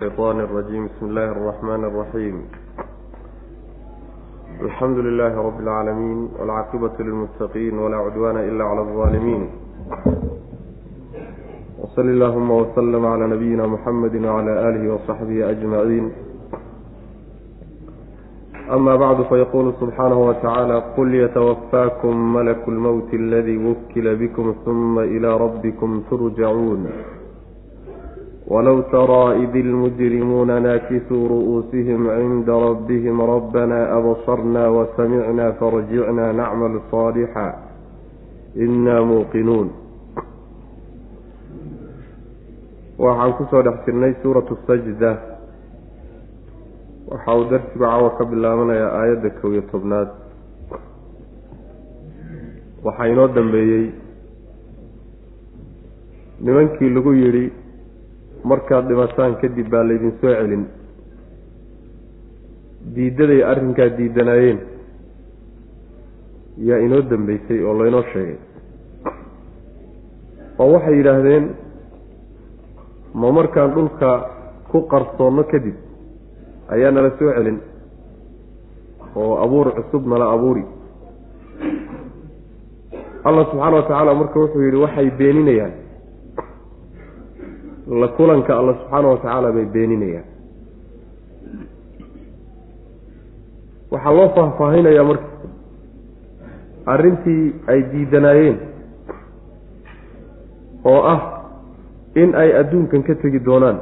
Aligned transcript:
الشيطان 0.00 0.39
الرجيم 0.39 0.85
بسم 0.87 1.05
الله 1.05 1.31
الرحمن 1.31 1.83
الرحيم 1.83 2.35
الحمد 4.61 4.97
لله 4.97 5.33
رب 5.47 5.59
العالمين 5.59 6.29
والعاقبة 6.39 6.91
للمتقين 6.99 7.77
ولا 7.79 7.97
عدوان 7.97 8.37
إلا 8.37 8.63
على 8.63 8.81
الظالمين 8.81 9.49
وصل 11.79 12.01
اللهم 12.09 12.51
وسلم 12.51 13.05
على 13.05 13.27
نبينا 13.27 13.67
محمد 13.67 14.15
وعلى 14.25 14.69
آله 14.69 14.93
وصحبه 14.93 15.49
أجمعين 15.49 16.11
أما 18.71 18.95
بعد 18.95 19.21
فيقول 19.23 19.73
سبحانه 19.81 20.19
وتعالى 20.29 20.75
قل 20.97 21.15
يتوفاكم 21.15 22.33
ملك 22.33 22.67
الموت 22.67 23.13
الذي 23.13 23.57
وكل 23.67 24.15
بكم 24.15 24.55
ثم 24.65 24.99
إلى 24.99 25.37
ربكم 25.37 26.01
ترجعون 26.11 26.89
walow 28.51 28.77
taraa 28.93 29.35
id 29.43 29.53
ilmujrimuuna 29.63 30.59
naakisuu 30.65 31.23
ru'uusihim 31.33 32.01
cinda 32.19 32.55
rabbihim 32.67 33.17
rabbanaa 33.33 33.85
absarnaa 33.97 34.69
wasamicnaa 34.77 35.51
farjicnaa 35.59 36.31
nacmal 36.39 36.75
saalixa 36.91 37.45
innaa 38.65 39.01
muuqinuun 39.11 39.69
waxaan 43.03 43.33
ku 43.37 43.43
soo 43.51 43.61
dhex 43.67 43.77
jirnay 43.85 44.13
suuratu 44.23 44.57
sajda 44.67 45.11
waxa 47.11 47.31
uu 47.37 47.45
darsigu 47.53 47.85
cawa 47.85 48.09
ka 48.17 48.23
bilaabanayaa 48.31 48.91
aayadda 48.99 49.29
kow 49.39 49.51
iyo 49.53 49.63
tobnaad 49.71 50.09
waxaa 52.85 53.07
inoo 53.13 53.27
dambeeyey 53.37 53.85
nimankii 56.45 56.89
lagu 56.97 57.13
yidhi 57.21 57.45
markaad 58.43 58.87
dhimataan 58.89 59.35
kadib 59.41 59.67
baa 59.71 59.83
laydin 59.87 60.13
soo 60.21 60.33
celin. 60.39 60.63
Diiddaday 62.95 63.41
arrinkaa 63.51 63.89
diidanaayeen. 63.97 64.59
Yaa 66.67 66.77
inoo 66.85 67.01
dambeysay 67.09 67.59
oo 67.63 67.73
laynoo 67.79 68.03
sheegay. 68.13 68.37
Oo 70.59 70.71
waxay 70.73 70.95
yidhaahdeen 70.97 71.45
ma 73.13 73.31
markaan 73.31 73.71
dhulka 73.75 74.09
ku 74.71 74.81
qarsoonno 74.91 75.43
kadib 75.51 75.75
ayaa 76.73 76.91
nala 76.91 77.09
soo 77.19 77.31
celin 77.37 77.59
oo 79.15 79.33
abuur 79.43 79.67
cusub 79.77 80.05
nala 80.07 80.25
abuuri. 80.35 80.63
Allah 83.23 83.45
subxaana 83.51 83.75
wa 83.77 83.83
tacaala 83.87 84.13
marka 84.21 84.39
wuxuu 84.39 84.61
yidhi 84.65 84.77
waxay 84.83 85.09
beeninayaan 85.19 85.73
la 87.91 88.07
kulanka 88.07 88.51
alla 88.59 88.73
subxaana 88.79 89.07
wa 89.07 89.17
tacaala 89.17 89.51
bay 89.51 89.65
beeninayaan. 89.73 90.27
Waxaa 93.91 94.13
loo 94.17 94.29
faahfaahinayaa 94.35 95.03
marka 95.09 95.27
arrintii 96.93 97.43
ay 97.71 97.79
diidanaayeen 97.91 98.57
oo 100.91 101.01
ah 101.13 101.19
in 102.15 102.35
ay 102.35 102.49
adduunkan 102.59 103.03
ka 103.03 103.15
tegi 103.15 103.39
doonaan. 103.45 103.79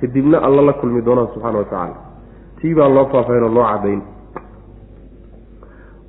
Kadibna 0.00 0.38
alla 0.46 0.62
la 0.62 0.72
kulmi 0.72 1.02
doonaan 1.04 1.28
subxaana 1.34 1.58
wa 1.58 1.64
tacaala 1.64 1.96
tii 2.60 2.74
baa 2.74 2.88
loo 2.96 3.06
faahfaahin 3.12 3.44
oo 3.44 3.54
loo 3.54 3.66
caddayn. 3.70 4.02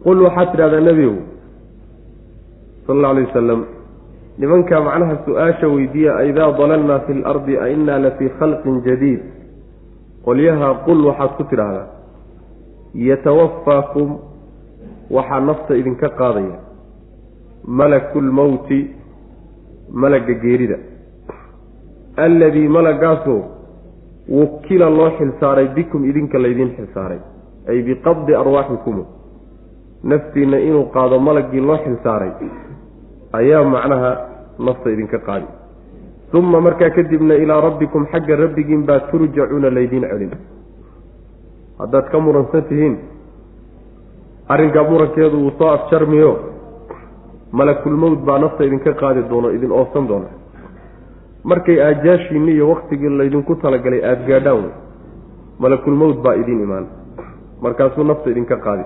Qul 0.03 0.17
waxaad 0.25 0.51
tidhahdaa 0.51 0.81
nebigow 0.87 1.17
sala 2.87 2.97
alla 2.97 3.09
alay 3.13 3.25
wasalam 3.29 3.61
nimanka 4.41 4.79
macnaha 4.87 5.15
su'aasha 5.25 5.67
weydiiya 5.75 6.11
aidaa 6.23 6.51
dalalnaa 6.59 6.99
fi 7.05 7.13
lardi 7.13 7.57
a 7.57 7.67
innaa 7.75 7.99
la 8.05 8.11
fii 8.17 8.29
khalqin 8.39 8.77
jadiid. 8.87 9.21
Qolyaha 10.25 10.67
qul 10.85 10.99
waxaad 11.09 11.31
ku 11.37 11.43
tidhaahdaa 11.51 11.87
yatawafaakum 13.09 14.09
waxaa 15.17 15.41
nafta 15.49 15.77
idinka 15.81 16.09
qaadaya 16.19 16.57
malakulmowti 17.79 18.79
malagga 20.03 20.33
geerida. 20.43 20.77
Alladii 22.25 22.67
malagaasoo 22.77 23.41
wukila 24.39 24.89
loo 24.97 25.09
xilsaaray 25.17 25.67
bikum 25.77 26.05
idinka 26.09 26.37
laydiin 26.39 26.75
xilsaaray 26.77 27.19
ay 27.69 27.81
biqabdi 27.87 28.35
arwaaxikum. 28.41 29.05
Naftiinna 30.03 30.57
inuu 30.67 30.85
qaado 30.95 31.19
malaggii 31.19 31.61
loo 31.69 31.77
xilsaaray 31.85 32.31
ayaa 33.39 33.63
macnaha 33.63 34.11
nafta 34.67 34.89
idinka 34.89 35.19
qaadi. 35.27 35.47
Uma 36.33 36.61
markaa 36.61 36.89
kadibna 36.89 37.35
ilaa 37.43 37.61
rabbikum 37.61 38.05
xagga 38.11 38.35
rabbigiin 38.43 38.85
baa 38.85 38.99
turjacuuna 39.11 39.69
laydiin 39.77 40.05
celin. 40.11 40.31
Haddaad 41.79 42.05
ka 42.11 42.19
muransan 42.19 42.63
tihiin 42.69 42.95
arrinkaa 44.47 44.83
murankeedu 44.89 45.37
wuu 45.43 45.51
soo 45.57 45.69
afjarmiyo. 45.77 46.31
Malakulmowd 47.51 48.19
baa 48.27 48.39
nafta 48.39 48.63
idinka 48.63 48.93
qaadi 49.01 49.21
doono 49.29 49.49
idin 49.57 49.71
oofsan 49.71 50.07
doona 50.07 50.29
markay 51.43 51.77
aajaashiinni 51.83 52.51
iyo 52.51 52.69
waktigii 52.69 53.09
laydinku 53.09 53.55
talagalay 53.55 54.01
aada 54.05 54.23
gaadhaan 54.29 54.63
wey 54.63 54.73
malakulmowd 55.59 56.17
baa 56.23 56.35
idiin 56.41 56.61
imaan. 56.65 56.85
Markaasuu 57.61 58.03
nafta 58.03 58.29
idinka 58.29 58.57
qaadi. 58.65 58.83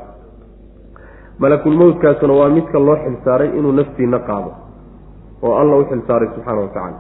Malakulmowdkaasuna 1.40 2.34
waa 2.34 2.50
midka 2.50 2.80
loo 2.80 2.96
xilsaaray 3.04 3.50
inuu 3.58 3.72
naftiina 3.72 4.20
qaado 4.20 4.52
oo 5.46 5.54
alla 5.62 5.76
u 5.82 5.84
xilsaaray 5.90 6.30
subxaana 6.36 6.62
wa 6.62 6.68
tacaala. 6.76 6.98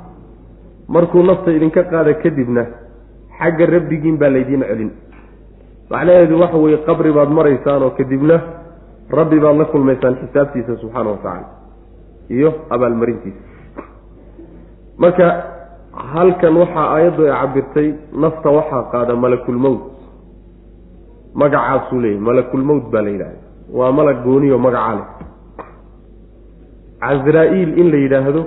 Markuu 0.95 1.23
nafta 1.29 1.49
idinka 1.57 1.81
qaada 1.91 2.13
kadibna 2.23 2.63
xagga 3.39 3.65
rabbigiin 3.75 4.17
baa 4.21 4.29
laydiin 4.35 4.63
celin. 4.69 4.91
Macnaheedu 5.91 6.35
waxa 6.43 6.57
weeye 6.63 6.77
qabri 6.87 7.11
baad 7.17 7.29
maraysaan 7.37 7.81
oo 7.87 7.91
kadibna 7.99 8.35
rabbi 9.19 9.37
baad 9.43 9.57
la 9.61 9.65
kulmaysaan 9.73 10.15
xisaabtiisa 10.21 10.73
subxaana 10.81 11.09
wa 11.13 11.17
tacaala 11.23 11.47
iyo 12.35 12.49
abaalmarintiisa. 12.75 13.41
Marka 15.03 15.25
halkan 16.13 16.55
waxaa 16.61 16.87
aayaddu 16.95 17.21
ay 17.27 17.33
cabirtay 17.41 17.87
nafta 18.23 18.49
waxaa 18.57 18.83
qaada 18.93 19.13
malakulmowt 19.23 19.81
magacaasuu 21.41 21.99
leeyahy 22.03 22.21
malakulmowt 22.29 22.85
baa 22.93 23.01
la 23.05 23.09
yidhahda 23.15 23.39
waa 23.77 23.91
malag 23.97 24.17
gooniyo 24.25 24.57
magacaa 24.65 24.95
leh 24.99 25.07
casraa-iil 27.05 27.79
in 27.81 27.91
la 27.93 27.97
yidhaahdo 27.97 28.41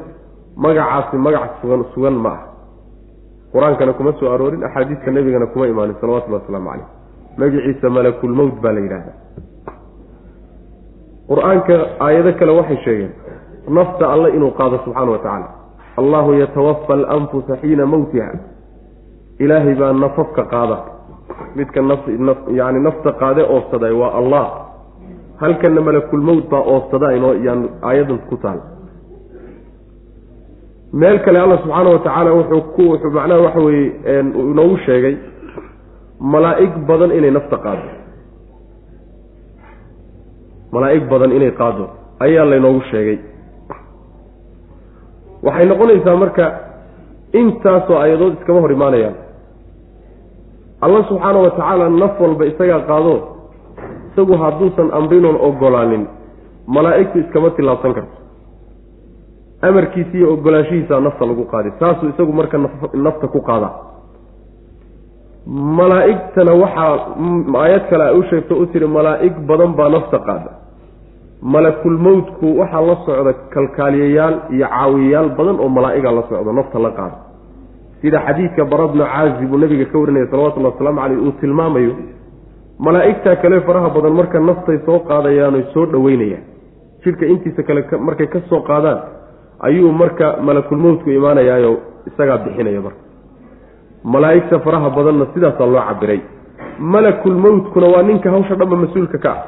magacaasi 0.56 1.16
magac 1.16 1.50
sugan 1.62 1.84
sugan 1.94 2.16
ma 2.24 2.30
ah. 2.36 2.42
Qur'aankana 3.52 3.92
kuma 3.92 4.12
soo 4.20 4.30
aroorin 4.34 4.64
axaadiista 4.64 5.10
nebigana 5.10 5.46
kuma 5.46 5.66
imaanin 5.66 5.96
salawatullahi 6.00 6.42
wasalaamu 6.42 6.70
caleyh 6.70 6.88
magaciisa 7.38 7.90
malakulmowt 7.90 8.60
baa 8.62 8.72
la 8.72 8.80
yidhahdaa 8.80 9.16
qur'aanka 11.30 11.74
aayado 12.06 12.32
kale 12.38 12.52
waxay 12.58 12.78
sheegeen 12.84 13.12
nafta 13.78 14.12
alle 14.12 14.28
inuu 14.36 14.50
qaado 14.50 14.78
subxaana 14.84 15.10
wa 15.10 15.18
tacaala. 15.18 15.48
Allahu 15.96 16.34
yatawafa 16.34 16.94
alanfusa 16.94 17.56
xiina 17.56 17.86
mowtiha 17.86 18.32
ilaahay 19.38 19.74
baa 19.74 19.92
nafafka 19.92 20.42
qaada. 20.44 20.78
Midka 21.54 21.82
naf 21.82 22.00
yani 22.52 22.80
nafta 22.80 23.12
qaade 23.12 23.42
oofsaday 23.42 23.92
waa 23.92 24.12
allah 24.20 24.67
halkana 25.40 25.80
malakulmowt 25.88 26.44
baa 26.52 26.62
oofsada 26.72 27.08
inoo 27.18 27.34
yaan 27.46 27.62
aayadan 27.88 28.18
ku 28.28 28.36
taal. 28.42 28.60
Meel 30.92 31.18
kale 31.24 31.38
alla 31.44 31.56
subxaana 31.62 31.90
wa 31.94 31.98
tacaala 32.06 32.30
wuxuu 32.38 32.60
ku 32.74 32.82
wuxuu 32.90 33.10
macnaha 33.16 33.40
waxa 33.46 33.60
weeye 33.66 34.20
inoogu 34.52 34.76
sheegay 34.86 35.14
malaa'ig 36.32 36.72
badan 36.88 37.10
inay 37.18 37.30
nafta 37.36 37.56
qaado 37.64 37.86
malaa'ig 40.72 41.04
badan 41.12 41.32
inay 41.38 41.52
qaado 41.60 41.84
ayaa 42.26 42.44
laynoogu 42.50 42.82
sheegay. 42.90 43.18
Waxay 45.46 45.66
noqonaysaa 45.70 46.16
marka 46.22 46.44
intaasoo 47.40 47.98
ayadood 48.04 48.34
iskama 48.38 48.60
hor 48.60 48.72
imaanayaan. 48.72 49.16
Alla 50.84 51.00
subxaana 51.08 51.38
wa 51.44 51.50
tacaala 51.50 51.90
naf 52.02 52.14
walba 52.20 52.44
isagaa 52.50 52.80
qaado 52.90 53.37
isagu 54.08 54.34
hadduusan 54.42 54.88
amrinoon 54.98 55.36
ogolaanin 55.48 56.04
malaa'igtu 56.76 57.18
iskama 57.18 57.50
tillaabsan 57.56 57.94
karto. 57.94 58.16
Amarkiisa 59.68 60.14
iyo 60.18 60.32
ogolaanshihiisaa 60.34 61.00
nafta 61.06 61.26
lagu 61.30 61.44
qaadi 61.52 61.70
saasuu 61.80 62.08
isagu 62.12 62.32
marka 62.32 62.58
nafta 63.06 63.26
ku 63.34 63.40
qaadaa. 63.48 63.72
Malaa'igtana 65.78 66.52
waxaa 66.62 66.94
aayad 67.62 67.84
kale 67.90 68.04
ay 68.04 68.18
u 68.18 68.22
sheegto 68.30 68.54
u 68.62 68.66
tiri 68.72 68.86
malaa'ig 68.86 69.34
badan 69.48 69.72
baa 69.78 69.88
nafta 69.88 70.18
qaada. 70.18 70.50
Malakulmowtku 71.42 72.46
waxaa 72.60 72.82
la 72.88 72.96
socda 73.06 73.32
kalkaaliyayaal 73.54 74.34
iyo 74.54 74.66
caawiyayaal 74.68 75.28
badan 75.38 75.56
oo 75.62 75.68
malaa'iga 75.68 76.10
la 76.18 76.22
socdo 76.28 76.52
nafta 76.52 76.78
la 76.78 76.90
qaada 76.98 77.16
sida 78.02 78.18
xadiidka 78.26 78.62
barabnu 78.72 79.04
caazib 79.12 79.52
uu 79.52 79.58
nabiga 79.62 79.84
ka 79.92 79.96
warinaya 79.98 80.26
salawatullahi 80.30 80.72
wasalaamu 80.74 81.00
caleyh 81.02 81.18
uu 81.26 81.32
tilmaamayo 81.40 81.92
malaa'igtaa 82.78 83.36
kale 83.42 83.60
faraha 83.60 83.90
badan 83.90 84.12
marka 84.12 84.40
naftay 84.40 84.78
soo 84.86 84.98
qaadayaanoy 85.08 85.62
soo 85.74 85.86
dhoweynayaan. 85.92 86.44
Jidhka 87.04 87.26
intiisa 87.26 87.62
kale 87.62 87.84
markay 87.98 88.26
ka 88.26 88.40
soo 88.48 88.60
qaadaan 88.60 88.98
ayuu 89.60 89.92
marka 89.92 90.36
malakulmowtku 90.40 91.10
imaanayaayo 91.10 91.72
isagaa 92.06 92.38
bixinaya 92.44 92.80
marka 92.80 93.02
malaa'igta 94.04 94.58
faraha 94.66 94.90
badanna 94.90 95.26
sidaasaa 95.34 95.66
loo 95.66 95.82
cabiray 95.88 96.20
malakul 96.78 97.38
mowtkuna 97.44 97.86
waa 97.94 98.02
ninka 98.02 98.30
hawsha 98.30 98.54
dhanba 98.54 98.76
mas'uulka 98.76 99.18
ka 99.18 99.30
ah. 99.30 99.42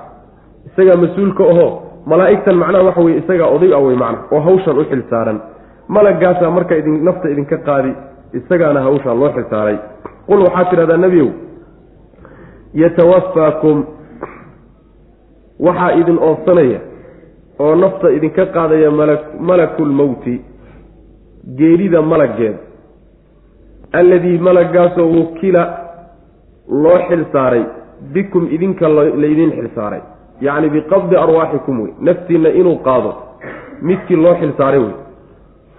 Isagaa 0.67 0.97
mas'uulka 0.97 1.44
aho 1.53 1.67
malaa'igtan 2.06 2.56
macnaha 2.62 2.85
waxa 2.85 3.00
weye 3.00 3.19
isagaa 3.23 3.47
oday 3.56 3.75
ah 3.75 3.83
wey 3.87 3.97
macna 3.97 4.26
oo 4.33 4.41
hawshan 4.41 4.79
u 4.79 4.85
xil 4.91 5.03
saaran. 5.11 5.41
Malagaasaa 5.88 6.50
marka 6.50 6.76
idin 6.76 7.05
nafta 7.05 7.31
idinka 7.31 7.56
qaadi 7.69 7.94
isagaana 8.35 8.83
hawshaa 8.83 9.15
loo 9.15 9.31
xilsaaray 9.37 9.79
qul 10.26 10.43
waxaad 10.47 10.71
tidhahdaa 10.71 10.97
nebiyow 10.97 11.31
yatawafaakum 12.75 13.84
waxaa 15.67 15.93
idin 16.00 16.19
oofsanaya 16.19 16.81
oo 17.58 17.75
nafta 17.75 18.11
idinka 18.11 18.46
qaadaya 18.46 18.90
malakul 19.40 19.93
mowti 20.00 20.40
geerida 21.58 22.02
malaggeed 22.02 22.56
alladii 23.93 24.38
malaggaasoo 24.38 25.08
wukila 25.17 25.62
loo 26.69 26.99
xil 27.08 27.25
saaray 27.32 27.64
bikum 28.14 28.49
idinka 28.50 28.88
laydin 28.88 29.50
xil 29.52 29.69
saaray. 29.75 30.00
Yacni 30.40 30.70
biqabdi 30.70 31.16
arwaaxikum 31.16 31.81
wey 31.81 31.93
naftiinna 32.00 32.49
inuu 32.61 32.78
qaado 32.87 33.14
midkii 33.82 34.16
loo 34.16 34.34
xil 34.40 34.52
saaray 34.58 34.81
wey. 34.81 34.94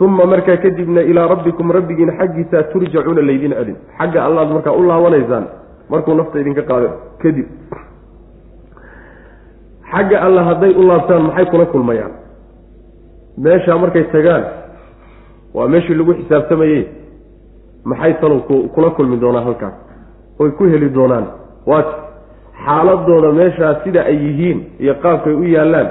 Uma 0.01 0.25
markaa 0.25 0.57
kadibna 0.57 1.01
ilaa 1.01 1.27
rabbikum 1.27 1.71
rabbigiina 1.71 2.13
xaggiisaa 2.19 2.63
turjacuuna 2.73 3.21
laydin 3.21 3.53
celin. 3.53 3.75
Xagga 3.97 4.25
allaad 4.25 4.49
markaa 4.53 4.73
u 4.73 4.87
laabanaysaan 4.87 5.45
markuu 5.91 6.13
nafta 6.19 6.39
idinka 6.41 6.61
qaado 6.69 6.89
kadib. 7.21 7.47
Xagga 9.91 10.17
alla 10.25 10.41
hadday 10.49 10.71
u 10.79 10.83
laabtaan 10.88 11.23
maxay 11.27 11.45
kula 11.51 11.65
kulmayaan? 11.65 12.11
Meeshaa 13.43 13.77
markay 13.77 14.03
tagaan 14.13 14.43
waa 15.53 15.67
meeshii 15.67 15.95
lagu 15.99 16.13
xisaabtamayey. 16.19 16.83
Maxay 17.85 18.13
talow 18.21 18.39
kula 18.75 18.89
kulmi 18.95 19.17
doonaan 19.21 19.45
halkaas? 19.45 19.73
Oy 20.39 20.51
ku 20.51 20.63
heli 20.63 20.89
doonaan. 20.93 21.25
Waat 21.67 21.88
xaaladooda 22.65 23.31
meeshaa 23.31 23.73
sida 23.83 24.01
ay 24.05 24.15
yihiin 24.25 24.59
iyo 24.79 24.94
qaabkay 25.03 25.33
u 25.33 25.44
yaallaan 25.44 25.87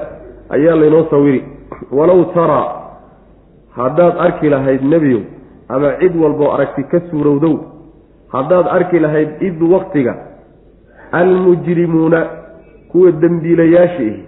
ayaa 0.57 0.77
laynoo 0.81 1.05
sawiri. 1.11 1.45
Walow 1.93 2.25
taraa 2.35 2.67
haddaad 3.77 4.15
arki 4.27 4.49
lahayd 4.51 4.83
nebiyow 4.83 5.23
ama 5.69 5.93
cid 6.01 6.15
walboo 6.23 6.51
aragti 6.55 6.83
ka 6.85 7.01
suurowdow 7.11 7.55
haddaad 8.33 8.67
arki 8.77 8.99
lahayd 8.99 9.31
id 9.49 9.63
waktiga 9.63 10.15
almujrimuuna 11.13 12.21
kuwa 12.93 13.13
dembiilayaasha 13.13 14.03
ihi 14.03 14.25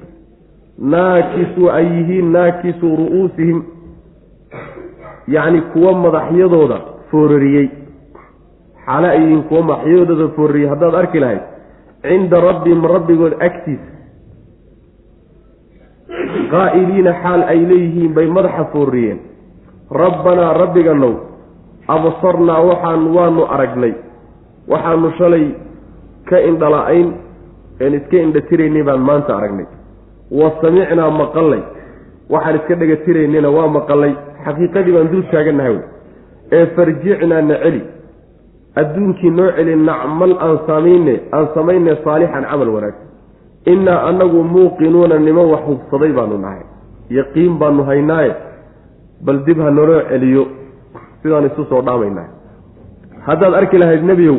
naakisuu 0.95 1.71
ay 1.71 1.87
yihiin 1.87 2.33
naakisuu 2.33 2.97
ru'uusihim 2.97 3.63
yacni 5.29 5.61
kuwa 5.61 5.95
madaxyadooda 5.95 6.79
foorariyey. 7.11 7.69
Xaale 8.87 9.09
ay 9.09 9.37
kuwa 9.49 9.63
madaxyadooda 9.63 10.29
foorariyey 10.37 10.69
haddaad 10.69 10.95
arki 10.95 11.21
lahayd 11.21 11.43
cinda 12.03 12.41
rabbihim 12.41 12.87
rabbigood 12.95 13.35
agtiisa. 13.41 13.91
Qaa'iliina 16.51 17.13
xaal 17.23 17.43
ay 17.43 17.61
leeyihiin 17.71 18.15
bay 18.15 18.27
madaxa 18.27 18.65
foorriyeen 18.73 19.21
rabbanaa 19.91 20.53
rabbiganow 20.63 21.15
absarnaa 21.95 22.61
waxaan 22.71 23.03
waanu 23.17 23.43
aragnay. 23.55 23.95
Waxaanu 24.69 25.09
shalay 25.19 25.47
ka 26.29 26.37
indhala-ayn 26.49 27.09
een 27.81 27.95
iska 27.99 28.17
indhatiraynay 28.27 28.83
baan 28.89 29.01
maanta 29.09 29.37
aragnay. 29.37 29.67
Wa 30.31 30.51
samicnaa 30.63 31.11
maqallay. 31.11 31.63
Waxaan 32.33 32.57
iska 32.61 32.75
dhegatiraynayna 32.81 33.51
waa 33.57 33.69
maqallay. 33.79 34.13
Xaqiiqadii 34.45 34.93
baan 34.97 35.09
dul 35.13 35.25
taagannahay 35.33 35.73
wey. 35.77 35.85
Ee 36.53 36.67
farjicnaa 36.77 37.43
na 37.43 37.57
celi. 37.63 37.83
Adduunkii 38.81 39.31
noo 39.31 39.51
celi 39.57 39.75
nacmal 39.77 40.33
aan 40.45 40.59
samayne 40.67 41.15
aan 41.33 41.47
samayne 41.55 41.97
saalixan 42.05 42.45
camal 42.51 42.69
wanaagsan 42.77 43.09
innaa 43.73 43.99
annagu 44.09 44.43
muuqinuuna 44.55 45.19
nimo 45.19 45.43
wax 45.53 45.63
hubsaday 45.69 46.13
baanu 46.19 46.39
nahay. 46.45 46.63
Yaqiin 47.11 47.59
baanu 47.61 47.83
haynaaye 47.85 48.33
bal 49.27 49.39
dib 49.47 49.59
ha 49.61 49.71
naloo 49.71 50.01
celiyo 50.11 50.43
sidaan 51.23 51.47
isu 51.51 51.65
soo 51.71 51.83
dhaamaynaa 51.89 52.29
haddaad 53.27 53.55
arki 53.61 53.79
lahayd 53.83 54.05
nebiyow 54.11 54.37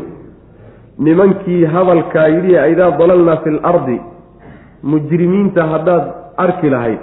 nimankii 1.07 1.65
hadalkaa 1.75 2.27
yidhi 2.35 2.53
idaa 2.73 2.91
dalalnaa 3.01 3.37
fi 3.43 3.49
lardi 3.57 3.97
mujrimiinta 4.91 5.67
haddaad 5.73 6.05
arki 6.45 6.69
lahayd 6.69 6.99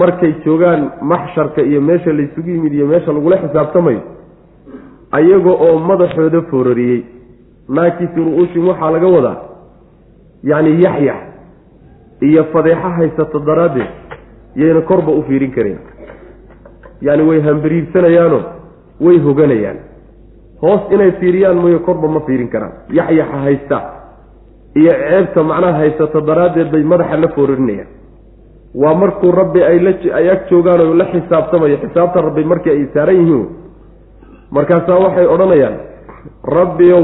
markay 0.00 0.32
joogaan 0.44 0.90
maxsharka 1.12 1.62
iyo 1.62 1.80
meesha 1.80 2.12
laysugu 2.12 2.50
yimid 2.50 2.72
iyo 2.74 2.86
meesha 2.86 3.12
lagula 3.12 3.36
xisaabtamayo 3.42 4.00
ayaga 5.18 5.50
oo 5.66 5.78
madaxooda 5.90 6.42
foorariyey 6.50 7.00
naakisi 7.68 8.20
ru-uushim 8.26 8.68
waxaa 8.68 8.90
laga 8.96 9.08
wadaa 9.16 9.36
yacni 10.50 10.82
yaxyax 10.84 11.20
iyo 12.28 12.44
fadeexo 12.52 12.88
haysato 12.98 13.38
daraaddeed 13.48 13.90
yayna 14.56 14.80
korba 14.80 15.12
u 15.12 15.22
fiirin 15.28 15.52
karayn 15.56 15.78
yacni 17.06 17.24
way 17.30 17.40
hambariirsanayaanoo 17.48 18.42
way 19.06 19.16
hoganayaan. 19.26 19.78
Hoos 20.62 20.82
inay 20.94 21.10
fiiriyaan 21.20 21.56
mooye 21.62 21.78
korba 21.86 22.08
ma 22.14 22.20
fiirin 22.26 22.48
karaan. 22.54 22.72
Yaxyaxa 22.98 23.38
haysta. 23.44 23.78
Iyo 24.80 24.92
ceebta 25.02 25.42
macnaha 25.50 25.78
haysato 25.80 26.20
daraaddeed 26.28 26.68
bay 26.72 26.82
madaxa 26.92 27.16
la 27.22 27.28
foorarinayaan 27.36 27.88
waa 28.82 28.94
markuu 28.94 29.30
rabbi 29.40 29.60
ay 29.68 29.78
la 29.86 29.92
ay 30.18 30.26
ag 30.30 30.40
joogaan 30.50 30.80
oo 30.84 30.94
la 31.00 31.04
xisaabtamayo 31.12 31.76
xisaabta 31.84 32.18
rabbi 32.26 32.44
markii 32.52 32.70
ay 32.76 32.84
saaran 32.94 33.16
yihiin. 33.20 33.46
Markaasaa 34.56 34.98
waxay 35.04 35.26
odhanayaan 35.34 35.76
rabbiyow 36.58 37.02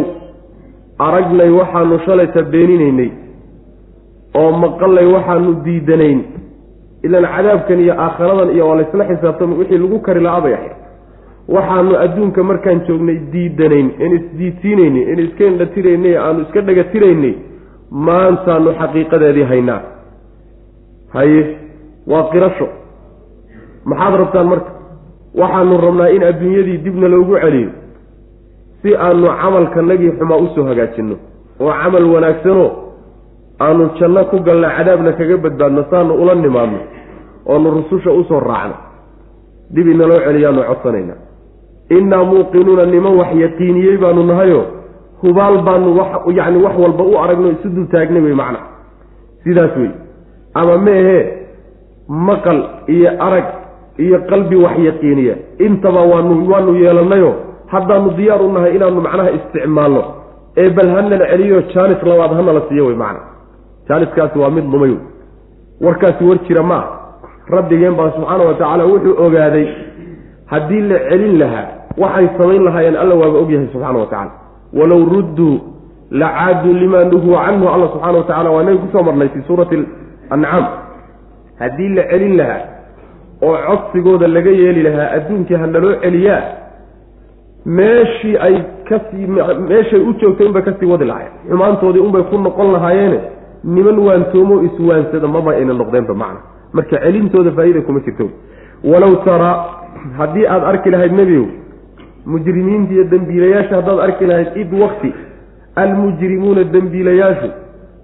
aragnay 1.06 1.50
waxaanu 1.58 1.98
shalayta 2.06 2.42
beeninaynay 2.52 3.10
oo 4.40 4.50
maqallay 4.64 5.06
waxaanu 5.16 5.50
diidanayn 5.64 6.20
ilaan 7.04 7.26
cadaabkan 7.36 7.80
iyo 7.84 7.94
aakharadan 8.04 8.50
iyo 8.54 8.68
waa 8.68 8.76
laysla 8.80 9.04
xisaabtamay 9.10 9.58
wixii 9.58 9.78
lagu 9.78 9.98
kari 10.06 10.20
la 10.20 10.32
abay 10.38 10.54
ahayd 10.54 10.74
waxaanu 11.54 11.92
adduunka 12.04 12.42
markaan 12.50 12.80
joognay 12.88 13.18
diidanayn 13.32 13.88
in 14.04 14.10
isdiidsiinaynay 14.18 15.02
in 15.12 15.18
iska 15.26 15.44
indhatiraynay 15.50 16.14
aanu 16.24 16.40
iska 16.46 16.60
dhagatiraynay 16.68 17.34
maantaanu 17.90 18.70
xaqiiqadeedii 18.80 19.46
haynaa. 19.52 19.80
Haye 21.14 21.42
waa 22.10 22.24
qirasho. 22.32 22.66
Maxaad 23.90 24.14
rabtaan 24.20 24.46
marka? 24.52 24.70
Waxaanu 25.40 25.74
rabnaa 25.86 26.08
in 26.16 26.22
adduunyadii 26.30 26.78
dibna 26.84 27.08
loogu 27.08 27.36
celiyo 27.44 27.70
si 28.82 28.96
aanu 28.96 29.26
camalkanagii 29.42 30.12
xumaa 30.18 30.36
u 30.44 30.46
soo 30.54 30.64
hagaajinno 30.70 31.16
oo 31.60 31.72
camal 31.82 32.04
wanaagsanoo 32.14 32.68
aanu 33.60 33.90
janno 33.98 34.24
ku 34.30 34.36
galna 34.46 34.68
cadaabna 34.76 35.12
kaga 35.12 35.36
badbaadno 35.44 35.82
saanu 35.90 36.14
ula 36.22 36.34
nimaadno 36.34 36.78
oonu 37.46 37.70
rususha 37.70 38.10
u 38.12 38.24
soo 38.24 38.40
raacno. 38.40 38.74
Dib 39.74 39.86
inaloo 39.88 40.20
celiyaanu 40.26 40.62
codsanaynaa. 40.68 41.18
Innaa 41.90 42.24
muuqinuuna 42.24 42.84
niman 42.86 43.14
wax 43.20 43.30
yaqiiniyey 43.44 43.96
baanu 44.02 44.22
nahayo 44.30 44.60
hubaal 45.22 45.58
baanu 45.66 45.96
wax 45.98 46.10
yacni 46.38 46.58
wax 46.64 46.74
walba 46.82 47.04
u 47.04 47.14
aragno 47.22 47.48
isu 47.54 47.68
dul 47.68 47.86
taagnay 47.92 48.22
wey 48.22 48.34
macna. 48.34 48.58
Sidaas 49.44 49.76
wey. 49.76 49.90
Ama 50.54 50.78
meehee 50.78 51.22
maqal 52.08 52.58
iyo 52.86 53.10
arag 53.26 53.46
iyo 53.98 54.18
qalbi 54.30 54.56
wax 54.64 54.78
yaqiiniya 54.88 55.34
intaba 55.58 56.02
waanu 56.12 56.50
waanu 56.50 56.74
yeelanayo 56.82 57.34
haddaanu 57.72 58.10
diyaar 58.18 58.42
u 58.42 58.52
nahay 58.52 58.76
inaanu 58.76 59.00
macnaha 59.00 59.30
isticmaalno. 59.38 60.02
Ee 60.56 60.70
bal 60.76 60.88
hanala 60.88 61.26
celiyo 61.30 61.62
jaanis 61.72 62.02
labaad 62.02 62.32
hanala 62.38 62.60
siiyo 62.68 62.86
wey 62.86 62.96
macna 62.96 63.35
jaaniskaasi 63.88 64.38
waa 64.38 64.50
mid 64.50 64.64
lumay 64.72 64.94
warkaasi 65.80 66.24
war 66.24 66.38
jira 66.48 66.62
ma 66.62 66.78
rabbigeen 67.56 67.94
baa 67.98 68.10
subxaana 68.16 68.44
wa 68.44 68.54
tacaala 68.54 68.84
wuxuu 68.84 69.14
ogaaday 69.26 69.66
haddii 70.52 70.80
la 70.90 70.98
celin 71.08 71.38
lahaa 71.42 71.66
waxay 72.02 72.28
samayn 72.38 72.62
lahaayeen 72.68 72.96
alla 73.02 73.14
waaba 73.22 73.38
ogyahay 73.44 73.68
subxana 73.72 73.98
wa 73.98 74.06
tacala 74.06 74.30
walow 74.78 75.02
rudduu 75.14 75.54
la 76.10 76.28
caaduu 76.38 76.72
limaa 76.82 77.04
nuhuu 77.12 77.36
canhu 77.44 77.68
alla 77.74 77.88
subxana 77.92 78.18
wa 78.18 78.24
tacala 78.30 78.50
waa 78.50 78.62
inaga 78.62 78.78
ku 78.78 78.88
soo 78.92 79.02
marnay 79.08 79.28
fii 79.28 79.44
suurati 79.46 79.78
ancaam 80.30 80.66
haddii 81.58 81.88
la 81.98 82.02
celin 82.10 82.36
lahaa 82.40 82.60
oo 83.42 83.56
codsigooda 83.68 84.26
laga 84.36 84.50
yeeli 84.50 84.82
lahaa 84.88 85.08
adduunkii 85.16 85.54
ha 85.62 85.66
naloo 85.66 85.94
celiyaa 86.04 86.42
meeshii 87.78 88.36
ay 88.46 88.54
ka 88.88 89.00
sii 89.10 89.26
meeshay 89.70 90.00
u 90.00 90.12
joogtay 90.20 90.46
unbay 90.46 90.62
ka 90.62 90.72
sii 90.80 90.86
wadi 90.92 91.04
lahayen 91.04 91.32
xumaantoodii 91.50 92.00
unbay 92.08 92.22
ku 92.30 92.38
noqon 92.38 92.72
lahaayeene 92.72 93.20
niman 93.64 93.98
waantoomo 93.98 94.62
iswaansada 94.62 95.28
maba 95.28 95.52
ayna 95.52 95.72
noqdeenba 95.74 96.14
macna. 96.14 96.40
Marka 96.72 96.98
celintooda 96.98 97.50
faa'iida 97.52 97.80
kuma 97.80 98.00
jirto. 98.00 98.30
Walow 98.84 99.14
taraa 99.24 99.64
haddii 100.18 100.46
aada 100.46 100.66
arki 100.66 100.90
lahayd 100.90 101.12
nebigow 101.12 101.46
mujrimiinta 102.26 102.92
iyo 102.94 103.04
dembiilayaasha 103.04 103.76
haddaad 103.76 104.00
arki 104.00 104.26
lahayd 104.26 104.56
id 104.56 104.72
wakti 104.82 105.12
almujrimuuna 105.76 106.64
dembiilayaashu 106.64 107.50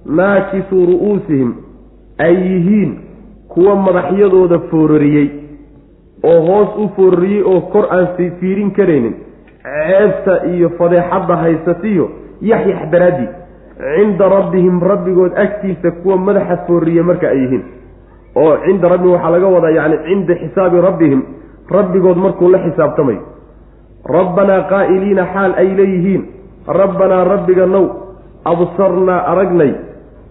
naakisuu 0.07 0.87
ru'uusihim 0.87 1.53
ay 2.19 2.35
yihiin 2.35 2.99
kuwa 3.49 3.77
madaxyadooda 3.77 4.59
foorariyey 4.71 5.29
oo 6.23 6.41
hoos 6.47 6.69
u 6.85 6.89
foorariyey 6.97 7.43
oo 7.43 7.61
kor 7.61 7.87
aan 7.91 8.09
fiirin 8.41 8.71
karaynin 8.71 9.15
ceebta 9.63 10.47
iyo 10.47 10.71
fadeexadda 10.79 11.37
haysatiyo 11.37 12.11
yaxyax 12.41 12.91
daraaddi 12.91 13.27
cinda 13.79 14.29
rabbihim 14.29 14.81
rabbigood 14.81 15.33
agtiisa 15.37 15.91
kuwa 16.03 16.17
madaxa 16.17 16.57
fooriye 16.67 17.03
marka 17.03 17.29
ay 17.29 17.39
yihiin. 17.39 17.63
Oo 18.37 18.57
cinda 18.65 18.89
rabbihim 18.89 19.13
waxaa 19.15 19.31
laga 19.31 19.49
wadaa 19.49 19.71
yacni 19.79 19.97
cinda 20.07 20.35
xisaabi 20.35 20.81
rabbihim 20.81 21.21
rabbigood 21.71 22.17
markuu 22.17 22.49
la 22.51 22.59
xisaabtamayo 22.59 23.23
rabbanaa 24.17 24.63
qaa'iliina 24.73 25.25
xaal 25.35 25.53
ay 25.57 25.69
leeyihiin. 25.79 26.23
Rabbanaa 26.69 27.25
rabbiga 27.25 27.67
now 27.67 27.85
absarnaa 28.45 29.25
aragnay. 29.33 29.73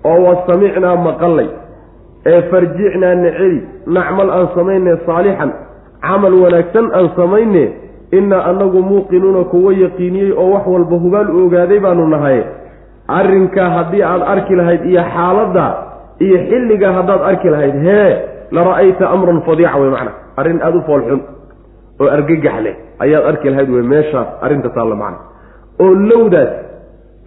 Oo 0.03 0.19
wa 0.27 0.43
samicnaa 0.48 0.95
maqallay 0.95 1.50
ee 2.25 2.41
farjicnaa 2.51 3.15
neceli 3.15 3.62
nacmal 3.88 4.29
aan 4.29 4.48
samayne 4.55 4.98
saalixan. 5.05 5.51
Camal 6.01 6.33
wanaagsan 6.43 6.88
aan 6.98 7.10
samayne 7.15 7.63
innaa 8.12 8.43
annagu 8.50 8.81
muuqinuuna 8.81 9.43
kuwa 9.51 9.74
yaqiiniyey 9.74 10.31
oo 10.31 10.51
wax 10.53 10.65
walba 10.67 10.95
hubaal 11.03 11.29
u 11.29 11.45
ogaaday 11.45 11.79
baanu 11.79 12.07
nahay 12.07 12.43
arrinkaa 13.20 13.70
haddii 13.77 14.03
aad 14.12 14.22
arki 14.34 14.53
lahayd 14.60 14.82
iyo 14.91 15.01
xaaladda 15.15 15.65
iyo 16.25 16.38
xilligaa 16.50 16.94
haddaad 16.98 17.22
arki 17.30 17.48
lahayd 17.53 17.75
hee 17.88 18.12
la 18.56 18.62
ra'ayta 18.70 19.03
amran 19.15 19.39
fadiica 19.48 19.77
wey 19.82 19.89
macna. 19.96 20.12
Arrin 20.39 20.60
aada 20.65 20.77
u 20.77 20.82
foolxun 20.89 21.22
oo 22.01 22.08
argagax 22.15 22.58
leh 22.65 22.75
ayaad 23.03 23.24
arki 23.32 23.48
lahayd 23.53 23.70
wey 23.75 23.84
meeshaas 23.94 24.30
arrinta 24.46 24.70
taalla 24.75 24.96
macna. 25.03 25.20
Oo 25.84 25.91
lowdaas 26.10 26.51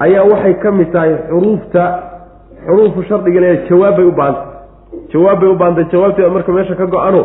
ayaa 0.05 0.25
waxay 0.33 0.55
ka 0.63 0.69
mid 0.79 0.89
tahay 0.95 1.13
xuruufta 1.31 1.83
xuruufu 2.67 3.01
shardiga 3.09 3.41
le 3.45 3.51
jawaab 3.69 3.95
bay 3.99 4.07
u 4.11 4.13
baahantay 4.19 4.47
jawaab 5.13 5.39
bay 5.41 5.49
u 5.55 5.57
baahantay 5.61 5.85
jawaabteeda 5.93 6.31
marka 6.37 6.51
meesha 6.57 6.75
ka 6.81 6.87
go-ano 6.95 7.23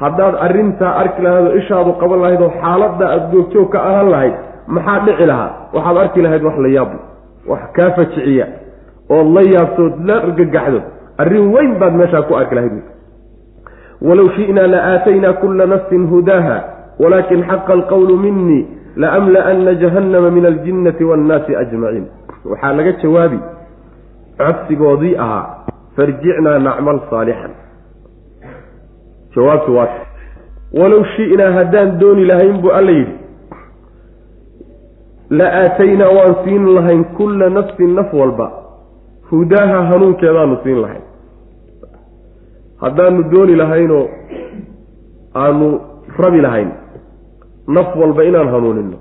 haddaad 0.00 0.34
arrintaa 0.46 0.92
arki 1.02 1.20
lahayd 1.26 1.46
oo 1.50 1.54
ishaadu 1.62 1.90
qaban 2.00 2.18
lahayd 2.24 2.40
oo 2.46 2.52
xaaladda 2.62 3.04
aada 3.12 3.26
googjoog 3.32 3.68
ka 3.74 3.78
ahaan 3.88 4.08
lahayd 4.14 4.34
maxaa 4.74 4.98
dhici 5.06 5.24
lahaa? 5.30 5.50
Waxaad 5.74 5.96
arki 6.04 6.20
lahayd 6.26 6.42
wax 6.48 6.56
la 6.64 6.68
yaablo 6.76 6.98
wax 7.48 7.62
kaa 7.76 7.90
fajiciya 7.96 8.46
ood 9.10 9.26
la 9.36 9.42
yaabtood 9.54 9.92
la 10.08 10.16
argagaxdo 10.22 10.80
arrin 11.18 11.52
weyn 11.54 11.78
baad 11.80 11.94
meeshaa 12.00 12.22
ku 12.22 12.34
arki 12.36 12.54
lahayd 12.54 12.76
walow 14.08 14.28
shi'naa 14.36 14.66
la 14.66 14.80
aataynaa 14.92 15.32
kulla 15.42 15.66
nafsin 15.66 16.06
hudaaha 16.12 16.56
walaakin 17.02 17.44
xaqa 17.50 17.72
alqawlu 17.72 18.16
minii 18.24 18.66
laamla'anna 18.96 19.74
jahannama 19.82 20.30
min 20.30 20.46
aljinnati 20.46 21.04
waannaasi 21.04 21.56
ajmaciin. 21.56 22.06
Waxaa 22.44 22.72
laga 22.72 22.92
jawaabi 23.02 23.38
codsigoodii 24.38 25.16
ahaa 25.24 25.66
farjicnaa 25.96 26.58
nacmal 26.58 27.00
saalixan. 27.10 27.52
Jawaabtu 29.36 29.76
waa 29.76 29.88
walow 30.80 31.04
shi'naa 31.16 31.52
haddaan 31.58 31.98
dooni 32.00 32.24
lahayn 32.24 32.60
buu 32.62 32.72
alla 32.78 32.92
yidhi 32.92 33.14
la 35.30 35.46
aataynaa 35.62 36.10
waan 36.18 36.34
siin 36.44 36.74
lahayn 36.74 37.04
kulla 37.04 37.50
nafsin 37.50 37.94
naf 37.94 38.14
walba. 38.14 38.50
Hudaaha 39.30 39.82
hanuunkeedaanu 39.86 40.58
siin 40.62 40.82
lahayn. 40.82 41.02
Haddaanu 42.80 43.22
dooni 43.30 43.56
lahaynoo 43.56 44.08
aanu 45.34 45.80
rabi 46.18 46.40
lahayn. 46.40 46.70
Naf 47.68 47.96
walba 47.96 48.24
inaan 48.24 48.48
hanuunino 48.48 48.96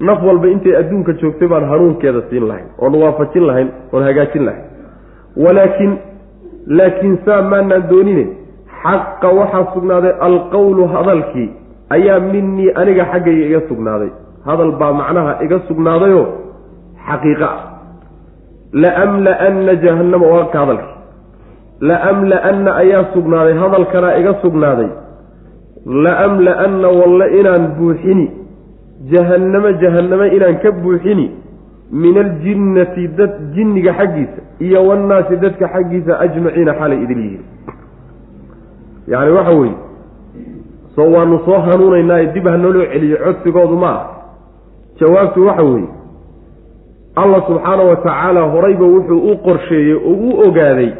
naf 0.00 0.22
walba 0.26 0.48
intay 0.48 0.76
adduunka 0.76 1.12
joogtay 1.12 1.48
baan 1.48 1.64
hanuunkeeda 1.64 2.22
siin 2.30 2.48
lahayn 2.48 2.66
oon 2.78 2.94
waafajin 3.02 3.46
lahayn 3.46 3.68
oon 3.92 4.02
hagaajin 4.04 4.44
lahayn. 4.46 4.64
Walaakin 5.36 5.98
laakiin 6.66 7.18
saa 7.24 7.42
maanaan 7.42 7.88
doonine 7.90 8.26
xaqa 8.82 9.28
waxaa 9.38 9.64
sugnaaday 9.74 10.12
alqowlu 10.20 10.86
hadalkii. 10.96 11.50
Ayaa 11.90 12.20
minii 12.20 12.70
aniga 12.74 13.04
xaggayga 13.12 13.46
iga 13.46 13.60
sugnaaday 13.68 14.10
hadal 14.46 14.72
baa 14.80 14.92
macnaha 14.92 15.32
iga 15.44 15.58
sugnaadayoo 15.68 16.26
xaqiiqa 17.08 17.48
ah. 17.54 17.60
Laamla'anna 18.74 19.74
jahannama 19.84 20.26
waa 20.26 20.50
ka 20.52 20.58
hadalkii 20.58 20.94
laamla'anna 21.80 22.76
ayaa 22.82 23.04
sugnaaday 23.14 23.54
hadalkanaa 23.58 24.16
iga 24.18 24.34
sugnaaday. 24.42 24.88
Laamla'anna 25.86 26.88
walle 26.88 27.26
inaan 27.40 27.66
buuxini 27.78 28.30
jahannamo 29.12 29.72
jahannamo 29.82 30.24
inaan 30.36 30.58
ka 30.62 30.72
buuxini 30.72 31.30
min 31.90 32.18
aljinnati 32.18 33.08
dad 33.08 33.32
jinniga 33.54 33.92
xaggiisa 33.98 34.40
iyo 34.60 34.86
wannaasi 34.88 35.36
dadka 35.36 35.68
xaggiisa 35.68 36.18
ajmaciina 36.20 36.74
xalay 36.80 37.02
idil 37.04 37.18
yihiin. 37.18 37.44
Yacni 39.08 39.32
waxa 39.38 39.54
weeye 39.60 39.76
soo 40.96 41.10
waanu 41.14 41.38
soo 41.44 41.58
hanuunaynaaye 41.58 42.26
dib 42.34 42.46
ha 42.48 42.56
naloo 42.56 42.86
celiyo 42.92 43.18
codsigoodu 43.24 43.76
ma 43.76 43.90
ah 43.90 44.13
jawaabtu 45.00 45.46
waxa 45.46 45.62
weeye 45.62 45.88
allah 47.22 47.40
subxaana 47.46 47.82
wa 47.90 47.96
tacaala 47.96 48.40
horayba 48.54 48.86
wuxuu 48.94 49.20
u 49.32 49.36
qorsheeyey 49.46 49.94
oo 49.94 50.14
u 50.28 50.30
ogaaday 50.48 50.90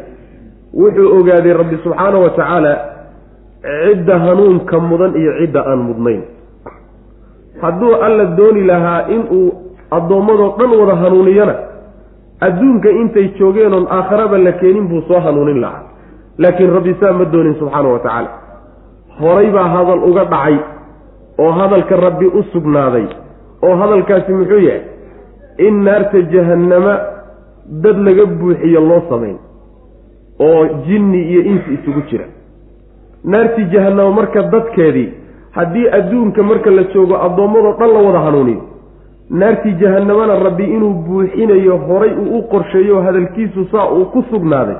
wuxuu 0.73 1.19
ogaaday 1.19 1.53
rabbi 1.53 1.77
subxaana 1.83 2.17
wa 2.23 2.29
tacaala 2.29 2.73
cidda 3.65 4.19
hanuunka 4.19 4.79
mudan 4.79 5.15
iyo 5.21 5.31
cidda 5.39 5.61
aan 5.65 5.79
mudnayn. 5.89 6.21
Hadduu 7.61 7.93
alla 8.05 8.25
dooni 8.37 8.61
lahaa 8.67 9.07
inuu 9.15 9.53
addoommadoo 9.91 10.55
dhan 10.59 10.71
wada 10.79 10.95
hanuuniyana 10.95 11.55
adduunka 12.47 12.89
intay 12.89 13.27
joogeen 13.39 13.73
oon 13.73 13.87
aakharaba 13.89 14.37
la 14.37 14.51
keenin 14.51 14.87
buu 14.87 15.01
soo 15.07 15.19
hanuunin 15.19 15.61
lahaa. 15.61 15.83
Laakiin 16.37 16.73
rabbi 16.73 16.93
saa 16.99 17.13
ma 17.13 17.25
doonin 17.25 17.55
subxaana 17.59 17.89
wa 17.89 17.99
tacaala. 17.99 18.29
Horay 19.19 19.49
baa 19.51 19.67
hadal 19.75 20.03
uga 20.09 20.25
dhacay 20.25 20.57
oo 21.39 21.51
hadalka 21.51 21.95
rabbi 21.95 22.25
u 22.27 22.43
sugnaaday 22.53 23.07
oo 23.67 23.75
hadalkaasi 23.81 24.31
muxuu 24.39 24.59
yahay 24.67 24.81
in 25.67 25.83
naarta 25.87 26.21
jahannama 26.33 26.93
dad 27.83 27.97
laga 28.07 28.25
buuxiyo 28.25 28.81
loo 28.89 29.01
samayn 29.09 29.37
oo 30.47 30.65
jinni 30.87 31.21
iyo 31.31 31.41
insi 31.51 31.73
isugu 31.73 32.01
jira. 32.09 32.25
Naartii 33.23 33.65
jahannama 33.73 34.11
marka 34.11 34.41
dadkeedii 34.53 35.09
haddii 35.51 35.87
adduunka 35.97 36.43
marka 36.43 36.71
la 36.71 36.83
joogo 36.93 37.15
addoommadoo 37.25 37.73
dhan 37.79 37.89
la 37.93 37.99
wada 38.07 38.19
hanuuniyo. 38.19 38.61
Naartii 39.29 39.73
jahannamana 39.81 40.35
rabbi 40.43 40.63
inuu 40.63 40.93
buuxinayo 40.93 41.77
horay 41.77 42.11
uu 42.13 42.37
u 42.39 42.43
qorsheeyo 42.51 43.01
hadalkiisu 43.01 43.65
saa 43.71 43.89
uu 43.91 44.05
ku 44.05 44.23
sugnaaday. 44.29 44.75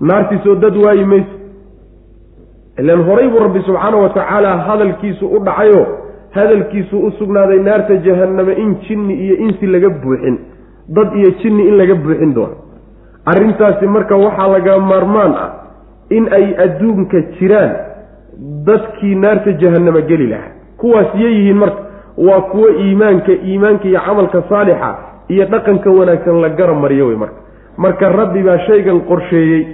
Naartiisoo 0.00 0.54
dad 0.54 0.76
waayi 0.84 1.04
mayso. 1.04 1.36
Ilaan 2.78 3.02
horay 3.08 3.28
buu 3.28 3.38
rabbi 3.38 3.60
subxaana 3.66 3.96
wa 3.96 4.08
tacaala 4.08 4.56
hadalkiisu 4.58 5.26
u 5.26 5.38
dhacayo 5.44 5.86
hadalkiisu 6.36 6.98
u 7.06 7.10
sugnaaday 7.18 7.58
naarta 7.68 7.96
jahanname 8.06 8.52
in 8.64 8.74
jinni 8.88 9.14
iyo 9.24 9.36
insi 9.46 9.66
laga 9.66 9.88
buuxin 9.88 10.36
dad 10.96 11.08
iyo 11.20 11.30
jinni 11.42 11.68
in 11.68 11.76
laga 11.80 11.94
buuxin 11.94 12.34
doono. 12.34 12.56
Arrintaasi 13.26 13.86
marka 13.86 14.16
waxaa 14.16 14.48
laga 14.54 14.78
maarmaan 14.78 15.32
ah 15.44 15.50
in 16.10 16.28
ay 16.38 16.46
adduunka 16.64 17.20
jiraan 17.38 17.72
dadkii 18.66 19.14
naarta 19.14 19.52
jahannama 19.62 20.00
geli 20.10 20.26
lahaa. 20.26 20.52
Kuwaas 20.80 21.14
yihiin 21.14 21.56
marka 21.56 21.80
waa 22.18 22.40
kuwo 22.40 22.68
iimaanka 22.70 23.32
iimaanka 23.32 23.88
iyo 23.88 24.00
camalka 24.06 24.42
saalixa 24.48 24.90
iyo 25.28 25.44
dhaqanka 25.52 25.90
wanaagsan 25.90 26.40
la 26.40 26.48
garab 26.48 26.78
mariyo 26.84 27.06
wey 27.08 27.16
marka. 27.16 27.40
Marka 27.76 28.08
rabbi 28.08 28.42
baa 28.42 28.58
shaygan 28.66 29.00
qorsheeyey 29.08 29.66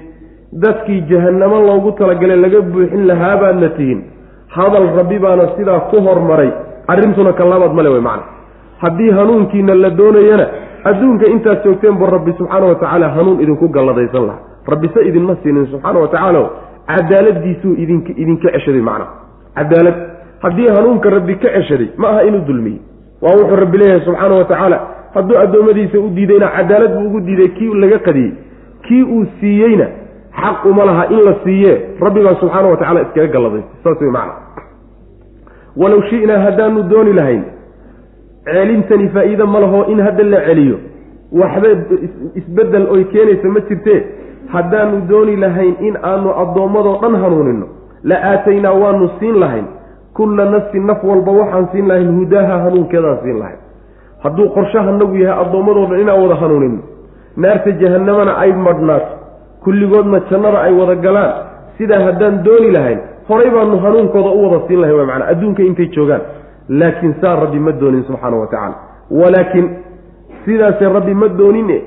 dadkii 0.52 1.00
jahannamo 1.10 1.60
loogu 1.66 1.92
talagalay 1.92 2.36
laga 2.36 2.60
buuxin 2.60 3.06
lahaabaadna 3.06 3.68
tihin 3.76 4.00
hadal 4.56 4.86
rabbi 4.98 5.18
baana 5.24 5.44
sidaa 5.56 5.80
ku 5.90 5.96
hormaray 6.06 6.50
arrintuna 6.92 7.32
ka 7.32 7.44
labaad 7.44 7.72
male 7.78 7.88
wey 7.94 8.00
macna. 8.08 8.24
Haddii 8.82 9.10
hanuunkiina 9.18 9.74
la 9.74 9.90
doonayana 9.90 10.46
adduunka 10.84 11.26
intaad 11.34 11.64
joogteen 11.64 11.96
bu 12.00 12.06
rabbi 12.14 12.32
subxaana 12.38 12.66
wa 12.66 12.74
tacaala 12.74 13.08
hanuun 13.16 13.40
idinku 13.40 13.68
galladaysan 13.68 14.26
lahaa. 14.26 14.42
Rabbi 14.72 14.88
se 14.94 15.00
idinma 15.08 15.36
siinin 15.42 15.66
subxaana 15.72 15.98
wa 16.04 16.08
tacaala 16.08 16.42
cadaaladiisuu 16.86 17.74
idink 17.84 18.08
idinka 18.22 18.48
ceshaday 18.54 18.82
macna. 18.88 19.06
Cadaalad 19.56 19.96
haddii 20.42 20.68
hanuunka 20.76 21.10
rabbi 21.10 21.34
ka 21.42 21.48
ceshaday 21.56 21.88
ma 21.96 22.08
aha 22.08 22.22
inuu 22.28 22.44
dulmiyey 22.48 22.80
waa 23.22 23.34
wuxuu 23.38 23.56
rabbi 23.62 23.78
leeyahay 23.78 24.04
subxaana 24.06 24.34
wa 24.34 24.44
tacaala 24.44 24.78
hadduu 25.14 25.38
addoommadiisa 25.44 25.98
u 26.00 26.08
diidayna 26.16 26.48
cadaalad 26.56 26.92
buu 26.98 27.06
ugu 27.08 27.20
diiday 27.20 27.48
kii 27.58 27.74
laga 27.84 27.98
qadiyey 27.98 28.32
kii 28.88 29.02
uu 29.02 29.24
siiyeyna 29.40 29.86
xaq 30.40 30.64
uma 30.66 30.84
laha 30.84 31.04
in 31.10 31.20
la 31.24 31.34
siiye. 31.44 31.72
Rabbi 32.00 32.20
baa 32.24 32.34
subxaana 32.40 32.68
wa 32.68 32.76
tacala 32.76 33.00
iskaga 33.02 33.26
galladay. 33.34 33.62
Saas 33.84 34.00
wey 34.00 34.10
macna. 34.10 34.34
Walow 35.76 36.02
shi'naa 36.10 36.38
haddaanu 36.46 36.82
dooni 36.90 37.12
lahayn 37.12 37.42
celintani 38.44 39.08
faa'iide 39.08 39.44
ma 39.44 39.60
laho 39.60 39.84
in 39.92 40.00
hadda 40.00 40.24
la 40.24 40.40
celiyo. 40.46 40.76
Waxba 41.32 41.68
isbeddel 42.34 42.86
oy 42.90 43.04
keenaysa 43.12 43.48
ma 43.48 43.60
jirtee? 43.68 44.00
Haddaanu 44.52 45.00
dooni 45.08 45.36
lahayn 45.36 45.74
in 45.80 45.96
aanu 46.02 46.30
addoommadoo 46.42 46.98
dhan 47.02 47.14
hanuunino 47.22 47.66
la 48.04 48.16
aataynaa 48.32 48.72
waanu 48.72 49.10
siin 49.18 49.38
lahayn. 49.40 49.66
Kulla 50.14 50.44
nafsin 50.50 50.86
naf 50.86 51.04
walba 51.04 51.32
waxaan 51.32 51.68
siin 51.72 51.88
lahayn 51.88 52.10
hudaaha 52.18 52.58
hanuunkeedaan 52.64 53.18
siin 53.22 53.38
lahayn. 53.38 53.60
Hadduu 54.24 54.48
qorshahanagu 54.56 55.16
yahay 55.16 55.44
addoommadoo 55.44 55.86
dhan 55.90 56.00
inaan 56.00 56.22
wada 56.22 56.34
hanuunino 56.34 56.82
naarta 57.36 57.70
jahannamana 57.80 58.36
ay 58.38 58.52
madhnaato 58.52 59.21
kulligoodna 59.64 60.20
jannada 60.30 60.58
ay 60.66 60.72
wada 60.80 60.94
galaan. 60.94 61.32
Sidaa 61.78 62.00
haddaan 62.06 62.42
dooni 62.44 62.70
lahayn 62.70 63.00
horay 63.28 63.50
baanu 63.50 63.78
hanuunkooda 63.84 64.30
u 64.30 64.42
wada 64.44 64.66
siin 64.66 64.80
lahayn 64.80 64.98
waa 64.98 65.06
macnaa 65.06 65.28
adduunka 65.32 65.62
intay 65.62 65.86
joogaan. 65.96 66.20
Laakiin 66.68 67.14
saa 67.20 67.36
rabbi 67.36 67.58
ma 67.58 67.72
doonin 67.72 68.04
subxaana 68.04 68.36
wa 68.36 68.46
tacaala. 68.46 68.76
Walaakin 69.10 69.66
sidaase 70.44 70.84
rabbi 70.96 71.14
ma 71.14 71.28
doonine 71.28 71.82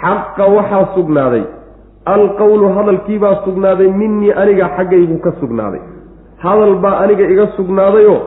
xaqa 0.00 0.44
waxaa 0.56 0.88
sugnaaday. 0.94 1.44
Alqowlu 2.06 2.68
hadalkiibaa 2.76 3.34
sugnaaday 3.44 3.88
minii 4.00 4.32
aniga 4.32 4.68
xaggaygu 4.76 5.18
ka 5.24 5.32
sugnaaday. 5.40 5.80
Hadal 6.44 6.74
baa 6.74 6.96
aniga 7.04 7.24
iga 7.32 7.46
sugnaadayoo 7.56 8.20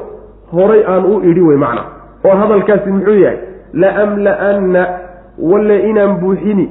horay 0.54 0.84
aan 0.88 1.06
u 1.06 1.22
idhi 1.30 1.42
wey 1.42 1.58
macna 1.58 1.84
oo 2.26 2.36
hadalkaasi 2.42 2.90
muxuu 2.92 3.18
yahay 3.24 3.38
la-amla-anna 3.74 4.84
walle 5.50 5.78
inaan 5.90 6.14
buuxini 6.22 6.70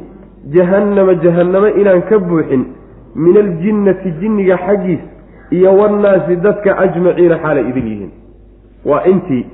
jahannama 0.50 1.14
jahannamo 1.14 1.68
inaan 1.80 2.02
ka 2.02 2.18
buuxin 2.18 2.64
min 3.14 3.36
aljinnati 3.36 4.12
jinniga 4.20 4.56
xaggiis 4.66 5.00
iyo 5.50 5.72
wannaasi 5.80 6.36
dadka 6.36 6.78
ajmaciina 6.78 7.38
xaalay 7.38 7.68
idin 7.70 7.86
yihiin. 7.86 8.10
Waa 8.84 9.02
intii 9.04 9.46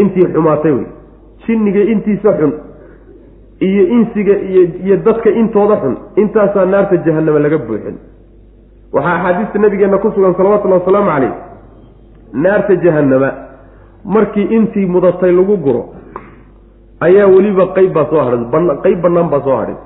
intii 0.00 0.26
xumaatay 0.34 0.72
wey. 0.72 0.86
Jinniga 1.46 1.80
intiisa 1.92 2.32
xun 2.38 2.52
iyo 3.60 3.82
insiga 3.96 4.34
iyo 4.84 4.96
dadka 4.96 5.30
intooda 5.30 5.76
xun 5.82 5.96
intaasaa 6.16 6.64
naarta 6.66 6.96
jahannama 6.96 7.38
laga 7.38 7.58
buuxin. 7.58 7.96
Waxaa 8.92 9.14
axaadiista 9.16 9.58
nabigeenna 9.58 9.98
ku 9.98 10.10
sugan 10.14 10.34
salawatullahi 10.34 10.80
wasalaamu 10.82 11.10
caleyh 11.10 11.32
naarta 12.32 12.76
jahannama 12.76 13.30
markii 14.04 14.48
intii 14.56 14.86
mudatay 14.86 15.32
lagu 15.32 15.56
guro 15.56 15.94
ayaa 17.00 17.26
weliba 17.26 17.66
qeyb 17.76 17.92
baa 17.92 18.06
soo 18.10 18.20
hadhay 18.24 18.76
qeyb 18.84 19.00
bannaan 19.02 19.28
baa 19.30 19.40
soo 19.44 19.56
hadhay 19.56 19.76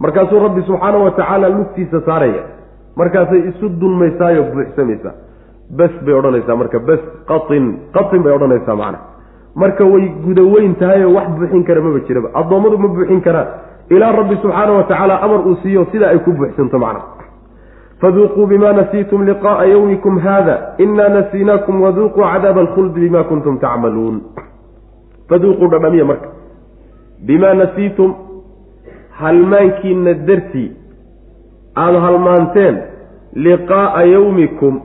markaasuu 0.00 0.40
rabbi 0.46 0.62
subxaanahu 0.68 1.04
wa 1.04 1.10
tacaala 1.18 1.48
lugtiisa 1.48 2.00
saaraya. 2.08 2.42
Markaasay 2.96 3.40
isu 3.50 3.68
dulmaysaayo 3.80 4.42
buuxsamaysaa 4.52 5.14
bes 5.78 5.92
bay 6.04 6.14
odhanaysaa 6.14 6.56
marka 6.56 6.78
bes 6.88 7.00
qatin 7.30 7.64
qatin 7.96 8.22
bay 8.24 8.32
odhanaysaa 8.32 8.76
macna. 8.82 8.98
Marka 9.54 9.84
way 9.92 10.08
gudaweyn 10.24 10.74
tahayoo 10.80 11.14
wax 11.14 11.28
buuxin 11.38 11.64
kara 11.64 11.80
maba 11.80 12.00
jiraba. 12.08 12.28
Addoommadu 12.40 12.78
ma 12.78 12.88
buuxin 12.88 13.20
karaan. 13.26 13.48
Ilaa 13.90 14.12
rabbi 14.12 14.36
subxaana 14.42 14.72
wa 14.72 14.82
tacaala 14.90 15.14
amar 15.22 15.40
uu 15.46 15.56
siiyo 15.62 15.86
sidaa 15.92 16.10
ay 16.14 16.18
ku 16.18 16.32
buuxsanto 16.32 16.78
macna. 16.78 17.00
Faduuquu 18.00 18.46
bima 18.46 18.72
nasiitum 18.72 19.26
liqa'a 19.28 19.64
yawmikum 19.66 20.18
hada 20.18 20.54
inaa 20.78 21.08
nasiinaakum 21.08 21.82
waduuquu 21.82 22.20
cadaaba 22.20 22.60
alkhuldi 22.60 23.00
bima 23.00 23.24
kuntum 23.24 23.58
tacmaluun. 23.58 24.20
Faduuquu 25.28 25.68
dhadhamiya 25.72 26.04
marka. 26.04 26.28
Bimaa 27.26 27.54
nasiitum 27.54 28.14
halmaankiina 29.20 30.14
dartii 30.28 30.68
aada 31.84 32.00
halmaanteen 32.06 32.76
liqaa'a 33.46 34.02
yawmikum 34.14 34.80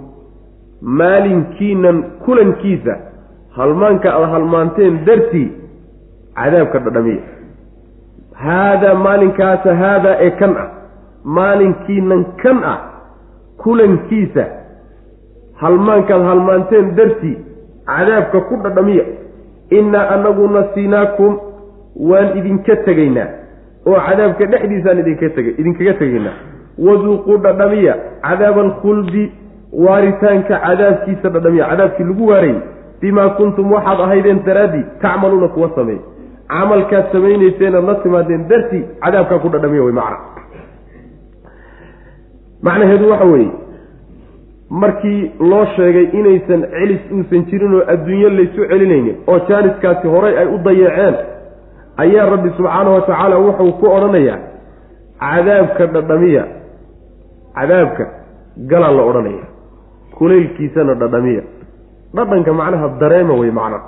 maalinkiinan 1.01 1.97
kulankiisa 2.25 2.95
halmaanka 3.57 4.09
aada 4.13 4.27
halmaanteen 4.33 4.99
dartii 5.05 5.47
cadaabka 6.39 6.79
dhadhamiya. 6.85 7.23
Haadaa 8.45 8.95
maalinkaasa 9.05 9.75
haadaa 9.81 10.15
ee 10.25 10.31
kan 10.41 10.53
ah 10.63 10.67
maalinkiinan 11.37 12.25
kan 12.43 12.57
ah 12.73 12.79
kulankiisa 13.63 14.45
halmaankaad 15.61 16.23
halmaanteen 16.31 16.95
dartii 16.99 17.37
cadaabka 17.93 18.41
ku 18.49 18.55
dhadhamiya. 18.63 19.05
Innaa 19.77 20.09
anagu 20.15 20.47
nasiinaakum 20.57 21.33
waan 22.09 22.37
idinka 22.39 22.75
tegaynaa 22.87 23.27
oo 23.85 23.99
cadaabka 24.07 24.45
dhexdiisaan 24.53 24.99
idinka 25.03 25.29
teg 25.35 25.47
idinkaga 25.59 25.93
tegaynaa 26.01 26.35
waduuquu 26.87 27.37
dhadhamiya 27.45 27.93
cadaaba 28.27 28.61
alkhuldi 28.67 29.23
waaritaanka 29.85 30.55
cadaabkiisa 30.67 31.29
dhadhamiya 31.35 31.65
cadaabkii 31.71 32.03
lagu 32.11 32.27
waarayy 32.31 32.57
bimaa 33.01 33.29
kuntum 33.39 33.71
waxaad 33.75 33.99
ahaydeen 34.05 34.39
daraaddii 34.45 34.83
tacmaluuna 35.01 35.47
kuwa 35.55 35.69
sameey 35.75 35.99
camalkaad 36.53 37.05
samaynayseen 37.11 37.75
aad 37.75 37.85
la 37.91 37.95
timaadeen 38.05 38.47
dartii 38.49 38.83
cadaabkaa 39.03 39.39
ku 39.43 39.49
dhadhamiya 39.49 39.83
wey 39.83 39.93
macna. 39.99 40.17
Macnaheedu 42.61 43.09
waxa 43.09 43.25
weeye 43.25 43.51
markii 44.69 45.31
loo 45.39 45.65
sheegay 45.75 46.03
inaysan 46.19 46.61
celis 46.73 47.01
uusan 47.17 47.45
jirin 47.51 47.73
oo 47.75 47.83
adduunyo 47.93 48.29
laysu 48.29 48.67
celinaynin 48.69 49.15
oo 49.27 49.39
jaaniskaasi 49.49 50.07
horay 50.07 50.37
ay 50.41 50.47
u 50.55 50.57
dayeeceen 50.67 51.15
ayaa 52.03 52.25
rabbi 52.33 52.49
subxaanahu 52.57 52.95
wa 52.97 53.01
tacaala 53.07 53.35
wuxuu 53.45 53.71
ku 53.79 53.85
odhanayaa 53.97 54.39
cadaabka 55.19 55.85
dhadhamiya. 55.95 56.43
Cadaabka 57.57 58.03
galaa 58.71 58.91
la 58.97 59.03
odhanaya 59.09 59.45
kulaylkiisana 60.17 60.93
dhadhamiya. 61.01 61.43
Dhadhanka 62.15 62.51
macnaha 62.59 62.87
dareema 63.01 63.33
wey 63.41 63.51
macna 63.59 63.79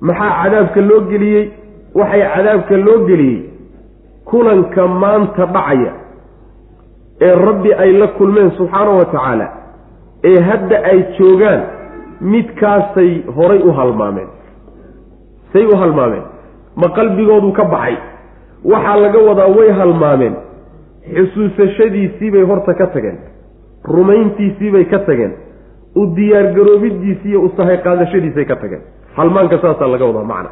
maxaa 0.00 0.32
cadaabka 0.42 0.80
loo 0.88 1.00
geliyey? 1.10 1.44
Waxay 1.94 2.22
cadaabka 2.34 2.76
loo 2.86 2.98
geliyey 3.08 3.40
kulanka 4.30 4.82
maanta 5.02 5.46
dhacaya 5.54 5.92
ee 7.26 7.34
rabbi 7.46 7.70
ay 7.82 7.92
la 8.00 8.06
kulmeen 8.18 8.50
subxaanahu 8.58 8.98
wa 8.98 9.04
tacaala 9.12 9.46
ee 10.30 10.40
hadda 10.48 10.76
ay 10.90 10.98
joogaan 11.18 11.60
midkaasay 12.32 13.12
horay 13.36 13.60
u 13.68 13.72
halmaameen. 13.78 14.28
Say 15.52 15.64
u 15.66 15.76
halmaameen 15.82 16.22
ma 16.76 16.88
qalbigoodu 16.98 17.52
ka 17.58 17.64
baxay. 17.64 17.96
Waxaa 18.64 18.96
laga 19.04 19.18
wadaa 19.28 19.48
way 19.58 19.70
halmaameen. 19.78 20.34
Xusuusashadiisiibay 21.14 22.42
horta 22.50 22.74
ka 22.74 22.86
tageen. 22.86 23.18
Rumayntiisiibay 23.84 24.84
ka 24.90 24.98
tageen. 24.98 25.32
U 25.96 26.06
diyaargaroobidiisi 26.16 27.28
iyo 27.28 27.42
usahay 27.42 27.78
qaadashadiisay 27.82 28.44
ka 28.44 28.56
tageen. 28.56 28.82
Halmaanka 29.16 29.58
saasaa 29.62 29.88
laga 29.88 30.04
wadaa 30.06 30.24
macna. 30.24 30.50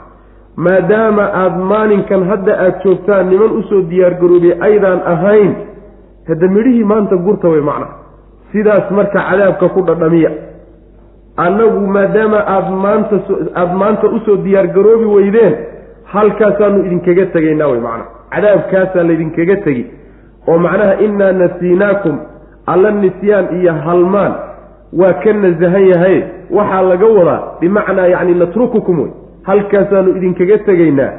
Maadaama 0.56 1.24
aada 1.42 1.56
maalinkan 1.72 2.24
hadda 2.30 2.52
aada 2.58 2.80
joogtaan 2.84 3.28
niman 3.30 3.50
u 3.58 3.62
soo 3.70 3.82
diyaargaroobay 3.90 4.52
aydaan 4.60 5.00
ahayn 5.14 5.52
hadda 6.28 6.48
midhihii 6.48 6.84
maanta 6.84 7.16
gurta 7.16 7.48
way 7.48 7.60
macna. 7.60 7.86
Sidaas 8.52 8.90
marka 8.90 9.20
cadaabka 9.30 9.68
ku 9.68 9.82
dhadhamiya. 9.82 10.30
Annagu 11.36 11.86
maadaama 11.86 12.38
aada 12.56 12.70
maanta 12.84 13.16
aada 13.54 13.74
maanta 13.74 14.06
u 14.08 14.18
soo 14.26 14.36
diyaargaroobi 14.36 15.04
weydeen 15.16 15.54
halkaasaanu 16.12 16.78
idinkaga 16.86 17.26
tegaynaa 17.34 17.66
wey 17.72 17.80
macna. 17.80 18.04
Cadaabkaasaa 18.34 19.02
laydinkaga 19.08 19.56
tegi. 19.56 19.84
Oo 20.48 20.58
macnaha 20.58 20.94
innaa 21.06 21.32
nasiinaakum 21.32 22.16
alla 22.66 22.90
nisyaan 22.90 23.46
iyo 23.60 23.72
halmaan 23.86 24.34
waa 25.00 25.12
ka 25.22 25.32
nasahan 25.32 25.86
yahay. 25.92 26.18
Waxaa 26.50 26.82
laga 26.90 27.06
wadaa 27.18 27.40
bimacnaa 27.60 28.06
yacni 28.14 28.34
natrukukum 28.34 29.00
wey 29.02 29.10
halkaasaanu 29.48 30.16
idinkaga 30.16 30.58
tegaynaa. 30.68 31.12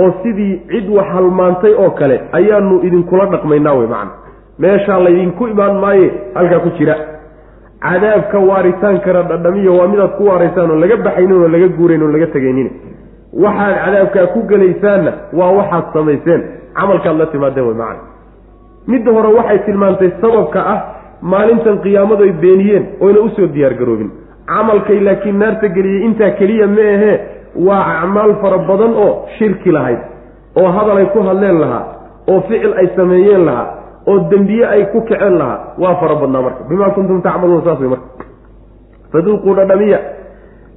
Oo 0.00 0.10
sidii 0.22 0.54
cid 0.70 0.88
wax 0.96 1.06
halmaantay 1.14 1.74
oo 1.74 1.90
kale 1.90 2.16
ayaanu 2.32 2.80
idinkula 2.86 3.26
dhaqmaynaa 3.26 3.74
wey 3.78 3.86
macna. 3.94 4.10
Meeshaa 4.58 4.98
laydinku 5.04 5.46
imaan 5.48 5.76
maaye 5.84 6.10
halkaa 6.34 6.58
ku 6.64 6.70
jira. 6.78 6.96
Cadaabka 7.80 8.38
waaritaankana 8.38 9.22
dhadhamiya 9.22 9.70
waa 9.78 9.88
midaad 9.88 10.10
ku 10.18 10.24
waaraysaan 10.28 10.70
oo 10.70 10.76
laga 10.82 10.96
baxaynin 10.96 11.42
oo 11.42 11.48
laga 11.48 11.68
guurayn 11.78 12.02
oo 12.02 12.08
laga 12.14 12.26
tegaynin 12.26 12.70
waxaad 13.44 13.74
cadaabkaa 13.84 14.26
ku 14.34 14.40
gelaysaanna 14.50 15.12
waa 15.38 15.52
waxaad 15.58 15.84
samayseen. 15.92 16.42
Camalkaad 16.76 17.16
la 17.18 17.26
timaadeen 17.26 17.66
wey 17.66 17.74
macna 17.74 18.02
midda 18.86 19.12
hore 19.12 19.28
waxay 19.38 19.58
tilmaantay 19.66 20.10
sababka 20.20 20.60
ah 20.74 20.80
maalintan 21.32 21.78
qiyaamadu 21.84 22.22
ay 22.26 22.32
beeniyeen 22.42 22.84
oyna 23.00 23.20
u 23.20 23.28
soo 23.36 23.46
diyaargaroobin 23.54 24.10
camalkay 24.50 25.00
laakiin 25.06 25.38
naarta 25.42 25.68
geliyey 25.76 26.04
intaa 26.08 26.30
keliya 26.38 26.66
ma 26.76 26.84
ahee 26.96 27.16
waa 27.68 27.82
acmaal 28.02 28.34
fara 28.42 28.58
badan 28.68 28.92
oo 29.04 29.12
shirki 29.38 29.70
lahayd 29.76 29.98
oo 30.60 30.68
hadal 30.76 30.96
ay 31.02 31.06
ku 31.14 31.20
hadleen 31.28 31.58
lahaa 31.62 31.84
oo 32.32 32.40
ficil 32.48 32.72
ay 32.82 32.86
sameeyeen 32.96 33.44
lahaa 33.48 33.66
oo 34.10 34.18
dembiye 34.30 34.66
ay 34.74 34.82
ku 34.92 35.00
kaceen 35.08 35.34
lahaa 35.40 35.58
waa 35.82 35.94
fara 36.00 36.14
badnaa 36.20 36.42
marka. 36.46 36.62
Bimaa 36.68 36.90
kuntum 36.96 37.22
tacmaluuna 37.26 37.64
saas 37.64 37.80
wey 37.80 37.88
marka. 37.94 38.08
Faduuquu 39.12 39.54
dhadhamiya 39.58 39.98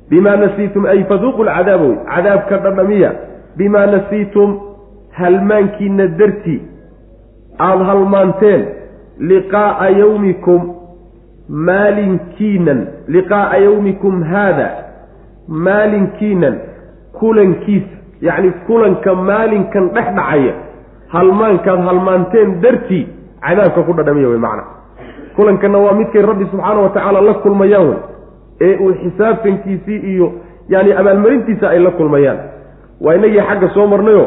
bimaa 0.09 0.35
nasiitum 0.35 0.85
ay 0.85 1.03
faduuqu 1.09 1.43
lcadaaba 1.43 1.83
wey 1.85 1.97
cadaabka 2.15 2.57
dhadhamiya 2.65 3.11
bimaa 3.57 3.85
nasiitum 3.85 4.49
halmaankiina 5.19 6.07
dartii 6.19 6.61
aada 7.67 7.83
halmaanteen 7.91 8.61
liqaa'a 9.31 9.89
yawmikum 10.01 10.61
maalinkiinan 11.67 12.79
liqaa'a 13.15 13.57
yawmikum 13.67 14.23
haada 14.31 14.67
maalinkiinan 15.67 16.55
kulankiisa 17.19 17.95
yacni 18.27 18.51
kulanka 18.67 19.15
maalinkan 19.15 19.89
dhex 19.95 20.07
dhacaya 20.17 20.53
halmaankaad 21.15 21.79
halmaanteen 21.89 22.61
dartii 22.61 23.05
cadaabka 23.47 23.81
ku 23.87 23.93
dhadhamiya 23.97 24.29
wey 24.29 24.37
macna. 24.45 24.63
Kulankanna 25.35 25.77
waa 25.85 25.93
midkay 25.99 26.21
rabbi 26.21 26.45
subxaana 26.51 26.79
wa 26.85 26.89
tacaala 26.95 27.21
la 27.21 27.33
kulmayaan 27.43 27.87
wey 27.89 27.99
ee 28.61 28.75
uu 28.77 28.93
xisaabtankiisii 28.93 29.97
iyo 30.13 30.31
yani 30.69 30.93
abaalmarintiisa 30.93 31.69
ay 31.69 31.79
la 31.79 31.91
kulmayaan. 31.91 32.37
Waa 33.01 33.15
inagii 33.15 33.41
xagga 33.49 33.69
soo 33.73 33.87
marnayo 33.87 34.25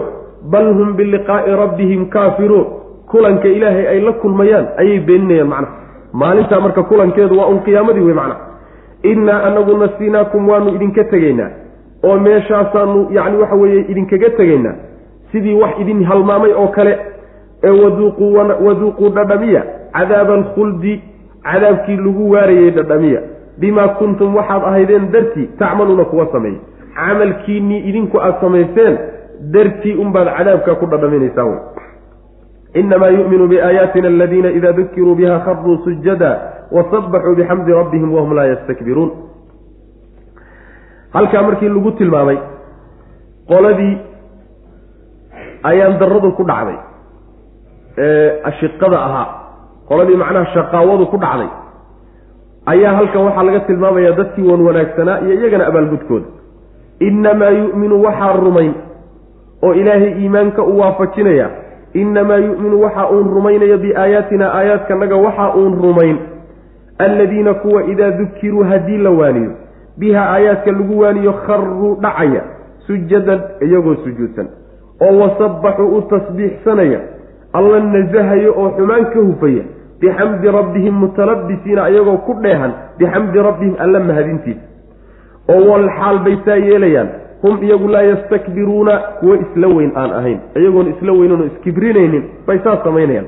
bal 0.51 0.73
hum 0.75 0.97
biliqaa'i 0.97 1.57
rabbihim 1.57 2.07
kaafiruun. 2.07 2.66
Kulanka 3.11 3.49
ilaahay 3.49 3.87
ay 3.88 4.01
la 4.01 4.12
kulmayaan 4.12 4.66
ayay 4.77 5.01
beeninayaan 5.01 5.49
macnaha 5.49 5.73
maalintaa 6.12 6.61
marka 6.61 6.83
kulankeedu 6.83 7.38
waa 7.38 7.47
un 7.47 7.61
qiyaamadii 7.66 8.01
wey 8.01 8.14
macnaha 8.14 8.40
innaa 9.03 9.42
anagu 9.42 9.77
nasiinaakum 9.77 10.49
waanu 10.49 10.75
idinka 10.75 11.05
tegaynaa. 11.05 11.51
Oo 12.05 12.16
meeshaasaanu 12.18 13.07
yacni 13.11 13.37
waxa 13.42 13.55
weeye 13.57 13.81
idinkaga 13.88 14.31
tegaynaa. 14.31 14.75
Sidii 15.33 15.55
wax 15.55 15.79
idin 15.81 16.05
halmaamay 16.05 16.53
oo 16.53 16.68
kale 16.68 16.99
ee 17.64 17.71
waduuquu 17.71 18.35
waduuquu 18.66 19.09
dhadhamiya. 19.09 19.62
Cadaaba 19.92 20.35
alkhuldi 20.35 21.03
cadaabkii 21.42 21.97
lagu 21.97 22.31
waarayey 22.31 22.71
dhadhamiya 22.71 23.21
bimaa 23.60 23.88
kuntum 23.98 24.34
waxaad 24.36 24.62
ahaydeen 24.64 25.12
dartii 25.12 25.46
tacmaluuna 25.58 26.04
kuwa 26.04 26.26
sameeyey. 26.32 26.60
Camalkiinnii 26.94 27.80
idinku 27.88 28.20
aada 28.20 28.40
samayseen 28.40 28.98
dartii 29.54 29.94
unbaad 30.04 30.28
cadaabkaa 30.36 30.74
ku 30.74 30.86
dhadhaminaysaan 30.86 31.48
wey. 31.48 31.60
Inamaa 32.74 33.08
yu'minu 33.08 33.48
biaayaatina 33.48 34.08
aladiina 34.08 34.50
ida 34.50 34.72
dukiruu 34.72 35.14
biha 35.14 35.38
kharuu 35.44 35.76
sujada 35.84 36.30
wasabaxuu 36.72 37.34
bixamdi 37.36 37.72
rabbihim 37.72 38.14
wahum 38.14 38.32
laa 38.36 38.44
yastakbiruun. 38.52 39.10
Halkaa 41.12 41.42
markii 41.42 41.68
lagu 41.68 41.90
tilmaamay 41.92 42.38
qoladii 43.48 43.98
ayaan 45.70 45.98
daradu 46.00 46.32
ku 46.32 46.44
dhacday. 46.44 46.78
Ee 47.98 48.40
ashiqada 48.44 48.98
ahaa. 49.06 49.26
Qoladii 49.88 50.16
macnaha 50.16 50.46
shaqaawadu 50.54 51.06
ku 51.12 51.16
dhacday 51.18 51.48
ayaa 52.66 52.94
halkan 52.96 53.25
waxaa 53.25 53.42
laga 53.42 53.61
tilmaamayaa 53.61 54.12
dadkii 54.16 54.48
wan 54.51 54.61
wanaagsanaa 54.66 55.20
iyo 55.20 55.35
iyagana 55.40 55.66
abaalgudkooda. 55.66 56.27
Innamaa 57.01 57.51
yu'minu 57.51 58.03
waxaa 58.03 58.33
rumayn 58.33 58.75
oo 59.62 59.75
ilaahay 59.75 60.12
iimaanka 60.22 60.62
u 60.62 60.79
waafajinaya. 60.79 61.51
Innamaa 61.94 62.37
yu'minu 62.37 62.83
waxa 62.83 63.09
uun 63.11 63.29
rumaynaya 63.35 63.77
biaayaatina 63.77 64.55
aayaadkanaga 64.55 65.16
waxa 65.16 65.55
uun 65.57 65.75
rumayn. 65.83 66.18
Alladiina 66.98 67.55
kuwa 67.55 67.85
idaa 67.85 68.11
dukiruu 68.11 68.62
haddii 68.64 68.98
la 68.98 69.11
waaniyo 69.11 69.51
biha 69.98 70.31
aayaadka 70.31 70.72
lagu 70.72 70.98
waaniyo 71.01 71.33
kharuu 71.33 71.94
dhacaya 71.94 72.42
sujadan 72.87 73.40
iyagoo 73.61 73.94
sujuudsan. 74.05 74.46
Oo 75.01 75.18
wasabbaxuu 75.18 75.96
u 75.96 76.03
tasbiixsanaya 76.03 77.01
alla 77.53 77.81
nasahayo 77.81 78.55
oo 78.57 78.70
xumaan 78.77 79.05
ka 79.05 79.20
hufaya 79.20 79.62
bixamdi 80.02 80.48
rabbihim 80.58 80.94
mutalabisiina 81.02 81.88
iyagoo 81.90 82.18
ku 82.26 82.34
dheehan 82.42 82.72
bixamdi 82.98 83.38
rabbihim 83.48 83.74
alla 83.84 84.00
mahadintiisa 84.00 84.64
oo 85.54 85.62
wal 85.70 85.88
xaal 85.98 86.18
bay 86.26 86.36
saa 86.44 86.56
yeelayaan. 86.68 87.08
Hum 87.42 87.56
iyagu 87.66 87.88
laa 87.90 88.02
yastakbiruuna 88.02 88.92
kuwo 89.20 89.34
isla 89.34 89.68
weyn 89.68 89.92
aan 90.00 90.10
ahayn. 90.18 90.38
Iyagoon 90.58 90.88
isla 90.94 91.12
weynan 91.12 91.40
iskibrinaynin 91.50 92.24
bay 92.46 92.58
saas 92.64 92.84
samaynayaan. 92.84 93.26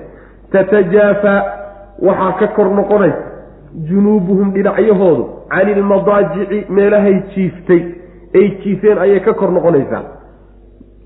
Tatajaafaa 0.53 1.41
waxaa 2.09 2.33
ka 2.41 2.47
kor 2.57 2.69
noqonaysa. 2.79 3.23
Junuubuhum 3.89 4.53
dhinacyahoodu 4.55 5.25
cani 5.51 5.73
ilmadaajici 5.73 6.59
meelahay 6.77 7.17
jiiftay 7.35 7.83
ay 8.39 8.47
jiifeen 8.63 8.99
ayay 8.99 9.21
ka 9.27 9.35
kor 9.35 9.51
noqonaysaa 9.57 10.03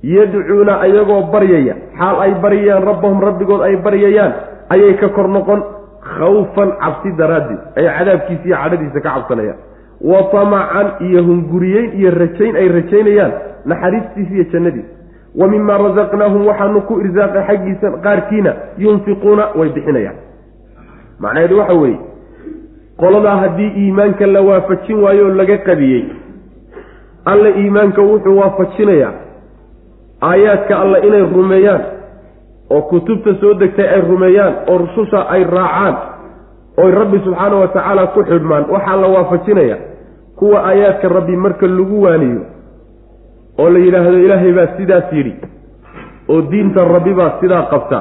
yadcuuna 0.02 0.80
ayagoo 0.80 1.22
baryaya. 1.32 1.74
Xaal 1.98 2.16
ay 2.24 2.32
baryayaan 2.44 2.84
rabbahum 2.90 3.20
rabbigood 3.28 3.62
ay 3.68 3.76
baryayaan 3.76 4.32
ayay 4.74 4.94
ka 5.00 5.08
kor 5.16 5.28
noqon 5.28 5.60
khawfan 6.16 6.70
cabsi 6.82 7.10
daraaddeed. 7.18 7.60
Ay 7.76 7.84
cadaabkiisa 7.96 8.44
iyo 8.48 8.56
cadhadiisa 8.62 9.00
ka 9.00 9.10
cabsanayaan. 9.14 9.58
Wa 10.10 10.22
tamacan 10.32 10.86
iyo 11.06 11.20
hunguriyeyn 11.28 11.88
iyo 11.98 12.10
rajayn 12.20 12.54
ay 12.56 12.68
rajaynayaan 12.76 13.32
naxariistiisa 13.70 14.32
iyo 14.34 14.44
jannadiisa 14.52 14.92
wa 15.38 15.46
mimaa 15.48 15.78
rasaqnaahum 15.78 16.46
waxaanu 16.46 16.80
ku 16.88 16.94
irsaaqay 17.04 17.42
xaggiisa 17.48 17.88
qaarkiina 18.06 18.52
yunfiquuna 18.84 19.44
way 19.58 19.68
bixinayaan. 19.76 20.16
Macnaheedu 21.22 21.58
waxa 21.60 21.74
weeye 21.82 21.98
qoladaa 23.00 23.36
haddii 23.42 23.70
iimaanka 23.82 24.26
la 24.26 24.40
waafajin 24.48 24.98
waayo 25.04 25.24
oo 25.28 25.34
laga 25.40 25.58
qadiyey 25.68 26.04
alla 27.24 27.48
iimaanka 27.60 28.02
wuxuu 28.02 28.38
waafajinayaa. 28.40 29.12
Aayaadka 30.22 30.74
alla 30.82 30.98
inay 31.06 31.22
rumeeyaan 31.34 31.82
oo 32.74 32.82
kutubta 32.90 33.34
soo 33.40 33.54
degtay 33.62 33.88
ay 33.94 34.00
rumeeyaan 34.10 34.54
oo 34.70 34.78
rususha 34.84 35.20
ay 35.34 35.44
raacaan 35.56 35.94
oy 36.82 36.90
rabbi 37.00 37.18
subxaana 37.26 37.56
wa 37.62 37.68
tacaala 37.76 38.06
ku 38.14 38.20
xidhmaan 38.30 38.64
waxaa 38.74 38.96
la 39.02 39.08
waafajinaya 39.14 39.76
kuwa 40.38 40.58
aayaadka 40.70 41.08
rabbi 41.18 41.36
marka 41.44 41.66
lagu 41.76 42.02
waaniyo 42.06 42.42
oo 43.58 43.68
la 43.74 43.78
yidhaahdo 43.84 44.18
ilaahay 44.26 44.52
baa 44.58 44.68
sidaas 44.76 45.12
yidhi 45.18 45.34
oo 46.32 46.40
diinta 46.50 46.84
rabbi 46.94 47.14
baa 47.20 47.30
sidaa 47.40 47.62
qabta 47.72 47.98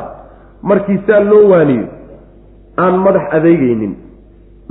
markii 0.71 0.99
saa 1.07 1.19
loo 1.31 1.43
waaniyo 1.53 1.85
aan 2.83 2.95
madax 3.05 3.25
adeegaynin 3.39 3.93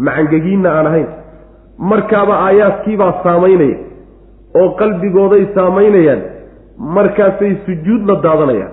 macangegiinna 0.07 0.71
aan 0.79 0.87
ahayn 0.93 1.09
markaaba 1.93 2.35
aayaadkiibaa 2.47 3.13
saamaynaya 3.25 3.79
oo 4.61 4.69
qalbigooday 4.81 5.45
saamaynayaan 5.57 6.23
markaasay 6.97 7.53
sujuud 7.67 8.03
la 8.11 8.17
daadanayaan 8.27 8.73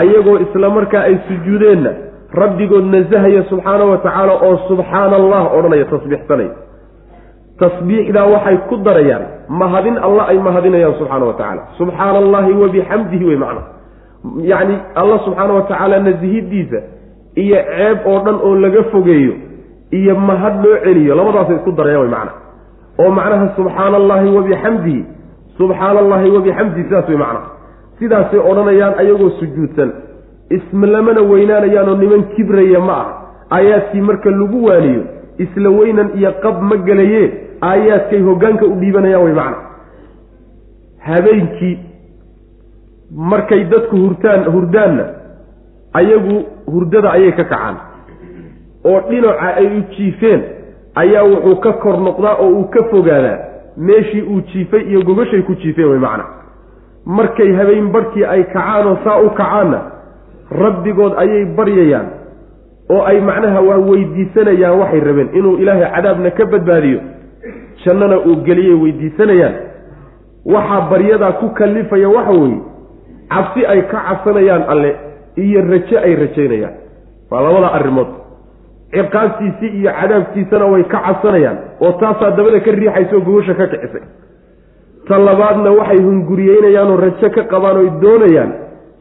ayagoo 0.00 0.38
isla 0.44 0.70
markaa 0.70 1.02
ay 1.08 1.16
sujuudeenna 1.28 1.90
rabbigood 2.42 2.84
nasahaya 2.94 3.42
subxaana 3.50 3.84
wa 3.90 3.98
tacaala 4.04 4.32
oo 4.46 4.56
subxaana 4.68 5.14
allah 5.20 5.42
odhanaya 5.58 5.84
tasbiixsanaya 5.92 6.54
tasbiixdaa 7.60 8.26
waxay 8.34 8.56
ku 8.68 8.76
darayaan 8.86 9.24
mahadin 9.62 9.96
alla 10.06 10.22
ay 10.32 10.38
mahadinayaan 10.38 10.94
subxaana 11.00 11.24
wa 11.30 11.34
tacaala. 11.40 11.62
Subxaana 11.78 12.18
allahi 12.24 12.52
wa 12.62 12.68
bixamdihi 12.74 13.24
wey 13.30 13.36
macna. 13.36 13.62
Yacni 14.52 14.76
alla 14.94 15.16
subxaana 15.26 15.52
wa 15.58 15.62
tacaala 15.68 15.96
nasihidiisa 16.06 16.78
iyo 17.42 17.58
ceeb 17.68 17.98
oo 18.06 18.18
dhan 18.24 18.36
oo 18.46 18.54
laga 18.64 18.82
fogeeyo 18.92 19.34
iyo 19.98 20.14
mahad 20.16 20.64
loo 20.64 20.76
celiyo 20.84 21.14
labadaasay 21.18 21.56
isku 21.60 21.72
darayaan 21.72 22.02
wey 22.06 22.10
macna. 22.16 22.32
Oo 23.00 23.10
macnaha 23.18 23.46
subxaana 23.58 23.96
allahi 24.02 24.28
wa 24.36 24.42
bixamdihi 24.48 25.02
subxaana 25.58 25.98
allahi 26.04 26.30
wa 26.36 26.40
bixamdihi 26.46 26.84
sidaas 26.88 27.08
wey 27.12 27.18
macna 27.24 27.40
sidaasay 28.00 28.40
odhanayaan 28.50 28.94
ayagoo 29.02 29.30
sujuudsan. 29.40 29.92
Islamana 30.50 31.20
weynaanayaanoo 31.30 31.96
niman 32.02 32.22
kibraya 32.36 32.80
ma 32.80 32.96
ah 33.02 33.08
aayaadkii 33.56 34.00
marka 34.00 34.30
lagu 34.30 34.64
waaniyo 34.64 35.02
isla 35.44 35.70
weynan 35.70 36.10
iyo 36.18 36.32
qab 36.42 36.62
ma 36.70 36.76
gelaye 36.76 37.22
aayaadkay 37.70 38.20
hoggaanka 38.28 38.64
u 38.66 38.74
dhiibanayaan 38.80 39.24
way 39.24 39.34
macna. 39.40 39.58
Habeenkii 41.08 41.78
markay 43.16 43.64
dadku 43.64 43.96
hurtaan 43.96 44.44
hurdaanna 44.54 45.04
ayagu 45.92 46.36
hurdada 46.72 47.12
ayay 47.12 47.32
ka 47.32 47.44
kacaan. 47.44 47.76
Oo 48.84 49.00
dhinaca 49.10 49.54
ay 49.60 49.66
u 49.78 49.80
jiifeen 49.96 50.42
ayaa 50.94 51.22
wuxuu 51.24 51.56
ka 51.60 51.72
kor 51.72 51.96
noqdaa 52.00 52.34
oo 52.44 52.50
uu 52.58 52.64
ka 52.74 52.84
fogaadaa 52.90 53.38
meeshii 53.76 54.22
uu 54.22 54.40
jiifay 54.52 54.82
iyo 54.90 55.02
gogashay 55.02 55.42
ku 55.42 55.54
jiifeen 55.54 55.88
way 55.88 55.98
macna 55.98 56.24
markay 57.06 57.52
habeen 57.58 57.88
barhkii 57.92 58.24
ay 58.24 58.42
kacaan 58.44 58.86
oo 58.86 58.98
saa 59.04 59.18
u 59.20 59.30
kacaanna 59.30 59.80
rabbigood 60.62 61.14
ayay 61.22 61.44
baryayaan 61.58 62.06
oo 62.90 63.02
ay 63.10 63.20
macnaha 63.20 63.60
waa 63.68 63.78
weydiisanayaan 63.88 64.78
waxay 64.80 65.00
rabeen. 65.00 65.28
Inuu 65.38 65.56
ilaahay 65.62 65.90
cadaabna 65.94 66.30
ka 66.30 66.44
badbaadiyo 66.46 67.00
jannana 67.84 68.18
uu 68.20 68.36
geliyay 68.46 68.74
weydiisanayaan. 68.82 69.54
Waxaa 70.44 70.80
baryadaa 70.90 71.32
ku 71.40 71.48
kallifaya 71.58 72.08
waxa 72.08 72.32
weeye 72.32 72.60
cabsi 73.30 73.66
ay 73.66 73.82
ka 73.82 73.98
cabsanayaan 74.08 74.62
alle 74.72 74.90
iyo 75.36 75.60
raje 75.70 75.96
ay 75.98 76.14
rajaynayaan 76.22 76.74
waa 77.30 77.42
labada 77.42 77.72
arrimood. 77.78 78.10
Ciqaabtiisii 78.94 79.70
iyo 79.80 79.90
cadaabkiisana 80.00 80.66
way 80.66 80.82
ka 80.84 80.98
cabsanayaan 81.06 81.58
oo 81.80 81.92
taasaa 82.00 82.30
dabada 82.36 82.60
ka 82.60 82.70
riixaysa 82.70 83.14
oo 83.16 83.20
gogosha 83.26 83.54
ka 83.54 83.66
kicisay 83.66 84.02
ta 85.10 85.18
labaadna 85.28 85.70
waxay 85.80 86.00
hunguriyeynayaan 86.06 86.90
oo 86.94 86.98
rajo 87.04 87.28
ka 87.36 87.42
qabaan 87.52 87.76
oy 87.82 87.88
doonayaan 88.02 88.50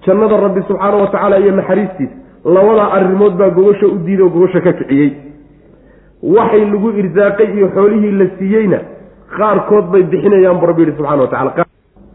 jannada 0.05 0.37
rabbi 0.45 0.61
subxaana 0.69 0.97
wa 1.03 1.07
tacaala 1.13 1.37
iyo 1.43 1.51
naxariistiis 1.59 2.11
labadaa 2.55 2.87
arrimood 2.97 3.33
baa 3.41 3.49
gogosha 3.57 3.87
u 3.87 3.97
diiday 4.05 4.25
oo 4.25 4.29
gogosha 4.35 4.61
ka 4.67 4.73
kiciyey. 4.79 5.09
Waxay 6.35 6.63
lagu 6.73 6.89
irsaaqay 7.01 7.47
iyo 7.57 7.67
xoolihii 7.75 8.11
la 8.21 8.25
siiyeyna 8.37 8.79
qaarkood 9.37 9.85
bay 9.93 10.03
bixinayaan 10.11 10.57
bu 10.61 10.65
rabbi 10.71 10.81
yihi 10.83 10.95
subxana 10.97 11.21
wa 11.21 11.27
tacala 11.33 11.65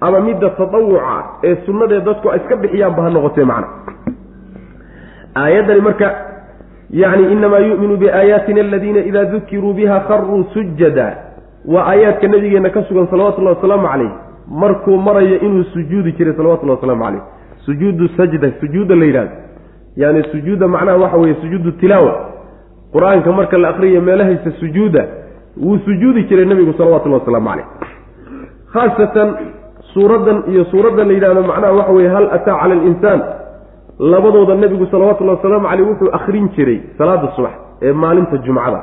ama 0.06 0.20
midda 0.26 0.50
tatawuca 0.58 1.16
ee 1.48 1.54
sunnadee 1.66 2.00
dadku 2.08 2.26
ay 2.32 2.38
iska 2.40 2.56
bixiyaanba 2.62 3.02
ha 3.04 3.10
noqotee 3.16 3.44
macna. 3.50 3.68
Aayaddani 5.36 5.80
marka 5.80 6.08
yacni 6.90 7.32
inamaa 7.32 7.58
yu'minu 7.68 7.96
biaayaatina 8.02 8.60
aladiina 8.60 9.00
idaa 9.10 9.24
dukiruu 9.24 9.72
biha 9.78 10.00
kharuu 10.08 10.44
sujada 10.54 11.06
waa 11.66 11.84
aayaadka 11.92 12.28
nabigeenna 12.28 12.70
ka 12.70 12.82
sugan 12.88 13.06
salawatullahi 13.10 13.56
wasalaamu 13.56 13.88
calayh. 13.88 14.10
Markuu 14.48 14.96
marayo 14.96 15.38
inuu 15.40 15.64
sujuudi 15.64 16.12
jiray 16.12 16.34
salawatullahi 16.36 16.76
wasalaamu 16.76 17.04
calayh. 17.04 17.22
Sujuudu 17.64 18.08
sajda 18.16 18.52
sujuudda 18.60 18.94
la 18.96 19.04
yidhahdo 19.04 19.30
yani 19.96 20.22
sujuudda 20.32 20.68
macnaha 20.68 20.96
waxa 20.98 21.16
weeye 21.16 21.36
sujuudu 21.40 21.70
tilaawa. 21.72 22.14
Qur'aanka 22.92 23.32
marka 23.32 23.58
la 23.58 23.68
akriyo 23.68 24.00
meelahaysa 24.00 24.50
sujuudda 24.60 25.04
wuu 25.56 25.78
sujuudi 25.78 26.22
jiray 26.24 26.44
nebigu 26.46 26.72
salawatullahi 26.78 27.20
wasalaamu 27.20 27.48
caleyh 27.48 27.66
khaasatan 28.72 29.28
suuraddan 29.94 30.42
iyo 30.50 30.64
suuradda 30.64 31.04
la 31.04 31.12
yidhahdo 31.12 31.42
macnaha 31.42 31.72
waxa 31.72 31.92
weye 31.92 32.08
hal 32.08 32.26
ataa 32.36 32.58
cala 32.60 32.74
alinsaan 32.74 33.20
labadooda 33.98 34.54
nebigu 34.54 34.86
salawatullahi 34.90 35.36
wasalaamu 35.38 35.68
caleyh 35.68 35.86
wuxuu 35.88 36.10
akrin 36.18 36.48
jiray 36.56 36.80
salaada 36.98 37.28
subax 37.36 37.52
ee 37.82 37.92
maalinta 37.92 38.36
jumcada 38.46 38.80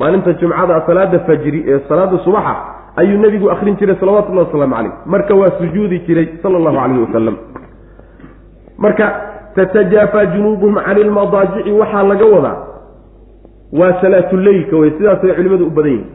maalinta 0.00 0.32
jumcada 0.40 0.82
salaada 0.86 1.18
fajri 1.28 1.64
ee 1.68 1.80
salaada 1.88 2.18
subaxa 2.24 2.54
ayuu 2.96 3.18
nebigu 3.24 3.50
akrin 3.54 3.76
jiray 3.80 3.96
salawatullahi 4.00 4.46
wasalaamu 4.46 4.74
caleyh 4.74 4.92
marka 5.06 5.34
waa 5.40 5.50
sujuudi 5.58 5.98
jiray 6.06 6.28
sala 6.42 6.56
allahu 6.60 6.76
calayhi 6.76 7.02
wasalam 7.06 7.36
marka 8.78 9.06
tatajaafa 9.54 10.26
junuubuhum 10.26 10.74
cani 10.86 11.04
lmadaajici 11.04 11.72
waxaa 11.80 12.02
laga 12.02 12.26
wadaa 12.34 12.56
waa 13.80 13.92
salaatuleylka 14.00 14.76
wey 14.76 14.90
sidaasay 14.98 15.34
culimadu 15.34 15.66
u 15.66 15.70
badan 15.70 15.92
yihiin 15.92 16.06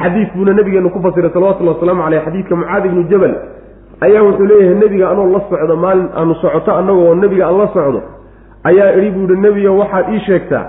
xadiid 0.00 0.28
buuna 0.34 0.52
nabigeenu 0.52 0.90
ku 0.90 1.00
fasiray 1.06 1.30
salawatullahi 1.30 1.76
wasalaamu 1.76 2.02
caleyh 2.02 2.22
xadiidka 2.24 2.56
mucaad 2.56 2.86
ibnu 2.86 3.02
jabal 3.12 3.34
ayaa 4.00 4.22
wuxuu 4.22 4.46
leeyahay 4.46 4.74
nebiga 4.82 5.10
anoo 5.10 5.26
la 5.32 5.40
socdo 5.50 5.76
maalin 5.76 6.08
aanu 6.16 6.34
socoto 6.42 6.74
annagoo 6.80 7.14
nebiga 7.14 7.46
aan 7.46 7.58
la 7.58 7.68
socdo 7.76 8.02
ayaa 8.70 8.92
idhi 8.98 9.10
buu 9.10 9.26
yihi 9.30 9.40
nebiga 9.46 9.70
waxaad 9.80 10.06
ii 10.14 10.20
sheegtaa 10.26 10.64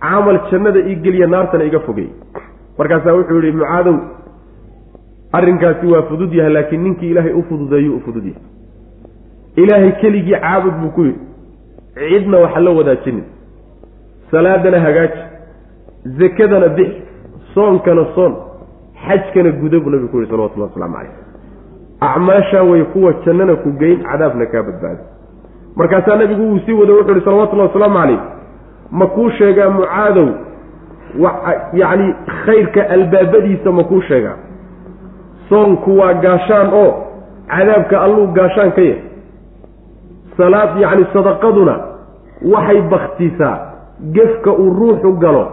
camal 0.00 0.38
jannada 0.50 0.80
ii 0.90 0.96
geliya 1.04 1.26
naartana 1.26 1.64
iga 1.64 1.80
fogey 1.80 2.08
markaasaa 2.78 3.14
wuxuu 3.18 3.40
yihi 3.42 3.56
mucaadow 3.56 3.96
arrinkaasi 5.32 5.86
waa 5.86 6.02
fudud 6.02 6.32
yahay 6.34 6.52
laakiin 6.52 6.82
ninkii 6.84 7.10
ilaahay 7.10 7.32
u 7.32 7.42
fududeeyu 7.48 7.96
u 7.96 8.00
fudud 8.00 8.24
yahay. 8.26 8.42
Ilaahay 9.56 9.92
keligii 10.00 10.38
caabud 10.40 10.74
buu 10.80 10.90
ku 10.96 11.02
yidhi 11.04 11.20
cidna 12.10 12.38
waxa 12.38 12.60
la 12.60 12.70
wadaajinin 12.70 13.24
salaadana 14.30 14.80
hagaaji 14.80 15.20
zakadana 16.18 16.68
bix 16.68 16.90
soonkana 17.54 18.04
soon 18.14 18.32
xajkana 19.06 19.50
guda 19.60 19.80
buu 19.80 19.90
nabigu 19.90 20.08
ku 20.12 20.16
yihi 20.20 20.30
salawatullahi 20.30 20.72
waslamu 20.72 20.94
caleyh 20.96 21.12
acmaashaa 22.00 22.62
way 22.70 22.82
kuwa 22.84 23.12
jannana 23.26 23.56
ku 23.56 23.70
geyn 23.80 24.02
cadaabna 24.02 24.46
kaa 24.46 24.62
badbaado 24.62 25.02
markaasaa 25.76 26.16
nabigu 26.16 26.42
wuu 26.50 26.58
sii 26.66 26.72
wada 26.72 26.92
wuxuu 26.92 27.12
ihi 27.16 27.24
salawatullahi 27.24 27.68
wasalaamu 27.68 27.98
calayh 27.98 28.20
ma 28.92 29.06
kuu 29.06 29.30
sheegaa 29.30 29.70
mucaadow? 29.70 30.28
Yacni 31.72 32.14
khayrka 32.44 32.82
albaabadiisa 32.90 33.72
ma 33.72 33.84
kuu 33.84 34.00
sheegaa? 34.02 34.36
Soonku 35.48 35.98
waa 35.98 36.14
gaashaan 36.14 36.72
oo 36.72 36.90
cadaabka 37.48 38.00
alluu 38.00 38.26
gaashaan 38.26 38.72
ka 38.72 38.82
yahay. 38.82 39.02
Salaad 40.36 40.80
yacni 40.80 41.06
sadaqaduna 41.12 41.74
waxay 42.52 42.80
baktisaa 42.90 43.56
gefka 44.12 44.50
uu 44.52 44.70
ruuxu 44.80 45.12
galo 45.22 45.44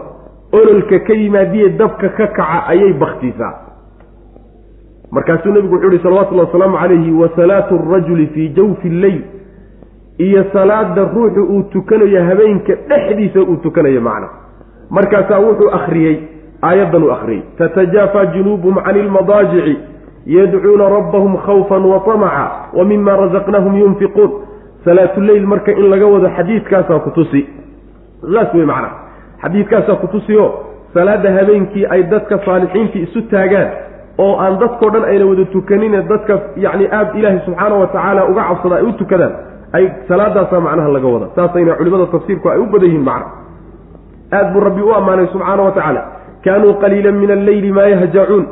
ololka 0.52 0.98
ka 1.06 1.12
yimaadiye 1.14 1.68
dabka 1.68 2.08
ka 2.08 2.26
kaca 2.26 2.66
ayay 2.72 2.92
baktisaa 2.92 3.54
markaasuu 5.10 5.52
nebigu 5.52 5.74
wuxuu 5.74 5.90
yihi 5.90 6.02
salawatullahi 6.02 6.46
wasalaamu 6.46 6.78
calayhi 6.78 7.12
wa 7.12 7.28
salaatu 7.36 7.74
arajuli 7.88 8.26
fii 8.26 8.48
jawfi 8.48 8.88
lleyl 8.88 9.22
iyo 10.18 10.44
salaada 10.52 11.02
ruuxu 11.14 11.42
uu 11.42 11.62
tukanayo 11.62 12.24
habeenka 12.24 12.74
dhexdiisa 12.88 13.40
uu 13.40 13.56
tukanayo 13.56 14.00
macna. 14.00 14.28
Markaasaa 14.90 15.38
wuxuu 15.38 15.70
akhriyey 15.78 16.16
aayaddan 16.62 17.02
uu 17.02 17.12
akhriyey. 17.12 17.42
Tatajaafa 17.58 18.26
junuubuhum 18.26 18.82
cani 18.84 19.00
ilmadaajici 19.00 19.78
yadcuuna 20.26 20.88
rabbahum 20.88 21.36
khawfan 21.46 21.84
wa 21.84 22.00
tamaca 22.00 22.50
wa 22.72 22.84
mima 22.84 23.16
razaqnahum 23.16 23.76
yunfiquun. 23.78 24.30
Salaatuleyl 24.84 25.46
marka 25.46 25.72
in 25.72 25.90
laga 25.90 26.06
wado 26.06 26.28
xadiidkaasaa 26.36 26.98
ku 26.98 27.10
tusi. 27.10 27.46
Saas 28.34 28.54
wey 28.54 28.64
macna. 28.64 28.90
Xadiidkaasaa 29.42 29.96
ku 30.02 30.06
tusi 30.08 30.36
o 30.36 30.64
salaada 30.94 31.32
habeenkii 31.32 31.86
ay 31.86 32.02
dadka 32.02 32.38
saalixiintii 32.44 33.02
isu 33.02 33.22
taagaan 33.30 33.68
oo 34.18 34.36
aan 34.40 34.58
dadkao 34.58 34.90
dhan 34.90 35.04
ayna 35.04 35.26
wada 35.26 35.44
tukanine 35.44 36.02
dadka 36.02 36.40
yacni 36.56 36.88
aad 36.92 37.14
ilaahay 37.18 37.40
subxaana 37.46 37.74
wa 37.74 37.86
tacaala 37.86 38.24
uga 38.30 38.42
cabsada 38.48 38.76
ay 38.76 38.82
u 38.82 38.92
tukadaan 38.92 39.32
ay 39.76 39.84
salaadaasaa 40.08 40.60
macnaha 40.66 40.88
laga 40.96 41.08
wada 41.14 41.26
saasayna 41.36 41.74
culimada 41.80 42.06
tafsiirku 42.14 42.46
ay 42.52 42.58
u 42.58 42.66
badan 42.72 42.88
yihiin 42.90 43.04
macna 43.10 43.26
aad 44.38 44.52
buu 44.52 44.60
rabbi 44.68 44.82
u 44.82 44.92
ammaanay 44.98 45.26
subxaana 45.34 45.62
wa 45.68 45.72
tacaala 45.76 46.02
kaanuu 46.44 46.74
qaliilan 46.82 47.16
min 47.22 47.30
alleyli 47.36 47.72
maa 47.78 47.88
yahjacuun 47.94 48.44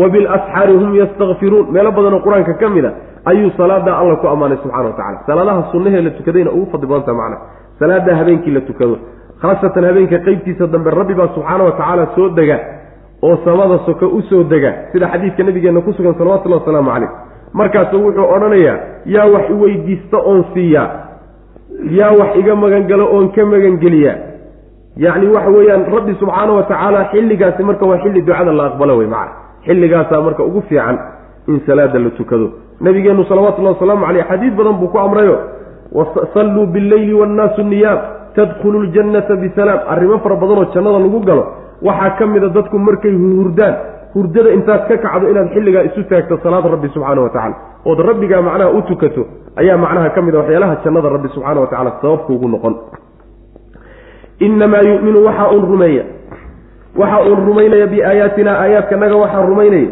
wa 0.00 0.08
bilasxaari 0.14 0.74
hum 0.82 0.92
yastakfiruun 1.00 1.66
meelo 1.76 1.90
badanoo 1.98 2.20
qur'aanka 2.26 2.54
ka 2.60 2.68
mid 2.76 2.84
a 2.84 2.92
ayuu 3.30 3.50
salaadaa 3.60 3.96
alla 4.02 4.16
ku 4.22 4.26
ammaanay 4.34 4.58
subxana 4.64 4.88
wa 4.90 4.96
tacala 5.00 5.18
salaadaha 5.26 5.62
sunnahee 5.72 6.02
la 6.06 6.10
tukadayna 6.18 6.50
ugu 6.56 6.66
fadli 6.72 6.86
badanta 6.92 7.14
macna 7.20 7.36
salaada 7.80 8.16
habeenkii 8.20 8.54
la 8.58 8.60
tukado 8.70 8.96
khaasatan 9.42 9.84
habeenka 9.90 10.18
qeybtiisa 10.26 10.66
dambe 10.74 10.90
rabbi 11.00 11.14
baa 11.20 11.28
subxaana 11.36 11.62
wa 11.68 11.72
tacaala 11.80 12.06
soo 12.16 12.28
dega 12.38 12.56
oo 13.26 13.36
samada 13.44 13.78
soka 13.86 14.06
u 14.06 14.22
soo 14.30 14.42
dega 14.52 14.70
sida 14.92 15.06
xadiidka 15.12 15.42
nabigeenna 15.48 15.80
ku 15.86 15.92
sugan 15.98 16.14
salawatullahi 16.20 16.60
wasalaamu 16.62 16.90
calayh 16.94 17.10
markaasu 17.52 17.96
wuxuu 18.04 18.26
odhanayaa 18.34 18.76
yaa 19.14 19.26
wax 19.34 19.50
iweydiista 19.50 20.16
oon 20.18 20.44
siiyaa. 20.54 20.88
Yaa 21.98 22.12
wax 22.20 22.36
iga 22.40 22.54
magangalo 22.56 23.04
oon 23.14 23.28
ka 23.34 23.46
magangeliyaa. 23.46 24.16
Yacni 24.96 25.26
waxa 25.34 25.50
weeyaan 25.56 25.84
rabbi 25.94 26.14
subxaana 26.20 26.52
wa 26.52 26.62
tacaala 26.62 27.00
xilligaasi 27.12 27.62
marka 27.62 27.86
waa 27.86 27.98
xilli 28.02 28.22
ducada 28.22 28.52
la 28.52 28.64
aqbalo 28.70 28.96
wey 28.98 29.06
macana 29.06 29.32
xilligaasaa 29.66 30.20
marka 30.26 30.42
ugu 30.44 30.62
fiican 30.68 30.98
in 31.48 31.60
salaada 31.66 31.98
la 31.98 32.10
tukado. 32.10 32.46
Nabigeennu 32.80 33.24
salawatullahi 33.24 33.74
wasalaamu 33.76 34.06
caleyh 34.06 34.24
xadiid 34.30 34.54
badan 34.58 34.74
buu 34.80 34.88
ku 34.88 34.98
amrayo 34.98 35.36
salluu 36.34 36.66
billeyli 36.66 37.14
wannaasu 37.14 37.62
niyaam 37.62 37.98
tadkhulu 38.36 38.82
ljannata 38.84 39.36
bisalaam 39.36 39.80
arrimo 39.92 40.18
fara 40.24 40.36
badanoo 40.36 40.66
jannada 40.74 40.98
lagu 40.98 41.20
galo 41.28 41.44
waxaa 41.82 42.10
ka 42.18 42.26
mid 42.26 42.44
a 42.44 42.48
dadku 42.48 42.78
markay 42.78 43.12
hurdaan 43.12 43.74
hurdada 44.14 44.50
intaad 44.56 44.82
ka 44.88 44.96
kacdo 45.04 45.26
inaad 45.32 45.48
xilligaa 45.54 45.82
isu 45.88 46.02
taagto 46.10 46.38
salaad 46.42 46.64
rabbi 46.74 46.88
subxaana 46.94 47.20
wa 47.26 47.30
tacala 47.36 47.54
ood 47.90 47.98
rabbigaa 48.08 48.42
macnaha 48.48 48.70
u 48.70 48.82
tukato 48.90 49.22
ayaa 49.60 49.76
macnaha 49.84 50.10
ka 50.16 50.20
mid 50.26 50.34
a 50.34 50.38
waxyaalaha 50.42 50.76
jannada 50.84 51.08
rabbi 51.16 51.28
subxaana 51.34 51.60
wa 51.60 51.66
tacala 51.72 51.90
sababkuugu 52.02 52.48
noqon. 52.54 52.74
Inamaa 54.38 54.80
yuminu 54.88 55.24
waxaa 55.26 55.50
uun 55.50 55.66
rumeeya 55.72 56.04
waxa 56.96 57.20
uun 57.28 57.46
rumaynaya 57.46 57.86
biaayaatina 57.86 58.52
aayaadkanaga 58.60 59.16
waxaa 59.16 59.46
rumaynaya 59.50 59.88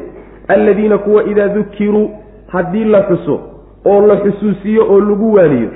alladiina 0.48 0.98
kuwa 0.98 1.24
idaa 1.24 1.48
dukiruu 1.48 2.10
haddii 2.52 2.84
la 2.84 3.02
xuso 3.08 3.40
oo 3.86 4.06
la 4.06 4.16
xusuusiyo 4.16 4.82
oo 4.92 5.00
lagu 5.00 5.32
waaniyo 5.34 5.68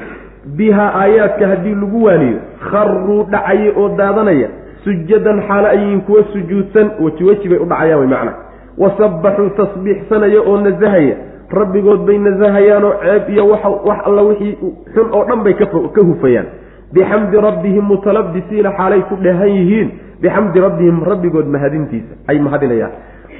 bihaa 0.56 0.90
aayaadka 1.02 1.48
haddii 1.48 1.74
lagu 1.74 2.04
waaniyo 2.04 2.38
kharuu 2.70 3.22
dhacaya 3.22 3.72
oo 3.76 3.88
daadanaya 3.88 4.48
sujadan 4.84 5.42
xaalo 5.48 5.68
ayiin 5.68 6.00
kuwa 6.00 6.24
sujuudsan 6.32 6.90
weji 7.00 7.48
bay 7.48 7.58
u 7.58 7.66
dhacayaan 7.66 7.98
way 8.00 8.08
macna. 8.08 8.32
Wasabbaxuu 8.78 9.50
tasbiixsanaya 9.56 10.40
oo 10.40 10.56
nasahaya 10.60 11.14
rabbigood 11.50 12.00
bay 12.06 12.18
nasahayaanoo 12.18 12.92
ceeb 13.02 13.28
iyo 13.30 13.46
wax 13.48 13.98
alla 14.04 14.22
wixii 14.22 14.56
xun 14.94 15.08
oo 15.12 15.24
dhan 15.24 15.42
bay 15.44 15.54
ka 15.54 16.00
hufayaan. 16.02 16.46
Bixamdi 16.92 17.36
rabbihim 17.36 17.84
mutalabisiina 17.84 18.72
xaalay 18.78 19.00
ku 19.08 19.16
dhehan 19.16 19.48
yihiin. 19.48 19.90
Bixamdi 20.22 20.60
rabbihim 20.60 21.02
rabbigood 21.04 21.46
mahadintiisa 21.46 22.14
ay 22.28 22.38
mahadinayaan. 22.38 22.92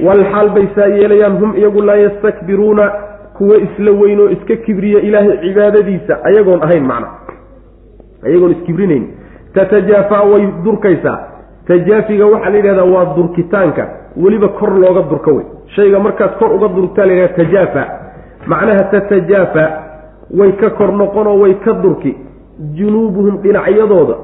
Walxaal 0.06 0.48
bay 0.54 0.68
saa 0.74 0.86
yeelayaan 0.86 1.36
hum 1.40 1.56
iyagu 1.56 1.82
laa 1.82 1.96
yastakbiruuna 1.96 2.92
kuwa 3.38 3.56
isla 3.56 3.90
weyn 3.92 4.20
oo 4.20 4.28
iska 4.30 4.56
kibriya 4.56 5.00
ilaahay 5.00 5.38
cibaadadiisa 5.42 6.18
ayagoon 6.24 6.62
ahayn 6.62 6.84
macna. 6.86 7.08
Ayagoon 8.26 8.52
iskibrinayn 8.52 9.04
tatajaafaa 9.54 10.22
way 10.22 10.46
durkaysaa 10.64 11.33
tajaafiga 11.66 12.26
waxaa 12.26 12.50
la 12.50 12.56
yidhahdaa 12.56 12.84
waa 12.94 13.04
durkitaanka. 13.16 13.88
Weliba 14.16 14.48
kor 14.48 14.70
looga 14.78 15.02
durka 15.10 15.30
wey 15.32 15.44
shayga 15.76 15.98
markaad 15.98 16.38
kor 16.38 16.52
uga 16.56 16.68
durtaa 16.68 17.06
la 17.06 17.12
yidhahda 17.12 17.36
tajaafa. 17.44 17.84
Macnaha 18.46 18.84
tatajaafa 18.92 19.64
way 20.38 20.52
ka 20.52 20.70
kor 20.70 20.92
noqonoo 20.92 21.40
way 21.42 21.54
ka 21.64 21.72
durki. 21.72 22.16
Junuubuhum 22.74 23.38
dhinacyadooda 23.42 24.14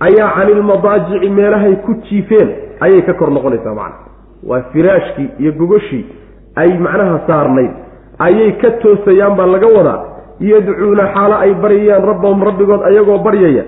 ayaa 0.00 0.30
canilmadaajici 0.36 1.28
meelahay 1.30 1.76
ku 1.86 1.94
jiifeen 2.08 2.48
ayay 2.80 3.02
ka 3.02 3.14
kor 3.14 3.30
noqonaysaa 3.30 3.74
macna. 3.74 4.10
Waa 4.48 4.62
firaashkii 4.72 5.28
iyo 5.38 5.52
gogoshii 5.52 6.06
ay 6.56 6.78
macnaha 6.78 7.20
saarnayd. 7.26 7.70
Ayay 8.18 8.52
ka 8.62 8.70
toosayaan 8.70 9.36
baa 9.36 9.46
laga 9.46 9.66
wadaa. 9.76 10.00
Yadcuuna 10.40 11.06
xaalo 11.14 11.34
ay 11.44 11.54
baryayaan 11.54 12.04
rabbahum 12.10 12.42
rabbigood 12.42 12.82
ayagoo 12.90 13.18
baryaya. 13.18 13.64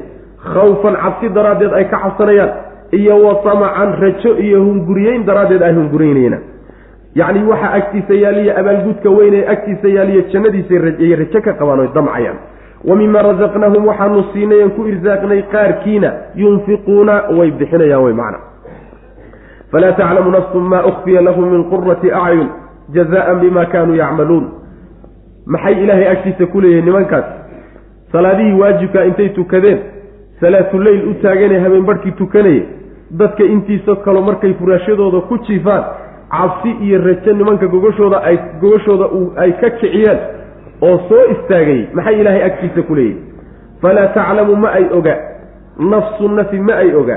Khawfan 0.52 0.94
cabsi 1.02 1.28
daraaddeed 1.28 1.72
ay 1.72 1.84
ka 1.90 1.98
cabsanayaan 2.02 2.50
iyo 2.92 3.16
wa 3.24 3.34
tamacan 3.34 3.92
rajo 4.00 4.38
iyo 4.38 4.64
hunguriyeyn 4.64 5.26
daraaddeed 5.26 5.62
ay 5.62 5.72
hunguriyeynayna. 5.74 6.38
Yacni 7.14 7.44
waxaa 7.48 7.72
agtiisa 7.72 8.14
yaaliya 8.14 8.56
abaalgudka 8.56 9.10
weyn 9.10 9.34
ee 9.34 9.46
agtiisa 9.46 9.88
yaaliya 9.88 10.22
jannadiisay 10.32 10.78
rajo 11.16 11.40
ka 11.40 11.52
qabaan 11.52 11.80
oy 11.80 11.88
damcayaan. 11.94 12.36
Wa 12.84 12.96
mima 12.96 13.22
rasaqnahum 13.22 13.86
waxaanu 13.86 14.24
siinay 14.32 14.62
aan 14.62 14.70
ku 14.70 14.86
irsaaqnay 14.86 15.42
qaarkiina 15.42 16.12
yunfiquuna 16.34 17.22
way 17.38 17.50
bixinayaan 17.50 18.04
way 18.04 18.12
macna. 18.12 18.38
Falaa 19.72 19.92
taclamu 19.92 20.30
nafsun 20.30 20.62
maa 20.62 20.84
ukfiya 20.86 21.22
lahum 21.22 21.50
min 21.50 21.64
qurati 21.70 22.12
acyun 22.12 22.48
jazaan 22.94 23.40
bima 23.40 23.66
kaanuu 23.66 23.96
yacmaluun. 23.96 24.46
Maxay 25.46 25.82
ilaahay 25.82 26.08
agtiisa 26.08 26.46
ku 26.46 26.60
leeyihiin 26.60 26.84
nimankaas? 26.84 27.24
Salaadihii 28.12 28.60
waajibkaa 28.60 29.04
intay 29.04 29.28
tukadeen 29.28 29.78
salaatuleyl 30.40 31.08
u 31.10 31.14
taaganee 31.22 31.58
habeen 31.64 31.84
barhkii 31.84 32.12
tukanaya 32.12 32.62
dadka 33.10 33.44
intiisa 33.44 33.96
kalo 34.04 34.22
markay 34.22 34.52
furaashadooda 34.54 35.20
ku 35.28 35.38
jiifaan 35.46 35.84
cabsi 36.30 36.70
iyo 36.86 36.98
rajo 37.04 37.32
nimanka 37.32 37.66
gogashooda 37.66 38.22
ay 38.22 38.36
gogashooda 38.60 39.06
ay 39.42 39.52
ka 39.60 39.70
kiciyeen 39.70 40.18
oo 40.82 40.98
soo 41.08 41.24
istaagay 41.34 41.86
maxay 41.94 42.20
ilaahay 42.20 42.42
agtiisa 42.48 42.82
ku 42.82 42.94
leeyihiin 42.94 43.24
falaa 43.82 44.06
taclamu 44.16 44.56
ma 44.56 44.68
ay 44.78 44.86
oga 44.98 45.16
nafsu 45.78 46.28
nafi 46.28 46.60
ma 46.60 46.74
ay 46.82 46.94
oga 46.94 47.16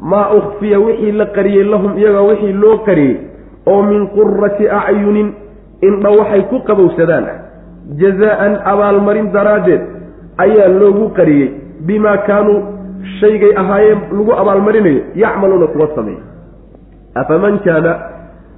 maa 0.00 0.30
ukhfiya 0.38 0.78
wixii 0.80 1.12
la 1.12 1.26
qariyey 1.26 1.64
lahum 1.64 1.98
iyaga 1.98 2.20
wixii 2.22 2.52
loo 2.52 2.78
qariyey 2.88 3.16
oo 3.66 3.82
min 3.82 4.06
qurati 4.16 4.68
acyunin 4.68 5.30
indha 5.82 6.10
waxay 6.10 6.42
ku 6.50 6.60
qabowsadaan 6.66 7.24
ah 7.24 7.38
jazaa-an 8.00 8.58
abaalmarin 8.72 9.30
daraaddeed 9.32 9.82
ayaa 10.44 10.68
loogu 10.80 11.08
qariyey 11.18 11.50
bimaa 11.86 12.16
kaanuu 12.28 12.62
shaygay 13.20 13.52
ahaayeen 13.62 14.00
lagu 14.18 14.32
abaalmarinayo 14.42 15.02
yacmaluuna 15.14 15.66
kuwa 15.66 15.88
sameeya. 15.94 16.22
Afaman 17.14 17.58
kaana 17.58 17.92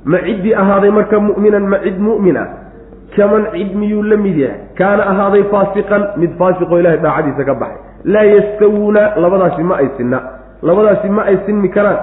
ma 0.05 0.19
ciddii 0.27 0.55
ahaaday 0.55 0.91
marka 0.91 1.21
mu'minan 1.21 1.67
ma 1.73 1.79
cid 1.85 1.99
mu'min 2.09 2.37
ah 2.37 2.49
kaman 3.17 3.47
cid 3.53 3.75
miyuu 3.75 4.03
la 4.03 4.17
mid 4.17 4.37
yahay? 4.37 4.61
Kaana 4.79 5.03
ahaaday 5.13 5.43
faasiqan 5.53 6.03
mid 6.17 6.31
faasiqoo 6.39 6.79
ilahay 6.81 6.99
daacadiisa 6.99 7.45
ka 7.45 7.55
baxay. 7.55 7.81
Laa 8.05 8.27
yastawuuna 8.35 9.03
labadaasi 9.17 9.63
ma 9.63 9.77
ay 9.83 9.89
sinna. 9.97 10.19
Labadaasi 10.63 11.09
ma 11.09 11.23
ay 11.31 11.39
sinmi 11.47 11.69
karaan. 11.69 11.99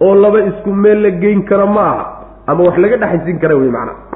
Oo 0.00 0.14
laba 0.14 0.40
isku 0.50 0.72
meel 0.72 1.02
la 1.02 1.10
geyn 1.10 1.42
karo 1.44 1.66
ma 1.66 1.80
aha. 1.92 2.04
Ama 2.46 2.64
wax 2.64 2.78
laga 2.78 2.96
dhexaysin 2.96 3.38
kara 3.38 3.56
wey 3.56 3.70
macnaa 3.70 4.10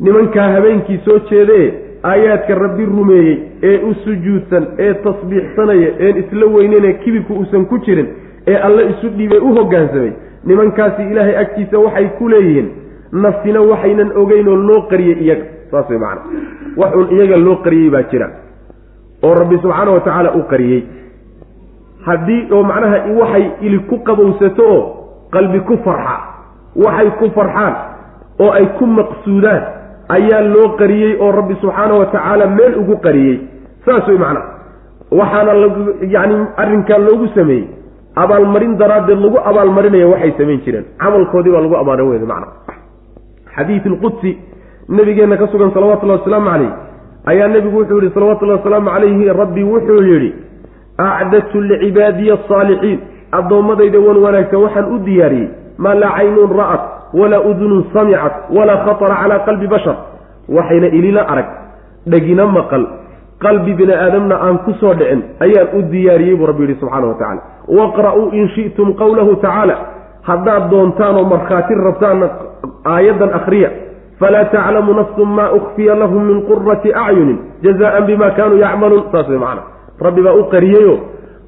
nimankaa 0.00 0.48
habeenkii 0.52 1.00
soo 1.04 1.18
jeedee 1.30 1.74
aayaadka 2.04 2.54
rabbi 2.54 2.84
rumeeyey 2.84 3.38
ee 3.62 3.78
u 3.88 3.94
sujuudsan 4.04 4.66
ee 4.78 4.94
tasbiixsanaya 4.94 5.88
een 6.06 6.16
isla 6.22 6.46
weynene 6.46 6.92
kibirku 7.04 7.32
uusan 7.34 7.64
ku 7.66 7.78
jirin 7.78 8.08
ee 8.46 8.56
alle 8.56 8.82
isu 8.90 9.08
dhiibay 9.16 9.38
u 9.38 9.54
hoggaansamay 9.58 10.12
nimankaasi 10.44 11.02
ilaahay 11.02 11.36
agtiisa 11.42 11.78
waxay 11.78 12.08
ku 12.18 12.28
leeyihiin 12.28 12.68
nafsina 13.12 13.60
waxaynan 13.60 14.10
ogeyn 14.16 14.48
oo 14.48 14.56
loo 14.56 14.80
qariyey 14.90 15.18
iyaga. 15.24 15.44
Saas 15.70 15.88
way 15.90 15.98
macana 15.98 16.22
wax 16.76 16.94
uun 16.96 17.08
iyaga 17.16 17.36
loo 17.36 17.56
qariyey 17.64 17.90
baa 17.90 18.02
jira. 18.10 18.28
Oo 19.22 19.34
rabbi 19.34 19.58
subxaana 19.62 19.90
wa 19.90 20.00
tacaala 20.00 20.32
u 20.34 20.42
qariyey 20.50 20.82
haddii 22.06 22.48
oo 22.52 22.62
macnaha 22.62 22.96
waxay 23.20 23.44
ili 23.60 23.78
ku 23.78 23.98
qabowsato 23.98 24.62
oo 24.74 24.82
qalbi 25.30 25.60
ku 25.60 25.76
farxa 25.84 26.16
waxay 26.84 27.10
ku 27.18 27.30
farxaan 27.34 27.74
oo 28.40 28.50
ay 28.50 28.66
ku 28.78 28.86
maqsuudaan 28.86 29.62
ayaa 30.16 30.40
loo 30.54 30.68
qariyey 30.80 31.12
oo 31.24 31.32
rabbi 31.38 31.54
subxaana 31.62 31.94
wa 32.00 32.06
tacaala 32.06 32.46
meel 32.56 32.74
ugu 32.82 32.96
qariyey. 33.06 33.36
Saas 33.84 34.06
way 34.08 34.18
macnaha 34.18 34.48
waxaana 35.20 35.52
lagu 35.62 35.80
yacni 36.14 36.36
arrinkaa 36.62 36.98
loogu 37.06 37.26
sameeyey. 37.34 37.66
Abaalmarin 38.22 38.76
daraaddeed 38.80 39.20
lagu 39.24 39.38
abaalmarinaya 39.50 40.08
waxay 40.12 40.32
samayn 40.38 40.60
jireen. 40.64 40.84
Camalkoodii 41.02 41.52
baa 41.54 41.62
lagu 41.66 41.76
abaalmarin 41.82 42.10
weyda 42.12 42.26
macna. 42.32 42.48
Xadiid 43.56 43.84
alqudsi 43.92 44.30
nabigeenna 44.88 45.36
ka 45.36 45.46
sugan 45.52 45.70
salawatullahi 45.74 46.20
wasalaamu 46.20 46.50
calayh 46.50 46.72
ayaa 47.30 47.48
nebigu 47.54 47.76
wuxuu 47.78 48.00
yihi 48.02 48.14
salawatullahi 48.14 48.58
wasalaamu 48.60 48.90
calayhi 48.94 49.24
rabbi 49.40 49.62
wuxuu 49.72 50.02
yidhi 50.10 50.30
acdadtu 50.98 51.60
licibaadiya 51.70 52.34
asaalixiin 52.38 52.98
addoommadayda 53.38 53.98
wan 54.06 54.16
wanaagsan 54.24 54.60
waxaan 54.64 54.86
u 54.94 54.98
diyaariyey. 55.06 55.48
Maa 55.78 55.94
laa 55.94 56.12
caynun 56.16 56.50
ra'at 56.60 56.82
walaa 57.14 57.40
udunun 57.40 57.84
samicat 57.92 58.34
walaa 58.56 58.84
khatara 58.86 59.14
calaa 59.22 59.44
qalbi 59.46 59.66
bashar. 59.66 59.96
Waxayna 60.48 60.86
ilila 60.86 61.22
arag 61.32 61.48
dhegina 62.06 62.46
maqal 62.46 62.86
qalbi 63.38 63.74
bini 63.74 63.94
aadamna 63.94 64.36
aan 64.46 64.58
ku 64.64 64.72
soo 64.80 64.94
dhicin 64.94 65.22
ayaan 65.40 65.68
u 65.78 65.82
diyaariyey 65.92 66.36
buu 66.36 66.46
rabbi 66.46 66.62
yidhi 66.62 66.80
subxaana 66.80 67.06
wa 67.06 67.14
tacala 67.14 67.42
waqra'uu 67.78 68.30
in 68.32 68.48
shi'tum 68.54 68.94
qowlahu 68.94 69.36
tacaala. 69.36 69.76
Haddaad 70.22 70.70
doontaan 70.70 71.16
oo 71.16 71.24
markhaati 71.24 71.74
rabtaanna 71.74 72.26
aayaddan 72.84 73.30
akhriya 73.38 73.70
falaa 74.20 74.44
taclamu 74.54 74.94
nafsun 74.94 75.28
maa 75.38 75.50
ukhfiya 75.58 75.94
lahum 75.94 76.22
min 76.30 76.42
qurati 76.46 76.94
acyunin 76.94 77.38
jazaan 77.62 78.06
bima 78.06 78.30
kaanuu 78.30 78.58
yacmaluun. 78.58 79.10
Saas 79.12 79.28
way 79.28 79.38
macana 79.38 79.62
rabbi 80.00 80.22
baa 80.22 80.34
u 80.34 80.44
qariyeyo 80.54 80.94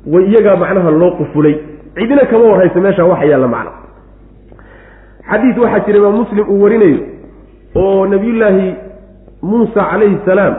way 0.07 0.24
iyagaa 0.31 0.57
macnaha 0.57 0.90
loo 0.90 1.11
qufulay. 1.18 1.55
Cidina 1.94 2.27
kama 2.27 2.44
warhaysa 2.44 2.81
meeshaa 2.81 3.07
waxa 3.07 3.27
yaalla 3.27 3.48
macna 3.48 3.70
xadiid 5.31 5.59
waxaa 5.65 5.85
jira 5.87 5.99
imaam 5.99 6.17
muslim 6.23 6.45
uu 6.49 6.63
warinayo 6.63 6.99
oo 7.83 8.07
nabiyullaahi 8.07 8.75
muusa 9.43 9.87
calayhi 9.91 10.19
salaam 10.27 10.55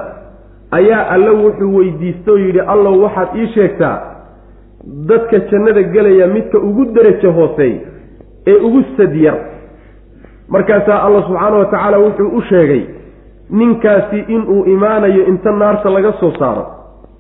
ayaa 0.80 1.04
alle 1.16 1.30
wuxuu 1.44 1.76
weydiistay 1.78 2.34
oo 2.34 2.38
yidhi 2.46 2.60
allow 2.76 2.96
waxaad 3.04 3.36
ii 3.42 3.48
sheegtaa 3.58 3.96
dadka 5.12 5.40
jannada 5.52 5.84
gelaya 5.96 6.28
midka 6.28 6.58
ugu 6.70 6.86
derajo 6.96 7.32
hooseey 7.40 7.74
ee 8.48 8.58
ugu 8.68 8.84
sadyar 8.98 9.38
markaasaa 10.56 11.00
allah 11.06 11.24
subxaana 11.28 11.58
wa 11.64 11.66
tacaala 11.66 11.98
wuxuu 12.06 12.30
u 12.38 12.42
sheegay 12.52 12.84
ninkaasi 13.50 14.20
inuu 14.36 14.66
imaanayo 14.66 15.26
inta 15.32 15.52
naarta 15.62 15.90
laga 15.90 16.14
soo 16.20 16.34
saaro 16.40 16.66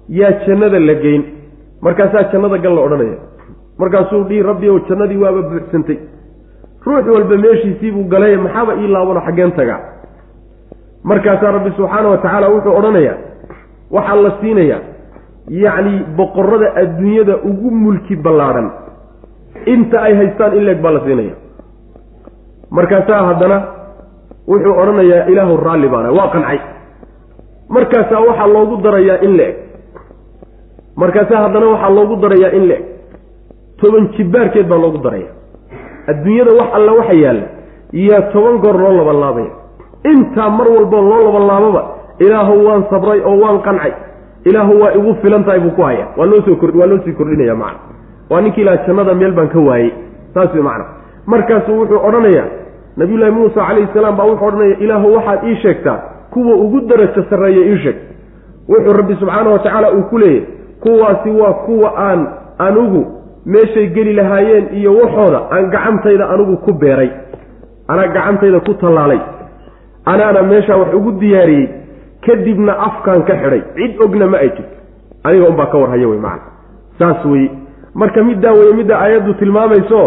yaa 0.09 0.31
jannada 0.47 0.79
la 0.79 0.93
geyn. 0.93 1.23
Markaasaa 1.81 2.23
jannada 2.31 2.57
gal 2.57 2.75
la 2.75 2.81
odhanaya 2.81 3.17
markaasuu 3.77 4.23
dhihi 4.29 4.43
rabbi 4.49 4.69
ow 4.69 4.79
jannadii 4.89 5.17
waaba 5.23 5.41
buuxsantay 5.49 5.97
ruux 6.85 7.05
walba 7.15 7.37
meeshiisii 7.45 7.91
buu 7.95 8.03
galay 8.13 8.35
maxaaba 8.45 8.71
ii 8.81 8.87
laabano 8.95 9.21
xaggeen 9.27 9.51
tagaa 9.59 9.79
markaasaa 11.09 11.51
rabbi 11.57 11.71
subxaana 11.77 12.07
wa 12.13 12.17
tacaala 12.23 12.47
wuxuu 12.53 12.75
odhanayaa 12.79 13.17
waxaa 13.95 14.15
la 14.25 14.31
siinayaa 14.41 14.81
yacni 15.63 15.93
boqorada 16.17 16.67
adduunyada 16.81 17.35
ugu 17.49 17.69
mulki 17.83 18.15
ballaadhan 18.25 18.67
inta 19.73 19.97
ay 20.07 20.13
haystaan 20.19 20.57
in 20.57 20.63
leeg 20.67 20.79
baa 20.85 20.91
la 20.95 20.99
siinaya. 21.05 21.35
Markaasaa 22.77 23.21
haddana 23.29 23.57
wuxuu 24.51 24.73
odhanayaa 24.81 25.27
ilaahu 25.31 25.57
raalli 25.67 25.87
baana 25.93 26.09
waa 26.17 26.27
qancay. 26.33 26.59
Markaasaa 27.75 28.19
waxaa 28.27 28.47
loogu 28.55 28.75
darayaa 28.85 29.17
in 29.27 29.33
la-eg 29.39 29.55
markaasaa 31.01 31.41
haddana 31.43 31.65
waxaa 31.73 31.89
loogu 31.97 32.15
darayaa 32.23 32.51
in 32.57 32.63
la-eg 32.69 32.83
toban 33.81 34.03
jibbaarkeed 34.17 34.67
baa 34.71 34.77
loogu 34.83 34.97
daraya 35.05 35.29
adduunyada 36.07 36.51
wax 36.59 36.69
alla 36.77 36.91
waxa 36.99 37.13
yaalla 37.23 37.47
yaa 37.93 38.21
toban 38.33 38.57
goor 38.63 38.77
loo 38.83 38.93
labalaabaya 38.99 39.51
intaa 40.11 40.49
mar 40.49 40.67
walbo 40.75 41.01
loo 41.01 41.21
labalaababa 41.27 41.83
ilaahu 42.19 42.65
waan 42.67 42.83
sabray 42.89 43.19
oo 43.21 43.37
waan 43.43 43.59
qancay. 43.61 43.93
Ilaahu 44.45 44.81
waa 44.81 44.93
igu 44.93 45.15
filan 45.21 45.43
tahay 45.43 45.59
buu 45.59 45.71
ku 45.71 45.81
hayaa. 45.81 46.07
Waa 46.17 46.25
loo 46.25 46.41
soo 46.45 46.57
waa 46.79 46.85
loo 46.85 46.99
sii 47.05 47.11
kordhinaya 47.13 47.55
macna. 47.55 47.79
Waa 48.29 48.41
ninkii 48.41 48.61
ilaha 48.61 48.85
jannada 48.87 49.13
meel 49.13 49.31
baan 49.31 49.49
ka 49.49 49.59
waayey. 49.59 49.91
Saas 50.33 50.53
wey 50.53 50.61
macna. 50.61 50.85
Markaasuu 51.25 51.79
wuxuu 51.79 51.99
odhanayaa 52.07 52.45
nabiyullaahi 52.97 53.31
muusa 53.31 53.65
calayhi 53.67 53.87
salaam 53.93 54.17
baa 54.17 54.23
wuxuu 54.25 54.47
odhanaya 54.47 54.77
ilaahu 54.79 55.13
waxaad 55.15 55.39
ii 55.47 55.55
sheegtaa 55.55 55.99
kuwa 56.29 56.55
ugu 56.55 56.81
darajo 56.81 57.23
sarreeya 57.29 57.65
ii 57.71 57.77
sheeg. 57.83 57.95
Wuxuu 58.69 58.93
rabbi 58.93 59.15
subxaana 59.19 59.49
wa 59.49 59.59
tacaala 59.59 59.91
uu 59.91 60.03
ku 60.03 60.17
leeyahy 60.17 60.45
kuwaasi 60.79 61.29
waa 61.29 61.53
kuwa 61.53 61.93
aan 61.97 62.27
anugu 62.57 63.05
meeshay 63.45 63.87
geli 63.95 64.13
lahaayeen 64.13 64.65
iyo 64.79 64.91
waxooda 65.01 65.39
aan 65.51 65.69
gacantayda 65.73 66.29
anigu 66.33 66.57
ku 66.65 66.73
beeray 66.73 67.09
anaa 67.87 68.07
gacantayda 68.15 68.59
ku 68.67 68.73
tallaalay 68.81 69.19
anaana 70.05 70.41
meeshaa 70.51 70.77
wax 70.81 70.93
ugu 70.93 71.11
diyaariyey 71.21 71.67
kadibna 72.25 72.73
afkaan 72.87 73.21
ka 73.27 73.33
xidhay. 73.41 73.61
Cid 73.77 74.01
ogna 74.01 74.25
ma 74.27 74.37
ay 74.37 74.49
jirto. 74.49 74.75
Aniga 75.23 75.49
unbaa 75.49 75.69
ka 75.71 75.77
warhaya 75.77 76.07
wey 76.09 76.17
macana 76.17 76.41
saas 76.99 77.25
weye 77.25 77.49
marka 77.93 78.23
middaa 78.23 78.53
weye 78.57 78.73
midda 78.73 78.95
aayaddu 79.03 79.33
tilmaamayso 79.41 79.99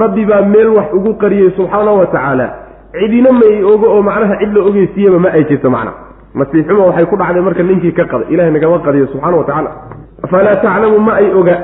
rabbi 0.00 0.24
baa 0.30 0.42
meel 0.42 0.68
wax 0.78 0.88
ugu 0.98 1.12
qariyey 1.22 1.50
subxaana 1.56 1.92
wa 1.92 2.06
tacaala. 2.06 2.46
Cidina 2.92 3.32
ma 3.32 3.46
i 3.52 3.62
ogo 3.72 3.86
oo 3.94 4.02
macnaha 4.02 4.36
cid 4.40 4.52
la 4.56 4.60
ogeysiiyeba 4.68 5.18
ma 5.18 5.28
ay 5.36 5.44
jirto 5.50 5.70
macna. 5.70 5.92
Masiixuma 6.34 6.86
waxay 6.88 7.06
ku 7.10 7.16
dhacday 7.16 7.42
marka 7.48 7.62
ninkii 7.62 7.92
ka 7.92 8.04
qaday 8.12 8.32
ilahay 8.32 8.50
nagama 8.56 8.78
qadiyo 8.86 9.06
subxana 9.12 9.36
wa 9.36 9.44
tacaala. 9.44 9.70
Falaa 10.30 10.56
taclamu 10.64 10.98
ma 11.06 11.12
ay 11.20 11.28
oga 11.40 11.56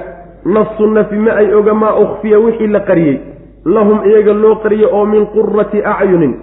nafsu 0.45 0.87
nafi 0.87 1.17
ma 1.17 1.33
ay 1.37 1.55
oga 1.55 1.75
maa 1.75 1.95
ukhfiya 2.05 2.39
wixii 2.39 2.67
la 2.67 2.81
qariyey. 2.81 3.21
Lahum 3.65 4.01
iyaga 4.05 4.33
loo 4.33 4.55
qariyey 4.63 4.89
oo 4.93 5.05
min 5.07 5.27
qurati 5.27 5.83
acyunin 5.85 6.35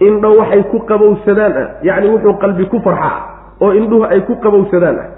indho 0.00 0.30
waxay 0.38 0.62
ku 0.70 0.78
qabowsadaan 0.86 1.52
ah. 1.56 1.68
Yacni 1.82 2.08
wuxuu 2.10 2.34
qalbi 2.40 2.64
ku 2.66 2.80
farxaa 2.80 3.20
oo 3.60 3.72
indhuhu 3.72 4.04
ay 4.04 4.20
ku 4.20 4.34
qabowsadaan 4.42 4.98
ah. 4.98 5.08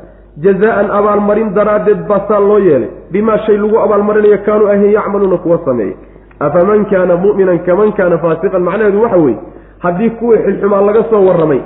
Jazaan 0.43 0.91
abaalmarin 0.91 1.53
daraaddeed 1.55 2.09
baasaa 2.09 2.41
loo 2.41 2.59
yeelay. 2.59 2.89
Bimaa 3.13 3.39
shay 3.47 3.57
lagu 3.57 3.77
abaalmarinayo 3.79 4.39
kaanuu 4.47 4.67
ahayn 4.69 4.93
yacmaluuna 4.93 5.37
kuwa 5.37 5.59
sameeyey. 5.65 5.97
Afaman 6.41 6.85
kaana 6.91 7.17
mu'minan 7.17 7.59
kaman 7.67 7.93
kaana 7.93 8.19
faasiqan. 8.19 8.63
Macnaheedu 8.63 9.03
waxa 9.03 9.17
weeye 9.17 9.39
haddii 9.79 10.11
kuwii 10.11 10.39
xilxumaa 10.39 10.81
laga 10.81 11.05
soo 11.11 11.21
warramay 11.27 11.61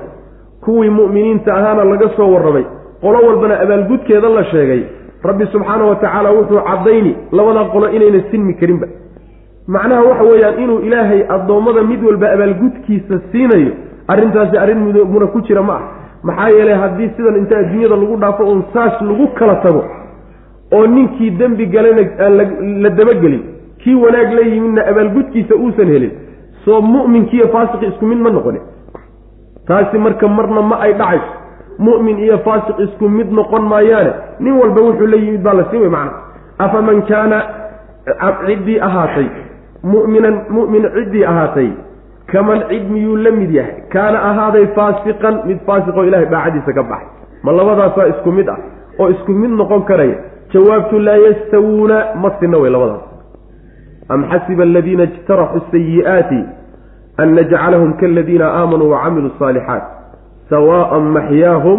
kuwii 0.65 0.91
mu'miniinta 0.91 1.55
ahaana 1.55 1.85
laga 1.85 2.09
soo 2.17 2.27
warramay 2.33 2.65
qolo 3.01 3.19
walbana 3.27 3.61
abaalgudkeeda 3.61 4.29
la 4.29 4.45
sheegay 4.45 4.83
rabbi 5.27 5.47
subxaana 5.53 5.85
wa 5.85 5.97
tacaala 5.97 6.31
wuxuu 6.39 6.61
caddayni 6.69 7.17
labadaa 7.33 7.65
qolo 7.75 7.91
inayna 7.97 8.21
sinmi 8.31 8.55
karinba. 8.55 8.87
Macnaha 9.69 10.03
waxa 10.03 10.25
weeyaan 10.25 10.63
inuu 10.63 10.81
ilaahay 10.87 11.23
addoommada 11.37 11.83
mid 11.83 12.05
walba 12.05 12.33
abaalgudkiisa 12.35 13.21
siinayo 13.33 13.73
arrintaasi 14.09 14.59
arrin 14.59 14.79
muna 14.85 15.27
ku 15.27 15.41
jira 15.43 15.63
ma 15.63 15.75
ah. 15.75 15.83
Maxaa 16.23 16.51
yeelay 16.51 16.75
haddii 16.75 17.11
sidan 17.17 17.37
inta 17.37 17.59
adduunyada 17.59 17.97
lagu 17.97 18.17
dhaafo 18.17 18.45
uun 18.45 18.63
saas 18.73 19.01
lagu 19.01 19.27
kala 19.39 19.57
tago 19.65 19.85
oo 20.73 20.87
ninkii 20.87 21.31
dembi 21.31 21.67
galayna 21.67 22.03
aan 22.25 22.37
la 22.83 22.91
dabagelin 22.91 23.43
kii 23.79 23.95
wanaag 23.95 24.33
la 24.33 24.41
yimidna 24.41 24.87
abaalgudkiisa 24.91 25.55
uusan 25.55 25.89
helin 25.95 26.11
soo 26.65 26.81
mu'minkiiyo 26.81 27.49
faasiqi 27.49 27.87
isku 27.87 28.07
mid 28.07 28.19
ma 28.19 28.31
noqoni 28.31 28.61
taasi 29.69 29.99
marka 29.99 30.29
marna 30.29 30.63
ma 30.63 30.77
ay 30.81 30.93
dhacayso 30.93 31.31
mu'min 31.79 32.19
iyo 32.19 32.39
faasiq 32.39 32.79
isku 32.79 33.09
mid 33.09 33.31
noqon 33.33 33.65
maayaane 33.73 34.13
nin 34.41 34.55
walba 34.61 34.81
wuxuu 34.83 35.07
la 35.07 35.17
yimid 35.17 35.43
baa 35.43 35.55
la 35.55 35.65
siin 35.71 35.83
wey 35.83 35.91
macna. 35.91 36.13
Afaman 36.59 37.03
kaana 37.11 37.39
ciddii 38.47 38.79
ahaatay 38.81 39.29
mu'minan 39.85 40.37
mu'min 40.51 40.89
ciddii 40.95 41.25
ahaatay 41.25 41.71
kaman 42.33 42.63
cid 42.69 42.91
miyuu 42.91 43.17
la 43.17 43.31
mid 43.31 43.51
yahay 43.59 43.83
kaana 43.93 44.19
ahaaday 44.31 44.67
faasiqan 44.79 45.43
mid 45.47 45.59
faasiqoo 45.67 46.05
ilahay 46.05 46.27
daacadiisa 46.27 46.73
ka 46.73 46.83
baxay. 46.83 47.09
Ma 47.43 47.53
labadaasaa 47.53 48.07
isku 48.15 48.33
mid 48.33 48.49
ah 48.49 48.59
oo 48.99 49.09
isku 49.11 49.33
mid 49.33 49.51
noqon 49.51 49.85
karaya 49.91 50.17
jawaabtu 50.53 50.99
laa 50.99 51.17
yastawuuna 51.27 51.97
ma 52.23 52.31
sinna 52.41 52.59
wey 52.59 52.71
labadaas. 52.71 53.05
Am 54.09 54.25
xasiba 54.31 54.63
aladiina 54.63 55.05
ijtaraxuu 55.11 55.63
sayi'aati 55.73 56.41
an 57.19 57.35
najcalahum 57.39 57.93
kaladiina 58.01 58.47
aamanuu 58.61 58.91
wacamiluu 58.95 59.31
asaalixaat 59.37 59.85
sawaءan 60.51 61.05
maxyaahum 61.17 61.79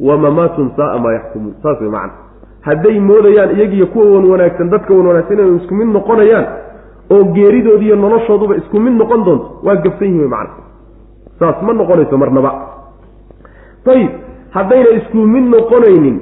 wa 0.00 0.16
mamaatum 0.16 0.70
saaa 0.76 0.98
maa 0.98 1.12
yaxkumuun 1.12 1.54
saas 1.62 1.80
wey 1.80 1.90
macana 1.90 2.12
hadday 2.68 3.00
moodayaan 3.00 3.56
iyagiiyo 3.56 3.86
kuwa 3.86 4.06
wan 4.14 4.24
wanaagsan 4.32 4.70
dadka 4.70 4.94
wan 4.94 5.06
wanaagsan 5.06 5.38
inay 5.38 5.56
isku 5.56 5.74
mid 5.74 5.88
noqonayaan 5.96 6.46
oo 7.14 7.24
geeridoodi 7.24 7.84
iyo 7.86 7.96
noloshooduba 7.96 8.56
isku 8.56 8.80
mid 8.80 8.94
noqon 9.02 9.24
doonto 9.24 9.46
waa 9.66 9.76
gabsan 9.76 10.06
yihiin 10.08 10.20
wey 10.20 10.28
macana 10.28 10.62
saas 11.40 11.62
ma 11.62 11.72
noqonayso 11.72 12.18
marnaba. 12.18 12.50
Ayib 13.92 14.10
haddayna 14.56 14.90
isku 14.98 15.18
mid 15.34 15.44
noqonaynin 15.54 16.16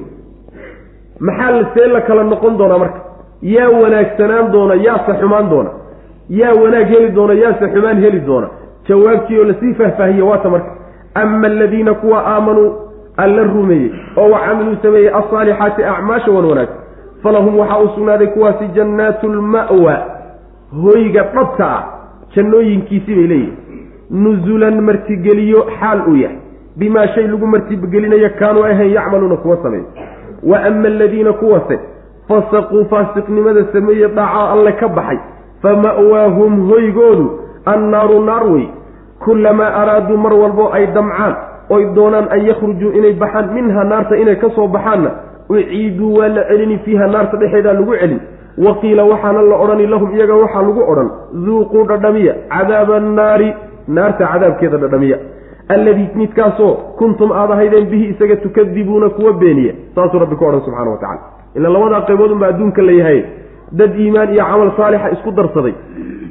maxaa 1.20 1.74
see 1.74 1.88
la 1.94 2.00
kala 2.00 2.22
noqon 2.24 2.56
doonaa 2.58 2.78
marka? 2.78 3.00
Yaa 3.42 3.70
wanaagsanaan 3.82 4.52
doona 4.52 4.74
yaase 4.86 5.12
xumaan 5.20 5.50
doona. 5.50 5.70
Yaa 6.40 6.54
wanaag 6.62 6.86
heli 6.92 7.10
doona 7.16 7.34
yaase 7.34 7.64
xumaan 7.74 7.98
heli 8.04 8.20
doona. 8.26 8.48
Jawaabtii 8.88 9.38
oo 9.38 9.44
la 9.44 9.54
sii 9.60 9.74
faahfaahiye 9.74 10.22
waata 10.22 10.48
marka 10.50 10.70
ama 11.22 11.46
aladiina 11.46 11.94
kuwa 11.94 12.22
aamanuu 12.26 12.72
alla 13.16 13.42
rumeeyey 13.42 13.90
oo 14.16 14.30
wa 14.30 14.40
camiluu 14.40 14.76
sameeyey 14.82 15.10
alsaalixaati 15.20 15.84
acmaasha 15.84 16.30
wan 16.30 16.44
wanaag 16.44 16.68
falahum 17.22 17.58
waxaa 17.58 17.78
u 17.78 17.88
sugnaaday 17.94 18.26
kuwaasi 18.26 18.68
jannaatu 18.74 19.28
lma'wa 19.32 19.96
hoyga 20.82 21.22
dhabta 21.22 21.66
ah 21.76 21.82
jannooyinkiisii 22.36 23.14
bay 23.14 23.26
leeyihiin 23.26 23.56
nusulan 24.10 24.80
martigeliyo 24.80 25.66
xaal 25.80 26.00
uu 26.08 26.16
yahay 26.16 26.36
bimaa 26.76 27.06
shay 27.14 27.26
lagu 27.26 27.46
martigelinayo 27.46 28.30
kaanuu 28.38 28.64
ahayn 28.64 28.92
yacmaluuna 28.94 29.36
kuwa 29.36 29.56
sameey 29.62 29.82
wa 30.42 30.62
ama 30.64 30.88
aladiina 30.88 31.32
kuwase 31.32 31.78
fasaquu 32.28 32.84
faasiqnimada 32.90 33.64
sameeye 33.72 34.08
dhaacaa 34.08 34.50
alle 34.52 34.72
ka 34.72 34.88
baxay 34.88 35.18
fa 35.62 35.76
ma'waahum 35.76 36.68
hoygoodu 36.70 37.40
annaaru 37.64 38.24
naar 38.24 38.44
wey 38.52 38.66
kullamaa 39.24 39.70
araaduu 39.82 40.16
mar 40.16 40.32
walbo 40.42 40.72
ay 40.72 40.86
damcaan 40.86 41.34
oy 41.70 41.84
doonaan 41.94 42.28
an 42.34 42.40
yakhrujuu 42.48 42.90
inay 42.98 43.12
baxaan 43.12 43.50
minha 43.54 43.84
naarta 43.84 44.16
inay 44.16 44.36
ka 44.36 44.50
soo 44.56 44.68
baxaanna 44.68 45.10
uciiduu 45.48 46.14
waa 46.18 46.28
la 46.28 46.42
celini 46.48 46.78
fiiha 46.84 47.06
naarta 47.06 47.36
dhexeedaa 47.36 47.72
lagu 47.72 47.94
celin. 48.00 48.20
Wa 48.64 48.74
qiila 48.80 49.04
waxaana 49.04 49.42
la 49.42 49.56
odhani 49.64 49.86
lahum 49.86 50.14
iyaga 50.16 50.34
waxaa 50.34 50.62
lagu 50.62 50.82
odhan 50.92 51.08
duuquu 51.46 51.84
dhadhamiya 51.88 52.34
cadaaba 52.54 52.96
annaari. 52.96 53.54
Naarta 53.88 54.26
cadaabkeeda 54.32 54.76
dhadhamiya. 54.82 55.18
Alladii 55.74 56.08
midkaasoo 56.14 56.72
kuntum 56.98 57.32
aad 57.32 57.50
ahaydeen 57.52 57.86
bihi 57.90 58.04
isaga 58.12 58.36
tukadibuuna 58.36 59.08
kuwa 59.08 59.32
beeniya. 59.32 59.72
Saasuu 59.94 60.18
rabbi 60.18 60.36
ku 60.36 60.44
odhan 60.44 60.60
subxana 60.66 60.90
wa 60.90 60.96
tacala 60.96 61.20
ila 61.56 61.68
labadaa 61.68 62.00
qaybood 62.08 62.30
unbaa 62.32 62.48
adduunka 62.52 62.82
la 62.82 62.92
yahay. 62.92 63.20
Dad 63.72 63.92
iimaan 64.00 64.32
iyo 64.34 64.44
camal 64.50 64.70
saalixa 64.76 65.10
isku 65.16 65.30
darsaday 65.32 65.74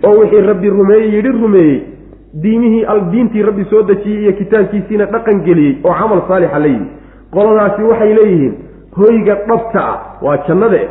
oo 0.07 0.15
wixii 0.19 0.41
rabbi 0.51 0.69
rumeeyey 0.69 1.09
yidhi 1.15 1.31
rumeeyey 1.41 1.77
diimihii 2.33 2.85
diintii 3.11 3.41
rabbi 3.43 3.65
soo 3.69 3.83
dejiyey 3.83 4.21
iyo 4.23 4.33
kitaabkiisiina 4.33 5.05
dhaqan 5.05 5.43
geliyey 5.45 5.75
oo 5.83 5.93
camal 5.99 6.21
saalixa 6.27 6.59
la 6.59 6.67
yimi 6.67 6.87
qoladaasi 7.31 7.83
waxay 7.83 8.13
leeyihiin 8.13 8.53
hoyga 8.97 9.35
dhabta 9.47 9.79
ah 9.87 9.97
waa 10.21 10.37
jannade. 10.47 10.81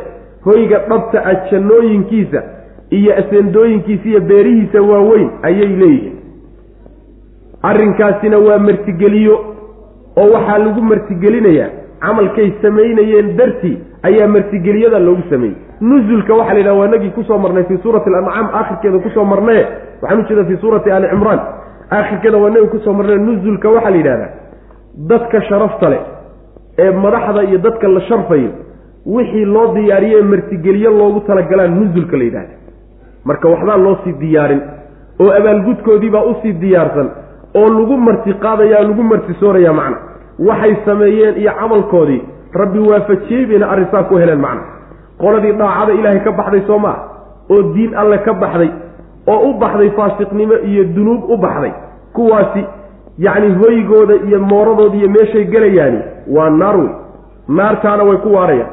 Hoyga 0.45 0.77
dhabta 0.89 1.25
ah 1.25 1.35
jannooyinkiisa 1.51 2.43
iyo 2.89 3.15
aseendooyinkiisa 3.21 4.09
iyo 4.09 4.21
beerihiisa 4.21 4.81
waaweyn 4.81 5.29
ayay 5.43 5.67
leeyihiin. 5.81 6.15
Arrinkaasina 7.61 8.37
waa 8.37 8.57
martigeliyo 8.59 9.35
oo 10.17 10.29
waxaa 10.33 10.57
lagu 10.57 10.81
martigelinayaa 10.81 11.69
camalkay 12.01 12.51
samaynayeen 12.61 13.37
dartii 13.37 13.77
ayaa 14.03 14.27
martigeliyada 14.27 14.99
loogu 14.99 15.23
sameeyey 15.29 15.57
nusulka 15.81 16.33
waxaa 16.33 16.53
la 16.53 16.59
yidhaha 16.59 16.79
waa 16.79 16.87
nagii 16.87 17.09
ku 17.11 17.23
soo 17.23 17.37
marnay 17.37 17.63
fii 17.63 17.77
suurati 17.83 18.09
alancaam 18.09 18.47
aakhirkeeda 18.59 18.99
ku 18.99 19.09
soo 19.09 19.25
marnaye 19.25 19.63
waxaan 20.01 20.19
ujeeda 20.23 20.45
fii 20.45 20.57
suurati 20.57 20.91
ali 20.91 21.07
cimraan. 21.09 21.39
Aakhirkeeda 21.91 22.37
waa 22.37 22.49
nagi 22.49 22.67
ku 22.67 22.79
soo 22.79 22.93
marnaye 22.93 23.17
nusulka 23.19 23.69
waxaa 23.69 23.89
la 23.89 23.97
yidhahdaa 23.97 24.29
dadka 25.09 25.41
sharafta 25.41 25.89
leh 25.89 25.99
ee 26.79 26.91
madaxda 26.91 27.43
iyo 27.43 27.57
dadka 27.57 27.87
la 27.87 28.01
sharfayo 28.01 28.49
wixii 29.05 29.45
loo 29.45 29.73
diyaariyey 29.75 30.21
martigeliyo 30.21 30.91
loogu 30.91 31.19
talagalaan 31.27 31.75
nusulka 31.79 32.17
la 32.17 32.23
yidhahda 32.23 32.53
marka 33.25 33.49
waxbaa 33.49 33.77
loo 33.77 33.97
sii 34.03 34.13
diyaarin 34.13 34.61
oo 35.19 35.31
abaalgudkoodiibaa 35.39 36.23
u 36.23 36.35
sii 36.41 36.53
diyaarsan 36.53 37.09
oo 37.55 37.69
lagu 37.69 37.97
marti 37.97 38.33
qaadaya 38.33 38.81
lagu 38.83 39.03
marti 39.03 39.33
sooraya 39.39 39.73
macna. 39.73 39.97
Waxay 40.47 40.75
sameeyeen 40.85 41.35
iyo 41.41 41.51
camalkoodii 41.59 42.21
rabbi 42.53 42.79
waafajiyey 42.89 43.45
bayna 43.45 43.69
arrinsaa 43.69 44.03
ku 44.03 44.15
heleen 44.17 44.39
macna 44.39 44.61
qoladii 45.21 45.51
dhaacada 45.59 45.93
ilaahay 45.99 46.19
ka 46.27 46.31
baxday 46.39 46.61
soo 46.67 46.79
maa 46.79 46.97
oo 47.49 47.61
diin 47.73 47.95
alle 48.01 48.17
ka 48.25 48.33
baxday 48.33 48.69
oo 49.27 49.39
u 49.49 49.53
baxday 49.63 49.89
faasiqnimo 49.97 50.55
iyo 50.69 50.83
dunuub 50.95 51.29
u 51.29 51.37
baxday 51.37 51.73
kuwaasi 52.13 52.65
yacni 53.25 53.49
hoygooda 53.61 54.15
iyo 54.27 54.39
mooradooda 54.39 54.95
iyo 54.97 55.09
meeshay 55.09 55.45
gelayaani 55.53 55.99
waa 56.35 56.49
naar 56.49 56.75
wey 56.77 56.89
naartaana 57.47 58.03
way 58.03 58.17
ku 58.17 58.29
waarayaan. 58.33 58.71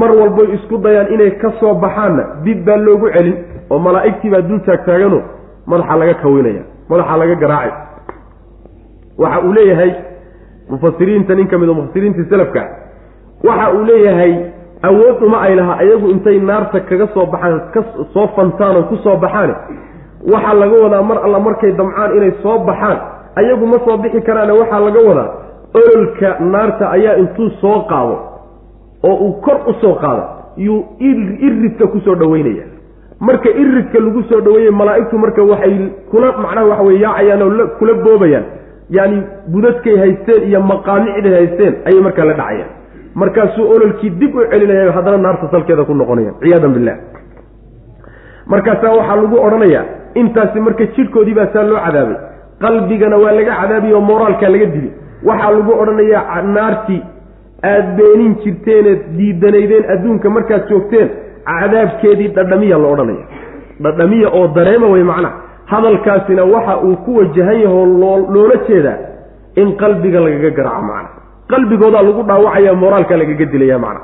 Mar 0.00 0.10
walboy 0.18 0.48
isku 0.54 0.78
dayaan 0.78 1.12
inay 1.14 1.30
ka 1.42 1.48
soo 1.60 1.74
baxaanna 1.74 2.24
dib 2.44 2.64
baa 2.66 2.76
loogu 2.76 3.08
celin 3.14 3.36
oo 3.70 3.78
malaa'igtii 3.78 4.30
baa 4.30 4.40
dul 4.48 4.60
taagtaagano 4.66 5.18
madaxa 5.66 5.96
laga 6.00 6.14
kawinaya 6.22 6.62
madaxa 6.90 7.16
laga 7.20 7.34
garaacay. 7.42 7.72
Waxa 9.18 9.40
uu 9.46 9.52
leeyahay 9.52 9.90
mufasiriinta 10.70 11.34
nin 11.34 11.46
ka 11.48 11.58
mid 11.58 11.68
o 11.68 11.74
mufasiriintii 11.74 12.24
salafka 12.30 12.62
waxa 13.48 13.66
uu 13.74 13.84
leeyahay 13.84 14.32
awood 14.88 15.22
uma 15.26 15.38
ay 15.46 15.54
lahaa 15.54 15.76
ayagu 15.84 16.06
intay 16.14 16.38
naarta 16.40 16.80
kaga 16.88 17.06
soo 17.14 17.26
baxaan 17.32 17.60
ka 17.74 17.80
soo 18.14 18.26
fantaan 18.36 18.76
oo 18.76 18.82
ku 18.90 18.96
soo 19.04 19.16
baxaan 19.24 19.50
waxaa 20.32 20.54
laga 20.62 20.76
wadaa 20.84 21.02
mar 21.10 21.18
alla 21.24 21.38
markay 21.46 21.72
damcaan 21.80 22.16
inay 22.16 22.32
soo 22.42 22.58
baxaan 22.68 22.98
ayagu 23.40 23.66
ma 23.72 23.78
soo 23.86 23.96
bixi 24.02 24.20
karaane 24.28 24.52
waxaa 24.60 24.80
laga 24.86 25.00
wadaa 25.08 25.28
ololka 25.80 26.28
naarta 26.52 26.84
ayaa 26.96 27.16
intuu 27.22 27.50
soo 27.60 27.78
qaado 27.90 28.16
oo 29.08 29.16
uu 29.26 29.32
kor 29.44 29.58
u 29.66 29.72
soo 29.82 29.94
qaado 30.02 30.22
yuu 30.56 30.80
iridka 31.48 31.86
ku 31.92 32.00
soo 32.06 32.14
dhaweynaya 32.22 32.64
marka 33.20 33.50
iridka 33.62 33.98
lagu 34.00 34.22
soo 34.32 34.40
dhaweeyey 34.40 34.72
malaa'igtu 34.80 35.18
marka 35.18 35.42
waxay 35.52 35.76
kula 36.10 36.32
macnaha 36.44 36.66
waxa 36.72 36.82
weye 36.88 37.00
yaacayaan 37.04 37.42
oo 37.42 37.66
kula 37.78 37.94
boobayaan 38.04 38.44
yani 38.96 39.22
budadkay 39.52 39.96
haysteen 40.02 40.42
iyo 40.48 40.60
maqaamicday 40.72 41.34
haysteen 41.38 41.74
ayay 41.88 42.00
markaa 42.06 42.24
la 42.30 42.34
dhacayaan 42.40 42.70
markaasuu 43.14 43.66
ololkii 43.74 44.10
dib 44.20 44.34
u 44.34 44.44
celinaya 44.50 44.92
haddana 44.92 45.18
naarta 45.18 45.48
salkeeda 45.50 45.84
ku 45.84 45.94
noqonayaan 45.94 46.34
ciyaadan 46.42 46.72
billah. 46.76 46.96
Markaasaa 48.46 48.92
waxaa 48.98 49.16
lagu 49.22 49.36
odhanayaa 49.46 49.84
intaasi 50.14 50.60
marka 50.60 50.84
jidhkoodii 50.96 51.34
baa 51.38 51.48
saa 51.52 51.62
loo 51.70 51.80
cadaabay 51.86 52.16
qalbigana 52.62 53.16
waa 53.24 53.32
laga 53.38 53.52
cadaabiy 53.60 53.92
oo 53.94 54.00
moraalkaa 54.10 54.50
laga 54.54 54.66
dili. 54.74 54.90
Waxaa 55.28 55.50
lagu 55.56 55.72
odhanayaa 55.82 56.42
naartii 56.56 57.02
aad 57.72 57.86
beenin 57.98 58.32
jirteeneed 58.44 59.00
diidanaydeen 59.18 59.84
adduunka 59.94 60.30
markaad 60.36 60.62
joogteen 60.70 61.08
cadaabkeedii 61.50 62.28
dhadhamiya 62.36 62.78
la 62.82 62.88
odhanaya 62.94 63.24
dhadhamiya 63.84 64.28
oo 64.38 64.46
dareema 64.56 64.86
wey 64.94 65.04
macnaha. 65.12 65.34
Hadalkaasina 65.72 66.44
waxa 66.44 66.74
uu 66.86 66.96
ku 67.04 67.10
wajahan 67.18 67.60
yaho 67.64 67.80
loola 68.34 68.56
jeedaa 68.68 68.98
in 69.56 69.76
qalbiga 69.82 70.20
lagaga 70.20 70.50
garaaco 70.58 70.82
macna 70.90 71.08
qalbigoodaa 71.52 72.02
lagu 72.08 72.22
dhaawacaya 72.30 72.74
moraalka 72.82 73.16
lagaga 73.20 73.44
dilaya 73.52 73.78
macna. 73.84 74.00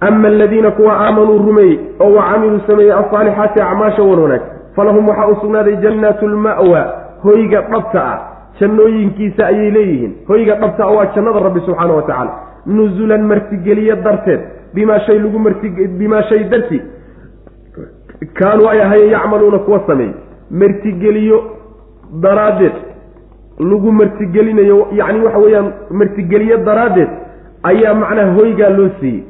Ama 0.00 0.28
aladiina 0.28 0.70
kuwa 0.70 0.92
aamanuu 1.06 1.38
rumeeyey 1.46 1.78
oo 2.00 2.10
wa 2.16 2.22
camiluu 2.30 2.60
sameeyey 2.66 2.92
alsaalixaati 2.92 3.60
acmaasha 3.68 4.02
wan 4.02 4.18
wanaag 4.24 4.42
falahum 4.76 5.08
waxaa 5.08 5.28
u 5.32 5.36
sugnaaday 5.42 5.76
jannaatu 5.84 6.28
lma'wa 6.34 6.82
hoyga 7.22 7.60
dhabta 7.70 8.00
ah 8.12 8.18
jannooyinkiisa 8.60 9.46
ayay 9.46 9.70
leeyihiin. 9.76 10.12
Hoyga 10.28 10.54
dhabta 10.62 10.82
ah 10.84 10.92
waa 10.96 11.06
jannada 11.14 11.40
rabbi 11.46 11.60
subxaana 11.66 11.94
wa 11.98 12.02
tacaala 12.02 12.32
nusulan 12.66 13.22
martigeliye 13.30 13.96
darteed 14.06 14.40
bimaa 14.74 15.00
shay 15.06 15.18
lagu 15.24 15.38
marti 15.46 15.68
bimaa 16.00 16.22
shay 16.28 16.44
darti 16.52 16.78
kaanuu 18.38 18.68
ay 18.72 18.80
ahayen 18.82 19.10
yacmaluuna 19.10 19.58
kuwa 19.58 19.80
sameey 19.86 20.10
martigeliyo 20.50 21.38
daraaddeed 22.22 22.72
lagu 23.58 23.92
martigelinayo 23.92 24.86
yacni 24.92 25.20
waxa 25.24 25.38
weeyaan 25.38 25.68
martigeliyo 25.90 26.56
daraaddeed 26.68 27.08
ayaa 27.70 27.94
macnaha 27.94 28.32
hoygaa 28.38 28.70
loo 28.78 28.88
siiyey. 29.00 29.22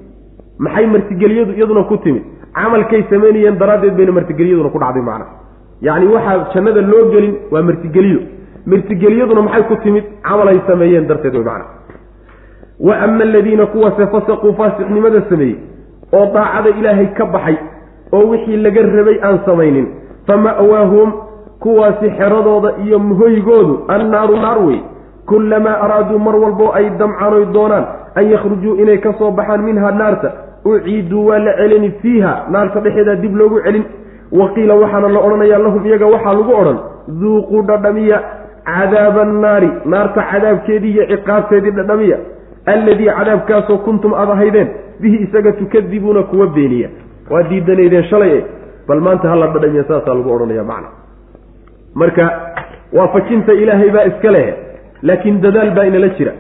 Maxay 0.59 0.87
martigeliyadu 0.87 1.53
iyaduna 1.53 1.83
ku 1.85 1.97
timid? 2.05 2.23
Camalkay 2.55 3.03
samaynayeen 3.11 3.59
daraaddeed 3.59 3.95
bayna 3.97 4.13
martigeliyaduna 4.13 4.71
ku 4.75 4.79
dhacday 4.79 5.03
macnaha. 5.03 5.31
Yacni 5.83 6.07
waxaa 6.15 6.49
jannada 6.55 6.81
loo 6.81 7.05
gelin 7.13 7.35
waa 7.53 7.63
martigeliyo. 7.63 8.21
Martigeliyaduna 8.67 9.43
maxay 9.43 9.63
ku 9.71 9.77
timid? 9.85 10.05
Camal 10.27 10.49
ay 10.49 10.61
sameeyeen 10.67 11.07
darteed 11.07 11.35
way 11.35 11.45
macnaha. 11.45 11.71
Wa 12.81 12.95
ama 13.05 13.23
aladiina 13.25 13.67
kuwase 13.67 14.07
fasaquu 14.13 14.53
faasiqnimada 14.59 15.23
sameeyey 15.31 15.57
oo 16.13 16.27
daacada 16.35 16.71
ilaahay 16.81 17.07
ka 17.19 17.25
baxay 17.27 17.57
oo 18.13 18.25
wixii 18.31 18.57
laga 18.57 18.83
rabay 18.83 19.19
aan 19.23 19.39
samaynin 19.47 19.87
fa 20.27 20.37
ma'waahum 20.37 21.09
kuwaasi 21.61 22.11
xeradooda 22.19 22.71
iyo 22.85 22.99
hoygoodu 22.99 23.85
annaaru 23.89 24.37
naar 24.37 24.59
wey. 24.67 24.81
Kullamaa 25.27 25.81
araaduu 25.85 26.19
mar 26.19 26.37
walboo 26.37 26.73
ay 26.73 26.91
damcanoy 26.99 27.45
doonaan 27.53 27.85
an 28.15 28.31
yakhrujuu 28.31 28.75
inay 28.83 28.99
ka 28.99 29.13
soo 29.19 29.31
baxaan 29.31 29.63
minha 29.63 29.91
naarta. 29.91 30.33
Uciiduu 30.65 31.27
waa 31.27 31.39
la 31.39 31.53
celini 31.57 31.91
fiiha 32.03 32.47
naarta 32.51 32.81
dhexeedaa 32.81 33.15
dib 33.15 33.37
loogu 33.37 33.61
celin. 33.65 33.85
Wa 34.33 34.49
qiila 34.55 34.75
waxaana 34.75 35.09
la 35.09 35.21
odhanayaa 35.21 35.59
lahum 35.59 35.87
iyaga 35.87 36.07
waxaa 36.07 36.33
lagu 36.35 36.53
odhan 36.61 36.79
duuquu 37.21 37.63
dhadhamiya 37.63 38.19
cadaaba 38.65 39.23
annaari. 39.23 39.71
Naarta 39.85 40.23
cadaabkeedii 40.31 40.91
iyo 40.95 41.07
ciqaabteedii 41.07 41.71
dhadhamiya 41.71 42.19
alladii 42.67 43.11
cadaabkaasoo 43.19 43.79
kuntum 43.79 44.15
aad 44.15 44.31
ahaydeen 44.31 44.69
bihi 45.01 45.17
isaga 45.27 45.53
tukadibuuna 45.53 46.23
kuwa 46.23 46.47
beeniya. 46.47 46.89
Waa 47.31 47.43
diidanaydeen 47.43 48.05
shalay 48.05 48.33
e 48.39 48.45
bal 48.89 49.01
maanta 49.01 49.29
hala 49.29 49.47
dhadhamiya 49.47 49.85
saasaa 49.85 50.15
lagu 50.15 50.33
odhanaya 50.35 50.65
macna 50.65 50.89
marka 52.03 52.25
waafajinta 52.99 53.53
ilaahay 53.63 53.91
baa 53.97 54.05
iska 54.11 54.31
leh 54.37 54.47
laakiin 55.09 55.41
dadaal 55.47 55.71
baa 55.77 55.85
inala 55.91 56.09
jira. 56.19 56.33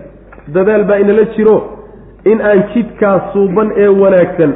Dadaal 0.56 0.84
baa 0.90 0.98
inala 1.04 1.24
jiro 1.36 1.56
in 2.30 2.38
aan 2.50 2.60
jidkaas 2.74 3.22
suuban 3.32 3.68
ee 3.82 3.88
wanaagsan 4.02 4.52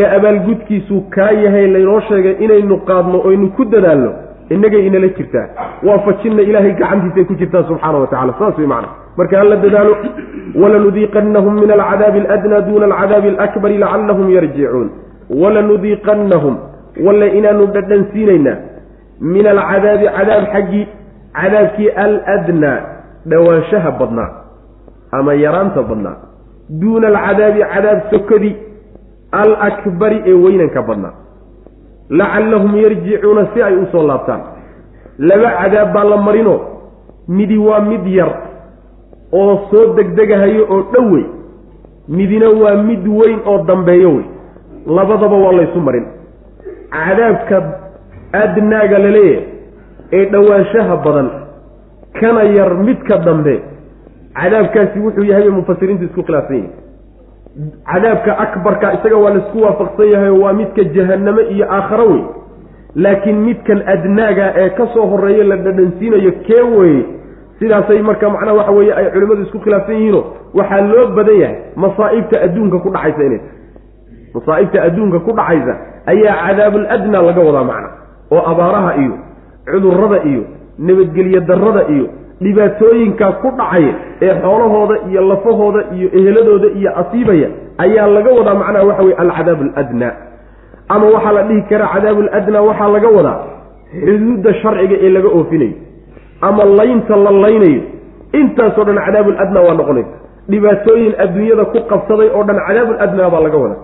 ee 0.00 0.06
abaalgudkiisu 0.16 0.96
kaa 1.16 1.30
yahay 1.44 1.66
laynoo 1.76 2.00
sheegay 2.08 2.34
inaynu 2.44 2.76
qaadno 2.90 3.18
oynu 3.28 3.46
ku 3.56 3.64
dadaalno 3.74 4.10
innagay 4.54 4.82
inala 4.86 5.08
jirtaa. 5.18 5.46
Waafajinna 5.88 6.42
ilaahay 6.50 6.72
gacantiisay 6.80 7.24
ku 7.30 7.34
jirtaa 7.42 7.64
subxaana 7.70 7.98
wa 8.04 8.06
tacala 8.12 8.34
saas 8.38 8.58
way 8.58 8.68
macna 8.74 8.88
marka 9.18 9.38
hala 9.42 9.56
dadaalo 9.64 9.92
walanudiiqannahum 10.62 11.54
min 11.62 11.70
alcadaabi 11.76 12.18
aladnaa 12.26 12.60
duuna 12.68 12.84
alcadaabi 12.90 13.28
alakbari 13.34 13.76
lacallahum 13.84 14.26
yarjicuun 14.36 14.88
walanudiiqannahum 15.42 16.54
walle 17.06 17.26
inaanu 17.38 17.66
dhadhansiinaynaa 17.76 18.56
min 19.20 19.46
alcadaabi 19.46 20.06
cadaab 20.16 20.44
xaggii 20.54 20.86
cadaabkii 21.40 21.90
aladnaa 22.04 22.78
dhowaanshaha 23.30 23.90
badnaa 24.00 24.30
ama 25.12 25.34
yaraanta 25.34 25.82
badnaa 25.82 26.16
duuna 26.80 27.06
alcadaabi 27.08 27.60
cadaab 27.74 28.00
sokadii 28.10 28.56
alakbari 29.32 30.22
ee 30.26 30.32
weynanka 30.44 30.82
badnaa 30.82 31.14
lacallahum 32.10 32.76
yarjicuuna 32.76 33.46
si 33.54 33.62
ay 33.62 33.74
u 33.76 33.86
soo 33.92 34.06
laabtaan 34.06 34.40
laba 35.18 35.50
cadaab 35.60 35.92
baa 35.94 36.04
la 36.04 36.16
marino 36.16 36.54
midi 37.28 37.58
waa 37.58 37.80
mid 37.80 38.06
yar 38.06 38.32
oo 39.32 39.52
soo 39.70 39.84
degdegahayo 39.96 40.66
oo 40.70 40.82
dhow 40.92 41.12
wey 41.12 41.24
midina 42.08 42.48
waa 42.62 42.74
mid 42.88 43.06
weyn 43.06 43.38
oo 43.46 43.58
dambeeyo 43.68 44.10
wey 44.16 44.24
labadaba 44.96 45.36
waa 45.44 45.52
laysu 45.52 45.80
marin 45.80 46.06
cadaabka 46.90 47.56
adnaaga 48.32 48.98
la 48.98 49.10
leeyahay 49.10 49.44
ee 50.12 50.24
dhowaanshaha 50.34 50.96
badan 51.06 51.28
kana 52.20 52.42
yar 52.58 52.74
midka 52.88 53.18
dambe 53.18 53.54
cadaabkaasi 54.40 54.98
wuxuu 55.04 55.24
yahay 55.30 55.42
bay 55.48 55.50
mufasiriintu 55.60 56.04
isku 56.04 56.22
khilaafsan 56.22 56.56
yihiin 56.56 57.70
cadaabka 57.92 58.38
akbarka 58.44 58.92
isaga 58.96 59.16
waa 59.24 59.30
la 59.34 59.38
isku 59.44 59.58
waafaqsan 59.66 60.08
yahay 60.14 60.30
waa 60.42 60.52
midka 60.60 60.84
jahaname 60.96 61.42
iyo 61.54 61.66
aakharo 61.76 62.06
wey 62.12 62.22
laakiin 62.94 63.38
midkan 63.48 63.82
adnaaga 63.94 64.46
ee 64.62 64.68
ka 64.78 64.86
soo 64.94 65.06
horreeya 65.12 65.44
la 65.44 65.56
dhadhansiinayo 65.56 66.32
kee 66.46 66.62
weye 66.78 67.02
sidaasay 67.58 68.02
marka 68.02 68.30
macnaha 68.30 68.54
waxa 68.60 68.72
weeye 68.78 68.92
ay 69.00 69.06
culimmadu 69.14 69.42
isku 69.46 69.58
khilaafsan 69.64 69.94
yihiino 69.98 70.24
waxaa 70.54 70.80
loo 70.90 71.06
badan 71.18 71.38
yahay 71.42 71.56
masaa'ibta 71.84 72.36
adduunka 72.46 72.78
ku 72.84 72.90
dhacaysa 72.96 73.22
inay 73.28 73.40
masaa'ibta 74.34 74.82
adduunka 74.88 75.18
ku 75.26 75.32
dhacaysa 75.40 75.74
ayaa 76.12 76.36
cadaabul 76.46 76.86
adnaa 76.96 77.22
laga 77.28 77.40
wadaa 77.48 77.64
macna 77.70 77.88
oo 78.34 78.42
abaaraha 78.52 78.92
iyo 79.02 79.14
cudurrada 79.72 80.18
iyo 80.30 80.42
nabadgelyo 80.78 81.40
darrada 81.50 81.82
iyo 81.94 82.06
dhibaatooyinkaa 82.44 83.32
ku 83.42 83.48
dhacaya 83.58 83.92
ee 84.26 84.34
xoolahooda 84.42 84.94
iyo 85.10 85.20
lafahooda 85.30 85.80
iyo 85.96 86.08
eheladooda 86.18 86.68
iyo 86.78 86.90
asiibaya 87.00 87.48
ayaa 87.84 88.06
laga 88.16 88.30
wadaa 88.38 88.54
macnaha 88.62 88.84
waxa 88.90 89.02
weye 89.06 89.16
alcadaabu 89.24 89.64
aladnaa 89.76 90.12
ama 90.94 91.06
waxaa 91.14 91.32
la 91.38 91.42
dhihi 91.48 91.62
karaa 91.70 91.90
cadaabu 91.94 92.22
ladnaa 92.28 92.62
waxaa 92.68 92.88
laga 92.96 93.08
wadaa 93.18 93.38
xuduudda 94.04 94.54
sharciga 94.62 94.96
ee 95.06 95.08
laga 95.16 95.28
oofinayo 95.38 95.74
ama 96.48 96.64
laynta 96.78 97.16
la 97.26 97.30
laynayo. 97.44 97.82
Intaasoo 98.40 98.84
dhan 98.88 98.98
cadaabuladnaa 99.06 99.62
waa 99.66 99.74
noqonaysa. 99.80 100.14
Dhibaatooyin 100.52 101.12
adduunyada 101.24 101.64
ku 101.72 101.78
qabsaday 101.90 102.28
oo 102.36 102.42
dhan 102.48 102.58
cadaabuladnaa 102.68 103.30
baa 103.34 103.40
laga 103.46 103.58
wadaa. 103.64 103.80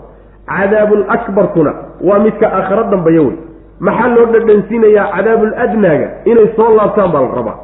Cadaabulakbarkuna 0.50 1.72
waa 2.08 2.18
midka 2.24 2.46
aakhiro 2.58 2.84
dambeeya 2.92 3.22
wey 3.26 3.36
maxaa 3.80 4.08
loo 4.16 4.26
dhadhansiinayaa 4.34 5.06
cadaabuladnaaga 5.16 6.08
inay 6.30 6.48
soo 6.56 6.70
laabtaan 6.78 7.12
baa 7.12 7.22
la 7.26 7.30
rabaa. 7.38 7.56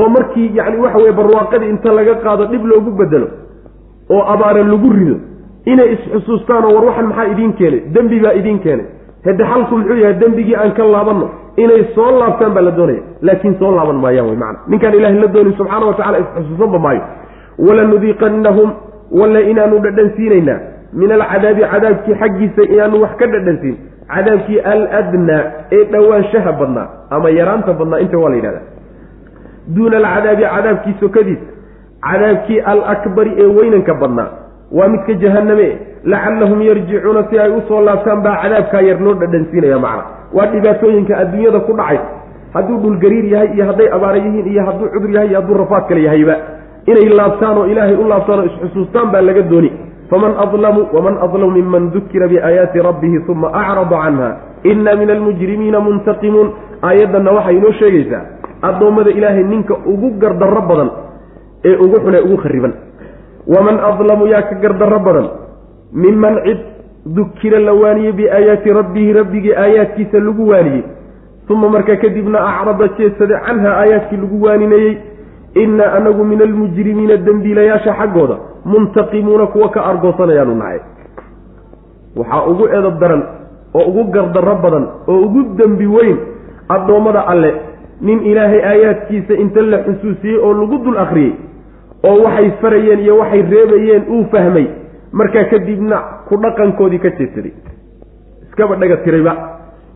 oo 0.00 0.08
markii 0.16 0.50
yacni 0.58 0.78
waxa 0.84 0.98
weye 0.98 1.12
barwaaqadii 1.12 1.68
inta 1.74 1.92
laga 1.98 2.14
qaado 2.24 2.44
dhib 2.52 2.64
loogu 2.72 2.90
bedelo 3.00 3.28
oo 4.10 4.22
abaare 4.32 4.62
lagu 4.72 4.90
rido 4.98 5.16
inay 5.72 5.88
isxusuustaan 5.94 6.64
oo 6.64 6.74
war 6.74 6.84
waxan 6.84 7.06
maxaa 7.10 7.26
idiin 7.32 7.52
keenay? 7.58 7.80
Dembi 7.94 8.20
baa 8.24 8.32
idiin 8.40 8.58
keenay. 8.64 8.86
Hade 9.24 9.44
xalku 9.44 9.76
muxuu 9.76 9.96
yahay 10.02 10.14
dembigii 10.22 10.56
aan 10.56 10.72
ka 10.78 10.84
laabanno 10.94 11.26
inay 11.56 11.82
soo 11.94 12.10
laabtaan 12.20 12.52
baa 12.54 12.62
la 12.68 12.70
doonaya. 12.78 13.02
Laakiin 13.22 13.54
soo 13.58 13.70
laaban 13.76 13.96
maayaan 14.04 14.28
wey 14.30 14.36
macana 14.42 14.58
ninkaan 14.68 14.94
ilahay 14.98 15.18
la 15.24 15.28
doonin 15.34 15.54
subxaana 15.58 15.86
wa 15.86 15.94
tacala 15.98 16.18
isxusuusanba 16.24 16.78
maayo. 16.86 17.02
Walanudiiqannahum 17.66 18.70
walla 19.20 19.40
inaanu 19.50 19.76
dhadhansiinaynaa. 19.84 20.58
Min 20.92 21.12
alcadaabi 21.12 21.62
cadaabkii 21.72 22.14
xaggiisa 22.22 22.62
inaanu 22.74 22.96
wax 23.02 23.12
ka 23.20 23.26
dhadhansiin 23.34 23.76
cadaabkii 24.14 24.58
aladnaa 24.72 25.42
ee 25.76 25.84
dhowaanshaha 25.92 26.52
badnaa 26.60 26.86
ama 27.10 27.28
yaraanta 27.38 27.72
badnaa 27.80 28.00
inta 28.04 28.18
waa 28.22 28.30
la 28.30 28.36
yidhahda 28.36 28.60
duuna 29.76 29.96
alcadaabi 29.96 30.42
cadaabkii 30.54 30.94
sokadiisa 31.00 31.46
cadaabkii 32.10 32.60
alakbari 32.72 33.32
ee 33.42 33.46
weynanka 33.58 33.94
badnaa 34.02 34.28
waa 34.78 34.88
midka 34.88 35.14
jahaname 35.22 35.68
lacallahum 36.12 36.62
yarjicuuna 36.68 37.22
si 37.30 37.38
ay 37.38 37.50
u 37.50 37.60
soo 37.68 37.80
laabtaan 37.88 38.22
baa 38.26 38.36
cadaabkaa 38.42 38.80
yar 38.88 39.00
loo 39.06 39.14
dhadhansiinaya 39.22 39.78
macna. 39.84 40.04
Waa 40.36 40.46
dhibaatooyinka 40.52 41.16
adduunyada 41.22 41.60
ku 41.66 41.72
dhacay. 41.80 41.98
Hadduu 42.54 42.76
dhulgariir 42.82 43.24
yahay 43.32 43.48
iyo 43.54 43.64
hadday 43.70 43.88
abaara 43.96 44.16
yihiin 44.24 44.46
iyo 44.52 44.62
hadduu 44.68 44.88
cudur 44.94 45.10
yahay 45.16 45.28
iyo 45.28 45.38
hadduu 45.40 45.56
rafaad 45.62 45.84
kale 45.88 46.02
yahayba 46.06 46.36
inay 46.90 47.08
laabtaan 47.18 47.58
oo 47.58 47.66
ilaahay 47.72 47.94
u 47.94 48.08
laabtaan 48.12 48.38
oo 48.40 48.46
isxusuustaan 48.50 49.10
baa 49.12 49.20
laga 49.28 49.42
dooni 49.52 49.70
faman 50.10 50.32
adlamu 50.44 50.88
waman 50.92 51.16
adlamu 51.26 51.50
miman 51.58 51.90
dukira 51.94 52.28
biaayaati 52.28 52.78
rabbihi 52.88 53.18
uma 53.28 53.48
acrada 53.54 53.96
canha 54.04 54.28
ina 54.64 54.96
min 54.96 55.10
almujrimiina 55.10 55.80
muntaqimuun 55.80 56.48
aayaddanna 56.82 57.30
waxay 57.38 57.56
inoo 57.56 57.72
sheegaysaa 57.80 58.22
addoommada 58.68 59.10
ilaahay 59.10 59.44
ninka 59.44 59.74
ugu 59.92 60.10
gardarro 60.22 60.62
badan 60.70 60.90
ee 61.64 61.76
ugu 61.84 61.96
xun 62.04 62.14
ee 62.14 62.24
ugu 62.26 62.36
khariban 62.42 62.72
waman 63.54 63.76
adlamu 63.90 64.26
yaa 64.32 64.42
ka 64.50 64.54
gardarro 64.64 64.98
badan 65.08 65.26
miman 65.92 66.34
cid 66.46 66.60
dukira 67.16 67.58
la 67.58 67.72
waaniyey 67.72 68.12
biaayaati 68.12 68.72
rabbihi 68.80 69.12
rabbigii 69.12 69.54
aayaadkiisa 69.64 70.20
lagu 70.20 70.48
waaniyey 70.48 70.84
uma 71.50 71.68
markaa 71.68 71.96
kadibna 71.96 72.38
acrada 72.50 72.88
jeedsade 72.98 73.34
canha 73.46 73.70
aayaadkii 73.82 74.16
lagu 74.22 74.42
waaninayey 74.46 74.92
innaa 75.54 75.92
anagu 75.98 76.24
min 76.24 76.42
almujrimiina 76.42 77.16
dembiilayaasha 77.16 77.94
xaggooda 78.00 78.36
muntaqimuuna 78.64 79.46
kuwa 79.46 79.68
ka 79.70 79.80
argoosanayaanu 79.84 80.54
nahay. 80.54 80.78
Waxaa 82.16 82.46
ugu 82.46 82.66
edab 82.68 82.98
daran 83.00 83.22
oo 83.74 83.84
ugu 83.90 84.04
gardarro 84.12 84.54
badan 84.62 84.84
oo 85.08 85.18
ugu 85.26 85.42
dembi 85.58 85.86
weyn 85.86 86.16
addoommada 86.68 87.20
alle 87.32 87.54
nin 88.00 88.22
ilaahay 88.30 88.60
aayaadkiisa 88.70 89.34
inta 89.34 89.62
la 89.62 89.78
xusuusiyey 89.86 90.36
oo 90.38 90.52
lagu 90.54 90.78
dul 90.84 90.98
akhriyey 90.98 91.32
oo 92.08 92.16
waxay 92.24 92.50
farayeen 92.62 93.00
iyo 93.00 93.18
waxay 93.18 93.42
reebayeen 93.42 94.02
uu 94.10 94.24
fahmay 94.32 94.66
markaa 95.12 95.44
kadibna 95.44 95.96
ku 96.28 96.36
dhaqankoodii 96.36 96.98
ka 96.98 97.10
jeedsaday 97.18 97.52
iskaba 98.48 98.76
dhaga 98.76 98.96
tirayba 99.04 99.32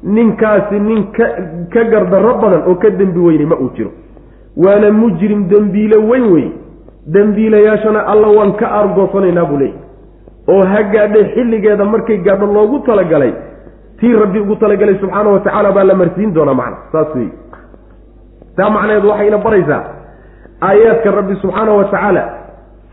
ninkaasi 0.03 0.81
nin 0.81 1.03
ka 1.17 1.27
ka 1.75 1.85
gardarro 1.93 2.35
badan 2.43 2.63
oo 2.71 2.75
ka 2.75 2.91
dembi 2.91 3.19
weynay 3.27 3.47
ma 3.47 3.57
uu 3.57 3.71
jiro 3.77 3.91
waana 4.57 4.91
mujrim 4.93 5.49
dembiile 5.49 5.97
weyn 6.11 6.27
wey. 6.35 6.49
Dembiilayaashana 7.07 8.07
alla 8.13 8.29
waan 8.29 8.53
ka 8.61 8.67
argoosanaynaa 8.81 9.45
buu 9.45 9.59
leeyay 9.59 9.79
oo 10.49 10.63
ha 10.73 10.83
gaadhay 10.83 11.25
xilligeeda 11.35 11.85
markay 11.85 12.19
gaadho 12.27 12.47
loogu 12.47 12.79
talagalay 12.87 13.33
tii 14.01 14.13
rabbi 14.13 14.39
ugu 14.41 14.57
talagalay 14.57 14.95
subxaana 15.01 15.31
wa 15.31 15.41
tacaala 15.41 15.73
baa 15.73 15.85
la 15.85 15.95
marsiin 15.95 16.35
doonaa 16.35 16.55
macna 16.55 16.77
saas 16.93 17.15
wey 17.17 17.29
taa 18.57 18.71
macnaheedu 18.71 19.09
waxayna 19.09 19.39
baraysaa 19.47 19.83
aayaadka 20.69 21.11
rabbi 21.19 21.37
subxaana 21.43 21.73
wa 21.79 21.85
tacaala 21.85 22.23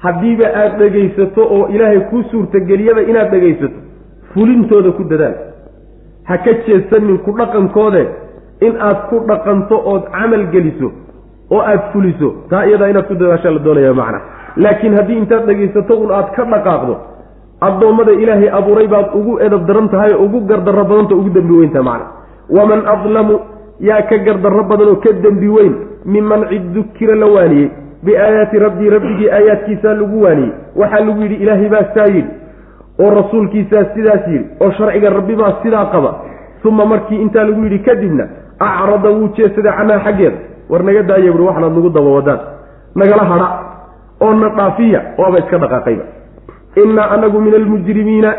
haddiiba 0.04 0.48
aada 0.62 0.78
dhegaysato 0.78 1.42
oo 1.56 1.68
ilaahay 1.76 2.00
kuu 2.12 2.24
suurtageliyaba 2.32 3.02
inaad 3.02 3.32
dhegaysato 3.32 3.80
fulintooda 4.34 4.92
ku 4.92 5.04
dadaal 5.04 5.36
ha 6.30 6.38
ka 6.38 6.54
jeesanin 6.68 7.18
ku 7.28 7.32
dhaqankoode 7.40 8.04
in 8.68 8.74
aad 8.90 9.00
ku 9.10 9.20
dhaqanto 9.32 9.76
ood 9.94 10.04
camal 10.18 10.46
geliso 10.56 10.92
oo 11.52 11.62
aada 11.62 11.84
fuliso 11.94 12.30
taa 12.50 12.66
iyadaa 12.66 12.90
inaad 12.90 13.08
ku 13.08 13.16
dadaashaa 13.16 13.52
la 13.52 13.60
doonaya 13.60 13.94
macna. 13.94 14.20
Laakiin 14.58 14.94
haddii 14.98 15.18
intaad 15.18 15.46
dhegaysato 15.46 15.94
un 16.04 16.12
aad 16.12 16.30
ka 16.36 16.44
dhaqaaqdo 16.54 16.96
addoommada 17.68 18.12
ilaahay 18.12 18.50
abuuray 18.60 18.88
baad 18.88 19.08
ugu 19.20 19.40
edab 19.46 19.66
daran 19.68 19.90
tahay 19.90 20.14
oo 20.14 20.26
ugu 20.26 20.40
gardarro 20.50 20.84
badanta 20.90 21.16
ugu 21.16 21.30
dembi 21.30 21.54
weyntaha 21.60 21.84
macna. 21.84 22.06
Waman 22.50 22.82
adlamu 22.94 23.40
yaa 23.80 24.02
ka 24.10 24.18
gardarro 24.18 24.64
badan 24.64 24.88
oo 24.88 24.96
ka 25.04 25.12
dembi 25.24 25.48
weyn 25.48 25.74
miman 26.06 26.48
cid 26.50 26.74
dukira 26.74 27.16
la 27.16 27.26
waaniyey. 27.36 27.70
Biaayaati 28.04 28.60
rabbii 28.60 28.90
rabbigii 28.90 29.30
aayaadkiisaa 29.30 29.94
lagu 29.94 30.22
waaniyey. 30.24 30.52
Waxaa 30.76 31.06
lagu 31.06 31.22
yidhi 31.22 31.36
ilaahay 31.44 31.70
baa 31.70 31.86
saa 31.96 32.06
yidhi 32.16 32.30
oo 33.04 33.10
rasuulkiisaa 33.20 33.84
sidaas 33.94 34.28
yidhi 34.28 34.46
oo 34.62 34.72
sharciga 34.72 35.10
rabbibaa 35.10 35.54
sidaa 35.64 35.86
qaba. 35.94 36.12
Uma 36.66 36.86
markii 36.86 37.22
intaa 37.22 37.44
lagu 37.44 37.64
yidhi 37.64 37.80
kadibna 37.80 38.28
acrada 38.60 39.10
wuu 39.10 39.28
jeesaday 39.38 39.72
canhaa 39.78 40.00
xaggeeda 40.06 40.38
war 40.72 40.82
naga 40.88 41.04
daaya 41.10 41.32
buhi 41.36 41.44
waxnaad 41.50 41.74
nagu 41.78 41.90
daba 41.98 42.10
wadaan. 42.18 42.40
Nagala 42.96 43.24
hadha 43.32 43.48
oo 44.26 44.34
na 44.42 44.50
dhaafiya 44.58 45.00
waaba 45.18 45.38
iska 45.44 45.58
dhaqaaqayba 45.64 46.04
innaa 46.84 47.08
anagu 47.16 47.40
min 47.46 47.54
almujrimiina 47.60 48.32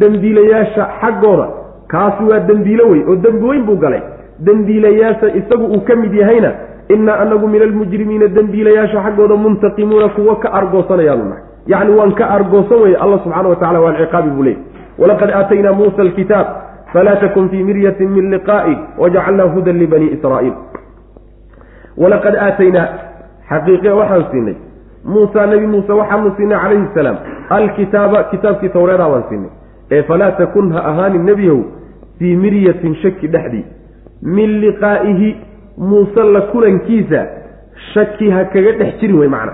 dembiilayaasha 0.00 0.84
xaggooda. 1.00 1.46
Kaasi 1.92 2.22
waa 2.30 2.40
dembiilo 2.48 2.84
wey 2.92 3.02
oo 3.08 3.16
dembi 3.16 3.44
weyn 3.50 3.64
buu 3.68 3.76
galay. 3.76 4.02
Dembiilayaasha 4.46 5.26
isagu 5.40 5.64
uu 5.74 5.80
ka 5.88 5.96
mid 5.96 6.14
yahayna 6.14 6.50
innaa 6.94 7.18
anagu 7.24 7.46
min 7.48 7.62
almujrimiina 7.62 8.28
dembiilayaasha 8.28 9.02
xaggooda 9.06 9.36
muntaqimuuna 9.44 10.08
kuwo 10.16 10.36
ka 10.42 10.48
argoosanayaanu 10.52 11.24
nahay. 11.30 11.42
Yacni 11.66 11.92
waan 11.98 12.12
ka 12.14 12.24
argoosan 12.36 12.78
weye 12.82 12.96
alla 12.96 13.18
subxaana 13.24 13.48
wa 13.48 13.56
tacala 13.56 13.80
waa 13.80 13.94
ciqaabi 14.00 14.30
buu 14.30 14.42
leeyay 14.42 14.62
walaqad 14.98 15.30
aataynaa 15.30 15.72
muusa 15.72 16.02
alkitaab 16.02 16.46
falaa 16.92 17.16
takun 17.22 17.48
fii 17.48 17.62
miryatin 17.68 18.10
min 18.16 18.30
liqaa'i 18.30 18.74
wajacalnaa 18.98 19.48
hudan 19.54 19.78
libanii 19.82 20.10
israa'iil 20.16 20.52
walaqad 22.02 22.34
aataynaa 22.46 22.88
xaqiiqe 23.50 23.90
waxaan 24.00 24.24
siinay. 24.30 24.56
Muusa 25.04 25.46
nebi 25.46 25.66
muuse 25.66 25.92
waxaanu 25.92 26.32
siinay 26.36 26.58
calayhi 26.62 26.86
salaam. 26.94 27.16
Alkitaaba 27.50 28.22
kitaabkii 28.30 28.68
tawreedaa 28.76 29.08
baan 29.10 29.24
siinay. 29.28 29.50
Ee 29.90 30.02
falaa 30.02 30.32
takun 30.40 30.72
ha 30.72 30.80
ahaanin 30.90 31.24
nebiyow 31.30 31.58
fii 32.18 32.36
miryatin 32.36 32.94
shaki 33.02 33.28
dhexdii 33.34 33.64
min 34.22 34.50
liqaa'ihi 34.60 35.28
muuse 35.76 36.22
la 36.34 36.40
kulankiisa 36.52 37.20
shaki 37.94 38.30
ha 38.30 38.44
kaga 38.54 38.72
dhex 38.80 39.00
jirin 39.00 39.18
wey 39.18 39.28
macna. 39.28 39.52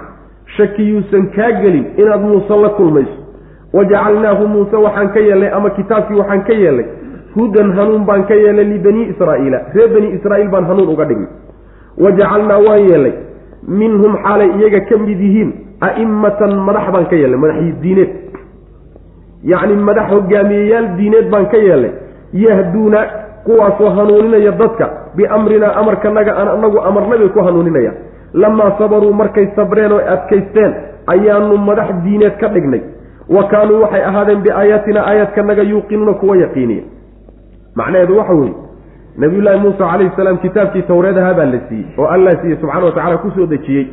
Shaki 0.56 0.82
yuusan 0.90 1.26
kaa 1.36 1.50
gelin 1.62 1.84
inaad 1.96 2.22
muuse 2.30 2.56
la 2.62 2.68
kulmayso. 2.78 3.16
Wajacalnaahu 3.72 4.48
muuse 4.48 4.76
waxaan 4.76 5.08
ka 5.14 5.20
yeelnay 5.20 5.50
ama 5.58 5.70
kitaabkii 5.70 6.18
waxaan 6.22 6.42
ka 6.44 6.52
yeelnay. 6.62 6.86
Hudan 7.34 7.72
hanuun 7.76 8.04
baan 8.06 8.24
ka 8.26 8.34
yeelnay 8.34 8.64
libanii 8.64 9.06
israa'iila. 9.12 9.58
Reer 9.74 9.88
bani 9.94 10.08
israa'iil 10.16 10.48
baan 10.54 10.64
hanuun 10.70 10.88
uga 10.94 11.04
dhignay 11.04 11.30
wajacalnaa 12.04 12.58
waan 12.68 12.82
yeelnay 12.90 13.12
minhum 13.80 14.12
xaalay 14.24 14.50
iyaga 14.58 14.80
ka 14.88 14.96
mid 15.06 15.20
yihiin 15.26 15.50
a'immatan 15.88 16.52
madax 16.66 16.86
baan 16.94 17.06
ka 17.10 17.16
yeelnay 17.22 17.40
madaxyi 17.44 17.72
diineed. 17.82 18.10
Yacni 19.52 19.74
madax 19.88 20.06
hogaamiyeyaal 20.12 20.86
diineed 20.98 21.26
baan 21.32 21.46
ka 21.52 21.56
yeelnay 21.66 21.92
yahduuna 22.44 23.00
kuwaasoo 23.44 23.90
hanuuninaya 23.96 24.52
dadka 24.60 24.86
biamrinaa 25.16 25.72
amarkanaga 25.80 26.32
aan 26.40 26.48
anagu 26.48 26.78
amarnabay 26.88 27.28
ku 27.28 27.40
hanuuninaya. 27.46 27.92
Lamaa 28.32 28.72
sabaruu 28.78 29.12
markay 29.12 29.46
sabreen 29.56 29.92
oo 29.92 30.00
adkaysteen 30.14 30.72
ayaanu 31.06 31.56
madax 31.68 31.88
diineed 32.04 32.36
ka 32.40 32.48
dhignay. 32.48 32.80
Wa 33.28 33.44
kaanuu 33.52 33.80
waxay 33.82 34.02
ahaadeen 34.04 34.40
biaayaatina 34.42 35.00
aayaadkanaga 35.06 35.62
yuuqinuuna 35.62 36.12
kuwa 36.20 36.36
yaqiiniya. 36.36 36.82
Macnaheedu 37.74 38.18
waxa 38.18 38.34
weeye 38.34 38.54
nabiyullaahi 39.22 39.60
muuse 39.64 39.78
calayhi 39.78 40.12
salaam 40.16 40.38
kitaabkii 40.44 40.82
tawreedaha 40.90 41.34
baa 41.38 41.48
la 41.54 41.60
siiyey 41.68 41.86
oo 41.98 42.06
allah 42.14 42.32
siiyey 42.40 42.56
subxana 42.60 42.86
wa 42.86 42.92
tacala 42.98 43.16
ku 43.24 43.30
soo 43.36 43.46
dejiyey. 43.46 43.86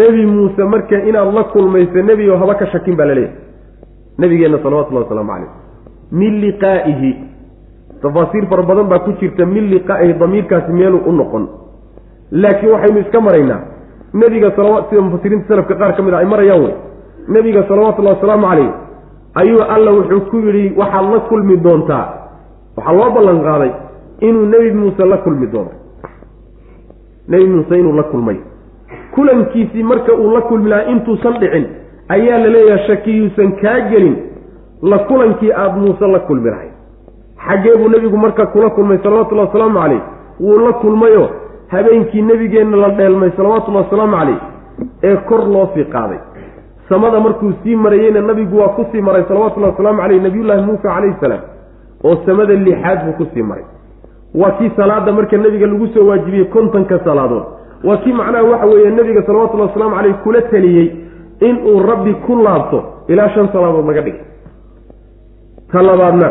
Nebi 0.00 0.26
muuse 0.26 0.62
marka 0.72 0.96
inaad 1.08 1.34
la 1.38 1.44
kulmayso 1.52 2.02
nebi 2.10 2.28
oo 2.30 2.36
haba 2.42 2.54
ka 2.60 2.66
shakin 2.72 2.96
baa 2.96 3.06
la 3.10 3.14
leeyahay 3.14 3.36
nabigeenna 4.18 4.58
salawatullahi 4.64 5.04
wasalaamu 5.06 5.32
calayh 5.32 5.50
min 6.20 6.32
liqaa'ihi 6.44 7.10
tafaasiir 8.02 8.44
fara 8.50 8.62
badan 8.70 8.86
baa 8.92 8.98
ku 9.06 9.12
jirta 9.20 9.46
min 9.54 9.64
liqaa'ihi 9.74 10.12
damiirkaasi 10.22 10.72
meeluu 10.78 11.00
u 11.06 11.12
noqon. 11.20 11.44
Laakiin 12.42 12.72
waxaynu 12.74 13.00
iska 13.04 13.20
maraynaa 13.20 13.60
nebiga 14.20 14.50
salawa 14.56 14.84
sida 14.90 15.00
mufasiriinta 15.06 15.48
salafka 15.48 15.74
qaar 15.80 15.92
ka 15.96 16.02
mid 16.02 16.14
a 16.14 16.18
ay 16.18 16.26
marayaan 16.34 16.60
wey 16.64 16.74
nebiga 17.34 17.62
salawatullahi 17.68 18.16
wasalaamu 18.16 18.46
calayh 18.50 18.70
ayuu 19.40 19.62
alla 19.74 19.90
wuxuu 19.98 20.20
ku 20.30 20.36
yidhi 20.46 20.64
waxaad 20.80 21.06
la 21.14 21.20
kulmi 21.30 21.56
doontaa. 21.66 22.04
Waxaa 22.76 22.92
loo 22.98 23.10
ballan 23.16 23.38
qaaday 23.48 23.70
inuu 24.20 24.46
nebi 24.46 24.70
muuse 24.72 25.04
la 25.04 25.16
kulmi 25.16 25.46
doono. 25.46 25.70
Nebi 27.28 27.46
muuse 27.46 27.78
inuu 27.78 27.92
la 27.96 28.02
kulmay. 28.02 28.36
Kulankiisii 29.14 29.82
marka 29.82 30.14
uu 30.14 30.30
la 30.34 30.40
kulmi 30.40 30.70
lahaa 30.70 30.90
intuusan 30.90 31.38
dhicin 31.40 31.66
ayaa 32.08 32.38
la 32.38 32.46
leeyahay 32.48 32.86
shakiyuusan 32.86 33.52
kaa 33.62 33.80
gelin. 33.90 34.16
La 34.82 34.98
kulankii 34.98 35.52
aada 35.52 35.76
muuse 35.76 36.06
la 36.06 36.18
kulmi 36.18 36.50
lahay 36.50 36.68
xaggee 37.46 37.76
buu 37.78 37.88
nebigu 37.88 38.16
marka 38.16 38.46
kula 38.46 38.70
kulmay 38.70 38.98
salawatullahi 39.02 39.46
wasalaamu 39.48 39.78
calayh 39.80 40.00
wuu 40.40 40.58
la 40.58 40.72
kulmayoo 40.72 41.28
habeenkii 41.68 42.22
nebigeenna 42.22 42.76
la 42.76 42.88
dheelmay 42.90 43.30
salawatullahi 43.36 43.84
wasalaamu 43.84 44.16
calayh 44.16 44.38
ee 45.02 45.16
kor 45.16 45.48
loo 45.48 45.68
sii 45.74 45.84
qaaday. 45.84 46.18
Samada 46.88 47.20
markuu 47.20 47.52
sii 47.62 47.76
marayeyna 47.76 48.20
nabigu 48.20 48.58
waa 48.58 48.68
ku 48.68 48.86
sii 48.92 49.00
maray 49.00 49.24
salawatullahi 49.28 49.72
wasalaamu 49.72 50.00
caleyh 50.02 50.22
nabiyullaahi 50.22 50.62
muusa 50.62 50.82
calayhi 50.94 51.16
salaam 51.20 51.40
oo 52.04 52.16
samada 52.26 52.54
lixaad 52.54 53.04
buu 53.04 53.12
ku 53.12 53.26
sii 53.34 53.42
maray 53.42 53.64
waa 54.34 54.50
kii 54.50 54.70
salaada 54.76 55.12
marka 55.12 55.36
nebiga 55.36 55.66
lagu 55.66 55.86
soo 55.94 56.06
waajibiyey 56.06 56.44
kontonka 56.44 56.98
salaadood. 57.04 57.42
Waa 57.84 57.96
kii 57.96 58.12
macnaha 58.12 58.44
waxa 58.44 58.66
weeye 58.66 58.90
nebiga 58.90 59.22
salawatullahi 59.26 59.68
wasalaamu 59.68 59.96
caleyh 59.96 60.14
kula 60.22 60.42
taliyey 60.42 60.88
inuu 61.40 61.82
rabbi 61.90 62.14
ku 62.26 62.36
laabto 62.36 62.84
ilaa 63.08 63.28
shan 63.28 63.48
salaadood 63.52 63.86
laga 63.86 64.00
dhigay. 64.02 64.20
Ta 65.72 65.82
labaadna 65.82 66.28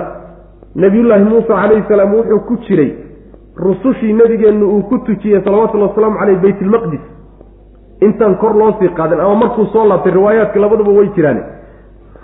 nabiyullaahi 0.75 1.23
muusa 1.23 1.47
calayhi 1.47 1.83
salaam 1.87 2.13
wuxuu 2.13 2.39
ku 2.47 2.57
jiray 2.67 2.91
rusushii 3.55 4.13
nebigeenna 4.13 4.65
uu 4.65 4.81
ku 4.89 4.97
tujiyey 4.99 5.41
salawatullahi 5.43 5.89
wasalaamu 5.89 6.19
caleyh 6.19 6.37
baytlmaqdis 6.41 6.99
intaan 8.01 8.35
kor 8.35 8.53
loo 8.55 8.71
sii 8.79 8.89
qaadin 8.89 9.19
ama 9.19 9.35
markuu 9.35 9.65
soo 9.73 9.85
laabtay 9.87 10.11
riwaayaadka 10.13 10.59
labaduba 10.59 10.91
way 10.91 11.09
jiraan 11.15 11.39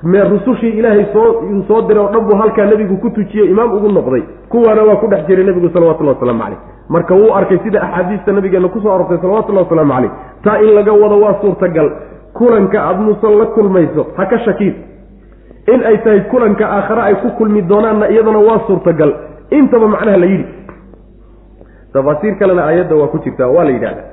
rusushii 0.04 0.70
ilaahay 0.80 1.06
soo 1.14 1.44
soo 1.68 1.82
diray 1.88 2.04
oo 2.04 2.10
dhan 2.12 2.26
buu 2.28 2.38
halkaa 2.38 2.66
nebigu 2.66 2.98
ku 2.98 3.10
tujiyey 3.10 3.50
imaam 3.50 3.74
ugu 3.74 3.90
noqday. 3.92 4.24
Kuwaana 4.50 4.84
waa 4.84 4.96
ku 4.96 5.08
dhex 5.08 5.26
jiray 5.28 5.46
nebigu 5.46 5.70
salawatullahi 5.74 6.16
wasalaamu 6.18 6.44
caleyh 6.44 6.58
marka 6.90 7.16
wuu 7.16 7.34
arkay 7.36 7.58
sida 7.64 7.82
axaadiista 7.82 8.32
nabigeenna 8.32 8.68
ku 8.70 8.80
soo 8.82 8.92
arortay 8.96 9.18
salawatullahi 9.18 9.64
wasalaamu 9.66 9.94
caleyh 9.94 10.12
taa 10.44 10.58
in 10.62 10.74
laga 10.76 10.94
wado 10.94 11.20
waa 11.22 11.36
suurtagal 11.42 11.92
kulanka 12.34 12.84
aada 12.84 13.00
muusan 13.00 13.38
la 13.40 13.46
kulmayso 13.46 14.08
ha 14.18 14.26
ka 14.26 14.40
shakiin 14.40 14.76
in 15.74 15.84
ay 15.86 15.98
tahay 15.98 16.22
kulanka 16.32 16.66
aakhare 16.70 17.02
ay 17.02 17.16
ku 17.16 17.30
kulmi 17.38 17.62
doonaanna 17.62 18.10
iyadana 18.10 18.40
waa 18.40 18.60
suurtagal. 18.68 19.14
Intaba 19.52 19.88
macnaha 19.88 20.18
la 20.18 20.26
yidhi. 20.26 20.46
Tafaasiir 21.94 22.36
kalena 22.40 22.64
aayadda 22.66 22.96
waa 22.96 23.08
ku 23.08 23.18
jirtaa 23.24 23.48
waa 23.48 23.64
la 23.64 23.72
yidhahda 23.72 24.04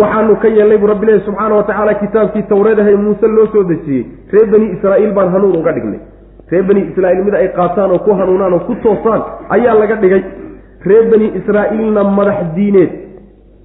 waxaanu 0.00 0.36
ka 0.42 0.48
yeelnay 0.48 0.78
buu 0.78 0.86
rabbi 0.92 1.06
lehi 1.06 1.20
subxaana 1.26 1.54
wa 1.54 1.62
tacaala 1.62 1.94
kitaabkii 1.94 2.42
tawreedahay 2.42 2.96
muuse 2.96 3.26
loo 3.28 3.46
soo 3.52 3.64
dejiyey. 3.64 4.04
Reer 4.32 4.46
bani 4.50 4.66
israa'iil 4.76 5.12
baan 5.14 5.28
hanuun 5.34 5.56
uga 5.60 5.72
dhignay. 5.72 6.00
Reer 6.50 6.62
bani 6.68 6.80
israa'iil 6.90 7.24
mid 7.24 7.34
ay 7.34 7.48
qaataan 7.58 7.90
oo 7.90 7.98
ku 7.98 8.12
hanuunaan 8.20 8.52
oo 8.52 8.60
ku 8.66 8.74
toosaan 8.82 9.22
ayaa 9.56 9.74
laga 9.74 9.96
dhigay. 10.02 10.22
Reer 10.86 11.04
bani 11.10 11.26
israa'iilna 11.40 12.04
madax 12.04 12.38
diineed 12.56 12.92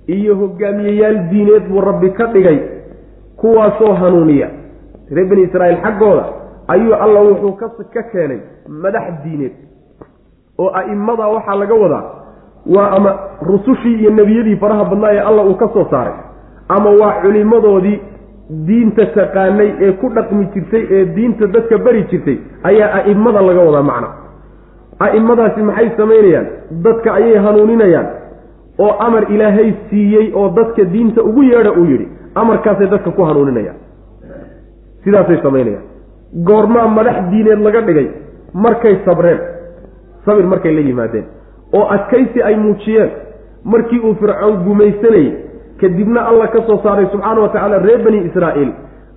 iyo 0.07 0.35
hogaamiyeyaal 0.35 1.17
diineed 1.31 1.63
buu 1.69 1.81
rabbi 1.81 2.09
ka 2.11 2.27
dhigay 2.33 2.57
kuwaasoo 3.41 3.93
hanuuniya. 3.93 4.49
Reer 5.11 5.27
bani 5.29 5.41
israa'iil 5.49 5.81
xaggooda 5.85 6.25
ayuu 6.67 6.93
alla 6.93 7.19
wuxuu 7.21 7.53
ka 7.93 8.03
keenay 8.11 8.39
madax 8.69 9.05
diineed 9.23 9.53
oo 10.59 10.69
a'immada 10.79 11.27
waxaa 11.27 11.55
laga 11.55 11.75
wadaa 11.75 12.03
waa 12.75 12.89
ama 12.97 13.11
rusushii 13.41 13.95
iyo 14.01 14.09
nebiyadii 14.11 14.55
faraha 14.55 14.85
badnaa 14.85 15.11
ee 15.13 15.19
alla 15.19 15.43
uu 15.43 15.55
ka 15.55 15.69
soo 15.73 15.85
saaray 15.91 16.13
ama 16.67 16.89
waa 17.01 17.13
culimmadoodii 17.21 17.99
diinta 18.67 19.05
taqaanay 19.05 19.69
ee 19.85 19.91
ku 19.91 20.09
dhaqmi 20.15 20.45
jirtay 20.53 20.83
ee 20.97 21.05
diinta 21.15 21.47
dadka 21.47 21.77
bari 21.77 22.03
jirtay 22.11 22.37
ayaa 22.63 22.89
a'immada 22.99 23.41
laga 23.41 23.61
wadaa 23.67 23.83
macna 23.91 24.09
a'immadaasi 25.05 25.61
maxay 25.69 25.89
samaynayaan? 25.97 26.47
Dadka 26.85 27.13
ayay 27.13 27.37
hanuuninayaan 27.45 28.07
oo 28.85 28.91
amar 29.07 29.23
ilaahay 29.35 29.69
siiyey 29.89 30.31
oo 30.35 30.49
dadka 30.57 30.83
diinta 30.93 31.23
ugu 31.23 31.43
yeedha 31.43 31.71
uu 31.71 31.85
yidhi 31.91 32.07
amarkaasay 32.35 32.87
dadka 32.87 33.11
ku 33.11 33.23
hanuuninayaan. 33.29 33.77
Sidaasay 35.03 35.39
samaynayaan. 35.43 35.83
Goormaa 36.47 36.87
madax 36.87 37.17
diineed 37.31 37.59
laga 37.67 37.81
dhigay 37.87 38.07
markay 38.53 38.95
sabreen. 39.05 39.39
Sabir 40.25 40.45
markay 40.53 40.73
la 40.75 40.81
yimaadeen 40.89 41.25
oo 41.73 41.85
adkaysi 41.95 42.41
ay 42.43 42.55
muujiyeen. 42.55 43.09
Markii 43.63 43.99
uu 43.99 44.15
fircoon 44.15 44.55
gumaysanayey 44.65 45.31
kadibna 45.81 46.21
alla 46.27 46.47
ka 46.47 46.59
soo 46.67 46.79
saaray 46.83 47.05
subxaana 47.11 47.41
wa 47.41 47.49
tacaala 47.49 47.77
reer 47.79 48.03
bani 48.03 48.17
israa'iil. 48.29 48.71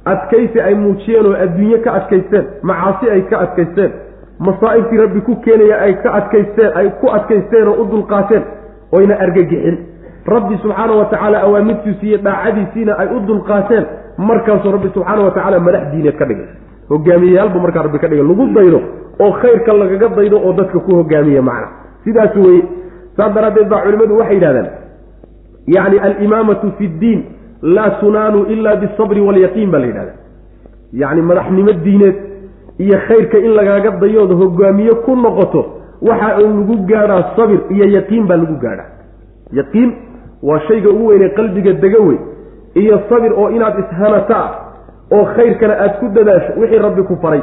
Adkaysi 0.05 0.61
ay 0.61 0.75
muujiyeen 0.75 1.27
oo 1.27 1.35
adduunye 1.45 1.79
ka 1.79 1.91
adkaysteen 1.99 2.45
macaasi 2.63 3.11
ay 3.11 3.23
ka 3.31 3.39
adkaysteen. 3.45 3.93
Masaa'ibtii 4.39 4.99
rabbi 4.99 5.21
ku 5.21 5.37
keenaya 5.45 5.77
ay 5.87 5.95
ka 6.03 6.11
adkaysteen 6.19 6.71
ay 6.81 6.91
ku 7.01 7.07
adkaysteen 7.11 7.69
oo 7.69 7.83
u 7.83 7.85
dulqaateen 7.93 8.43
oyna 8.93 9.15
argagixin. 9.25 9.77
Rabbi 10.27 10.57
subxaana 10.63 10.93
wa 11.01 11.05
tacaala 11.05 11.39
awaamirtiisu 11.47 12.07
iyo 12.07 12.19
daacadiisiina 12.19 12.99
ay 12.99 13.09
u 13.17 13.21
dulqaateen. 13.27 13.85
Markaasuu 14.19 14.73
rabbi 14.73 14.89
subxaana 14.95 15.23
wa 15.25 15.31
tacaala 15.31 15.61
madax 15.61 15.85
diineed 15.93 16.17
ka 16.19 16.25
dhigay. 16.25 16.47
Hogaamiyeyaalbu 16.91 17.59
markaa 17.61 17.83
rabbi 17.83 17.99
ka 17.99 18.09
dhigay. 18.09 18.27
Lagu 18.29 18.47
daydo 18.55 18.81
oo 19.21 19.33
khayrka 19.41 19.73
lagaga 19.73 20.09
daydo 20.19 20.37
oo 20.47 20.53
dadka 20.53 20.79
ku 20.79 20.95
hogaamiya 20.99 21.43
macna 21.43 21.69
sidaas 22.05 22.37
weye 22.37 22.63
saas 23.17 23.35
daraaddeed 23.35 23.69
baa 23.73 23.81
culimmadu 23.85 24.19
waxay 24.21 24.35
yidhahdeen 24.39 24.69
yacni 25.77 25.99
alimaamatu 26.07 26.73
fi 26.79 26.89
ddiin 26.89 27.21
laa 27.63 27.91
tunaanu 28.01 28.45
ila 28.55 28.77
bisabri 28.77 29.21
waalyaqiin 29.21 29.71
baa 29.71 29.81
la 29.81 29.87
yidhahda 29.87 30.13
yacni 31.03 31.23
madaxnimo 31.23 31.73
diineed 31.85 32.17
iyo 32.79 32.99
khayrka 33.09 33.39
in 33.39 33.53
lagaaga 33.59 33.91
dayooda 34.03 34.35
hogaamiye 34.35 34.95
ku 35.05 35.17
noqoto 35.17 35.61
waxa 36.09 36.39
uu 36.43 36.53
lagu 36.59 36.77
gaadhaa 36.91 37.23
sabir 37.37 37.61
iyo 37.71 37.87
yaqiin 37.97 38.27
baa 38.27 38.37
lagu 38.37 38.57
gaadhaa. 38.65 38.89
Yaqiin 39.59 39.91
waa 40.43 40.61
shayga 40.69 40.89
ugu 40.91 41.07
weynee 41.07 41.29
qalbiga 41.39 41.73
dega 41.73 41.99
wey 42.09 42.19
iyo 42.75 43.01
sabir 43.09 43.33
oo 43.33 43.51
inaad 43.51 43.75
ishanata 43.83 44.37
ah 44.37 44.51
oo 45.15 45.25
khayrkana 45.37 45.75
aad 45.85 45.95
ku 46.01 46.09
dadaasho 46.17 46.53
wixii 46.61 46.79
rabbi 46.87 47.03
ku 47.03 47.17
faray 47.23 47.43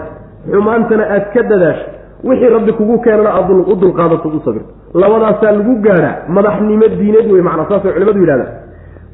xumaantana 0.51 1.03
aad 1.16 1.26
ka 1.34 1.43
dadaasho 1.51 1.86
wixii 2.24 2.49
rabbi 2.55 2.72
kugu 2.74 2.99
keenana 3.01 3.30
aad 3.39 3.49
u 3.51 3.76
dulqaadato 3.82 4.28
u 4.30 4.41
sabirto 4.45 4.72
labadaasaa 4.93 5.51
lagu 5.51 5.76
gaadhaa 5.86 6.15
madaxnimo 6.38 6.88
diineed 6.99 7.32
wey 7.32 7.41
macnaa 7.41 7.70
saasay 7.70 7.91
culimadu 7.93 8.20
yidhahdaan. 8.24 8.51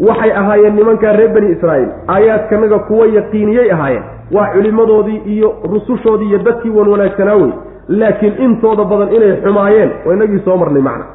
Waxay 0.08 0.32
ahaayeen 0.42 0.76
nimankaa 0.76 1.12
reer 1.18 1.32
bani 1.36 1.52
israa'iil. 1.56 1.90
Aayaadkanaga 2.14 2.80
kuwa 2.88 3.06
yaqiiniyey 3.18 3.72
ahaayeen. 3.76 4.04
Waa 4.36 4.48
culimmadoodii 4.54 5.22
iyo 5.34 5.50
rusushoodii 5.74 6.30
iyo 6.30 6.38
dadkii 6.48 6.70
wan 6.78 6.88
wanaagsanaa 6.88 7.36
wey 7.36 7.52
laakiin 7.88 8.34
intooda 8.46 8.84
badan 8.84 9.14
inay 9.16 9.34
xumaayeen 9.44 9.92
oo 10.06 10.14
inagii 10.14 10.40
soo 10.46 10.58
marnay 10.58 10.82
macna 10.82 11.06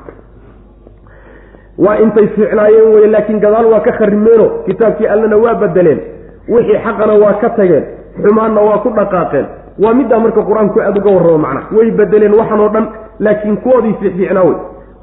waa 1.78 1.96
intay 2.04 2.26
fiicnaayeen 2.28 2.94
weye 2.94 3.06
laakiin 3.06 3.40
gadaal 3.40 3.66
waa 3.72 3.80
ka 3.80 3.92
kharimeeno 3.98 4.46
kitaabkii 4.66 5.06
allena 5.06 5.36
waa 5.36 5.54
bedeleen 5.54 6.00
wixii 6.48 6.78
xaqana 6.84 7.14
waa 7.24 7.32
ka 7.42 7.50
tageen. 7.50 7.84
Xumaanna 8.22 8.60
waa 8.60 8.78
ku 8.78 8.88
dhaqaaqeen 8.98 9.46
waa 9.82 9.94
middaa 9.94 10.18
marka 10.24 10.42
qur'aanku 10.48 10.80
aada 10.80 11.00
uga 11.00 11.10
warramo 11.16 11.38
macna. 11.38 11.60
Way 11.76 11.90
bedeleen 11.90 12.34
waxan 12.40 12.60
oo 12.60 12.68
dhan 12.74 12.86
laakiin 13.18 13.56
kuwoodii 13.56 13.94
fiicfiicnaa 14.00 14.44
wey 14.48 14.56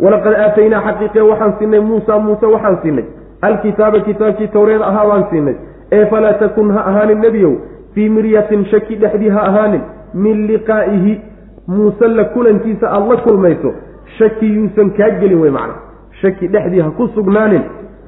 walaqad 0.04 0.34
aataynaa 0.34 0.82
xaqiiqe 0.88 1.22
waxaan 1.32 1.54
siinay 1.60 1.80
muusa 1.80 2.20
muuse 2.20 2.46
waxaan 2.46 2.78
siinay. 2.82 3.06
Alkitaaba 3.42 4.00
kitaabkii 4.00 4.48
towreed 4.48 4.82
ahaa 4.82 5.06
baan 5.10 5.26
siinay. 5.30 5.56
Ee 5.92 6.06
falaa 6.06 6.34
takun 6.34 6.72
ha 6.76 6.82
ahaanin 6.90 7.20
nebiyow 7.22 7.54
fii 7.94 8.10
miryatin 8.10 8.66
shaki 8.66 8.96
dhexdii 8.96 9.30
ha 9.30 9.42
ahaanin 9.50 9.82
min 10.14 10.48
liqaa'ihi. 10.48 11.22
Muuse 11.68 12.08
la 12.08 12.24
kulankiisa 12.24 12.88
aada 12.92 13.08
la 13.14 13.18
kulmayso 13.22 13.74
shaki 14.18 14.46
yuusan 14.56 14.90
kaa 14.98 15.10
gelin 15.20 15.42
wey 15.42 15.52
macna. 15.52 15.74
Shaki 16.22 16.48
dhexdii 16.48 16.82
ha 16.82 16.92
ku 16.98 17.08
sugnaanin 17.16 17.64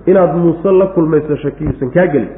inaad 0.05 0.35
muuse 0.35 0.71
la 0.71 0.85
kulmayso 0.95 1.35
shaki 1.35 1.63
yuusan 1.63 1.89
kaa 1.91 2.07
gelin. 2.13 2.29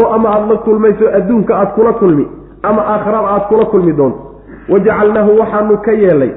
Oo 0.00 0.08
ama 0.14 0.28
aada 0.34 0.46
la 0.54 0.56
kulmayso 0.66 1.04
adduunka 1.18 1.56
aada 1.56 1.70
kula 1.76 1.92
kulmi 1.92 2.26
ama 2.62 2.82
aakhirada 2.94 3.28
aada 3.28 3.44
kula 3.50 3.64
kulmi 3.66 3.92
doonto 3.92 4.20
wajacalnaahu 4.68 5.38
waxaanu 5.40 5.78
ka 5.86 5.92
yeelay 5.92 6.32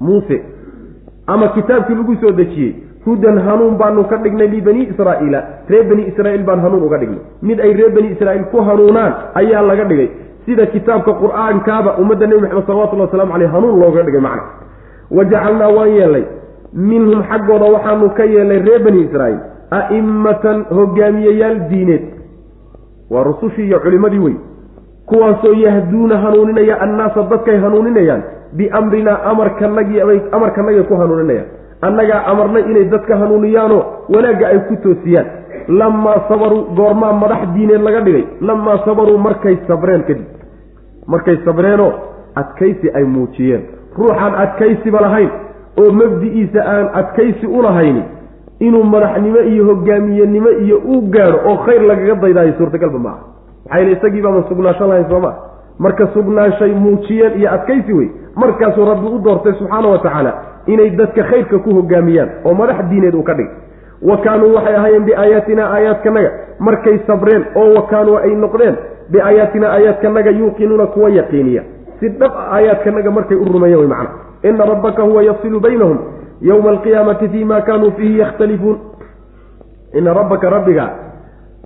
muuse 0.00 0.42
ama 1.26 1.48
kitaabkii 1.48 1.94
lagu 1.94 2.16
soo 2.20 2.30
dejiyey 2.32 2.74
hudan 3.04 3.38
hanuun 3.38 3.76
baanu 3.78 4.04
ka 4.04 4.16
dhignay 4.16 4.48
libani 4.48 4.82
israa'iila. 4.92 5.40
Reer 5.68 5.84
bani 5.88 6.02
israa'iil 6.10 6.44
baan 6.44 6.60
hanuun 6.60 6.82
uga 6.84 6.98
dhignay. 6.98 7.20
Mid 7.42 7.60
ay 7.60 7.72
reer 7.72 7.90
bani 7.96 8.08
israa'iil 8.14 8.44
ku 8.52 8.60
hanuunaan 8.60 9.12
ayaa 9.40 9.62
laga 9.62 9.84
dhigay. 9.84 10.08
Sida 10.46 10.66
kitaabka 10.66 11.12
qur'aankaaba 11.22 11.96
ummadda 12.02 12.26
nebi 12.26 12.40
maxamed 12.42 12.66
salawatullahi 12.66 13.08
waslamu 13.08 13.32
caleyh 13.32 13.50
hanuun 13.54 13.80
looga 13.80 14.02
dhigay 14.02 14.20
macna. 14.20 14.44
Wajacalnaa 15.16 15.70
waan 15.76 15.90
yeelnay 15.96 16.24
minhum 16.74 17.22
xaggooda 17.30 17.66
waxaanu 17.74 18.10
ka 18.18 18.24
yeelnay 18.34 18.58
reer 18.68 18.82
bani 18.84 19.00
israa'iil 19.06 19.40
a'immatan 19.80 20.64
hogaamiyeyaal 20.76 21.58
diineed. 21.70 22.04
Waa 23.10 23.24
rusushii 23.24 23.66
iyo 23.66 23.80
culimadii 23.80 24.18
wey 24.18 24.36
kuwaasoo 25.10 25.52
yahduuna 25.64 26.18
hanuuninaya 26.24 26.80
annaasa 26.84 27.22
dadkay 27.30 27.58
hanuuninayaan 27.64 28.22
biamrinaa 28.56 29.18
amarkanagii 29.30 30.00
amarkanagay 30.32 30.82
ku 30.82 30.94
hanuuninayaan. 31.02 31.48
Annagaa 31.86 32.24
amarnay 32.32 32.62
inay 32.70 32.84
dadka 32.92 33.16
hanuuniyaanoo 33.16 33.82
wanaagga 34.14 34.46
ay 34.48 34.58
ku 34.68 34.76
toosiyaan. 34.82 35.26
Lamaa 35.68 36.18
sabaruu 36.28 36.62
goormaa 36.76 37.12
madax 37.12 37.42
diineed 37.54 37.82
laga 37.82 38.00
dhigay. 38.06 38.24
Lamaa 38.40 38.78
sabaruu 38.84 39.18
markay 39.18 39.56
sabreen 39.68 40.02
kadib. 40.08 40.26
Markay 41.06 41.36
sabreenoo 41.44 41.92
adkaysi 42.34 42.90
ay 42.94 43.04
muujiyeen. 43.04 43.62
Ruuxaan 43.98 44.34
adkaysiba 44.44 45.00
lahayn 45.00 45.30
oo 45.80 45.90
mabdi'iisa 45.92 46.60
aan 46.74 46.86
adkaysi 47.00 47.46
u 47.46 47.62
lahayni 47.62 48.02
inuu 48.60 48.84
madaxnimo 48.84 49.40
iyo 49.52 49.64
hogaamiyenimo 49.64 50.50
iyo 50.64 50.76
u 50.84 51.00
gaadho 51.14 51.38
oo 51.50 51.56
khayr 51.64 51.82
lagaga 51.82 52.14
daydaayo 52.22 52.52
suurtagalba 52.58 52.98
maaha 52.98 53.22
maxaa 53.70 53.78
yele 53.80 53.92
isagii 53.92 54.22
baaban 54.22 54.44
sugnaanshan 54.48 54.88
lahayn 54.88 55.08
sooma 55.08 55.34
marka 55.78 56.06
sugnaanshay 56.14 56.72
muujiyeen 56.74 57.38
iyo 57.40 57.50
adkaysi 57.52 57.92
wey. 57.92 58.08
Markaasuu 58.36 58.84
rabbi 58.84 59.06
u 59.06 59.18
doortay 59.18 59.52
subxaana 59.58 59.88
wa 59.88 59.98
tacaala 59.98 60.32
inay 60.66 60.90
dadka 60.90 61.22
khayrka 61.30 61.58
ku 61.58 61.70
hogaamiyaan 61.74 62.28
oo 62.44 62.54
madax 62.54 62.84
diineed 62.90 63.14
uu 63.14 63.22
ka 63.22 63.34
dhigay. 63.34 63.52
Wa 64.02 64.16
kaanuu 64.16 64.54
waxay 64.54 64.74
ahaayeen 64.76 65.04
biaayaatina 65.04 65.64
aayaadkanaga 65.74 66.30
markay 66.58 66.98
sabreen 67.06 67.44
oo 67.56 67.74
wa 67.74 67.82
kaanuu 67.86 68.16
ay 68.16 68.34
noqdeen 68.34 68.76
biaayaatina 69.12 69.66
aayaadkanaga 69.72 70.30
yuuqinuuna 70.30 70.86
kuwa 70.86 71.10
yaqiiniya. 71.10 71.62
Si 72.00 72.08
dhab 72.08 72.32
a 72.32 72.44
aayaadkanaga 72.56 73.10
markay 73.10 73.36
u 73.36 73.44
rumeeyeen 73.44 73.78
way 73.80 73.88
macna. 73.88 74.10
Ina 74.42 74.64
rabbaka 74.64 75.02
huwa 75.02 75.22
yafsilu 75.22 75.60
baynahum 75.60 75.98
yowma 76.40 76.70
alqiyaamati 76.70 77.28
fii 77.28 77.44
ma 77.44 77.60
kaanuu 77.60 77.90
fiihi 77.96 78.18
yakhtalifuun 78.18 78.78
ina 79.98 80.14
rabbaka 80.14 80.50
rabbiga 80.50 80.88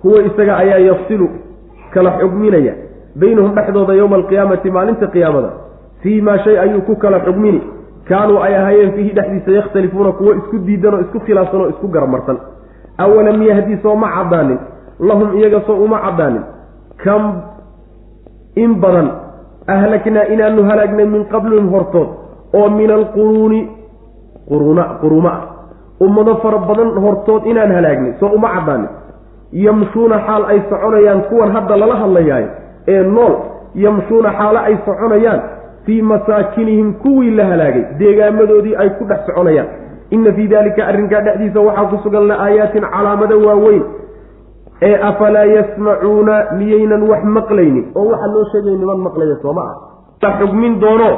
huwa 0.03 0.23
isaga 0.23 0.57
ayaa 0.57 0.77
yafsilu 0.77 1.29
kala 1.95 2.11
xugminaya 2.19 2.73
baynahum 3.15 3.55
dhexdooda 3.55 3.93
yowma 3.95 4.15
alqiyaamati 4.15 4.71
maalinta 4.71 5.07
qiyaamada. 5.07 5.49
Fii 6.01 6.21
maa 6.21 6.37
shay 6.43 6.59
ayuu 6.59 6.81
ku 6.81 6.95
kala 6.95 7.19
xugmini. 7.25 7.61
Kaanuu 8.09 8.39
ay 8.43 8.55
ahaayeen 8.55 8.91
fiihi 8.93 9.13
dhexdiisa 9.15 9.51
yakhtalifuuna 9.51 10.11
kuwo 10.11 10.33
isku 10.33 10.57
diidan 10.67 10.93
oo 10.93 11.01
isku 11.01 11.19
khilaafsan 11.19 11.61
oo 11.61 11.69
isku 11.69 11.87
garamarsan. 11.87 12.37
Awalam 12.97 13.41
yahdi 13.41 13.77
soo 13.83 13.95
ma 13.95 14.11
caddaanin? 14.15 14.59
Lahum 14.99 15.37
iyaga 15.39 15.61
soo 15.67 15.79
uma 15.83 15.99
caddaanin? 15.99 16.43
Kam 17.03 17.23
in 18.55 18.75
badan 18.79 19.09
ahlaknaa 19.67 20.27
inaanu 20.33 20.63
halaagnay 20.69 21.05
min 21.05 21.25
qablihim 21.25 21.71
hortood 21.73 22.09
oo 22.53 22.69
min 22.69 22.91
alquruuni 22.91 23.69
quruna 24.47 24.83
quruma 25.01 25.29
ah. 25.29 25.41
Ummado 25.99 26.35
fara 26.43 26.57
badan 26.57 26.91
hortood 26.99 27.47
inaan 27.47 27.71
halaagnay 27.71 28.13
soo 28.19 28.29
uma 28.35 28.53
caddaanin 28.55 29.04
yamshuuna 29.63 30.17
xaal 30.27 30.43
ay 30.51 30.59
soconayaan 30.69 31.21
kuwan 31.31 31.51
hadda 31.55 31.75
lala 31.81 31.95
hadlayaayo 32.03 32.49
ee 32.93 33.03
nool 33.15 33.33
yamshuuna 33.85 34.29
xaalo 34.39 34.59
ay 34.67 34.75
soconayaan 34.85 35.41
fii 35.85 36.01
masaakinihim 36.01 36.93
kuwii 37.03 37.31
la 37.39 37.45
halaagay 37.51 37.83
deegaamadoodii 37.99 38.75
ay 38.75 38.89
ku 38.99 39.03
dhex 39.09 39.19
soconayaan. 39.27 39.67
Inna 40.15 40.31
fii 40.37 40.47
daalika 40.47 40.87
arrinkaa 40.87 41.21
dhexdiisa 41.27 41.59
waxaa 41.67 41.85
ku 41.91 41.97
sugan 42.03 42.27
la 42.27 42.35
aayaatin 42.45 42.83
calaamado 42.93 43.35
waaweyn 43.47 43.83
ee 44.81 44.95
afalaa 45.09 45.45
yasmacuuna 45.57 46.35
miyaynan 46.59 47.03
wax 47.11 47.23
maqlaynin 47.37 47.85
oo 47.95 48.05
waxaa 48.11 48.33
loo 48.33 48.45
sheegay 48.51 48.75
niman 48.81 48.99
maqlaya 49.07 49.35
sooma 49.41 49.61
ah. 49.71 49.75
La 50.23 50.31
xugmin 50.39 50.79
doono 50.83 51.09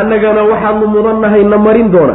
annagana 0.00 0.42
waxaanu 0.50 0.86
mudannahay 0.94 1.44
na 1.44 1.58
marin 1.58 1.88
doona. 1.94 2.14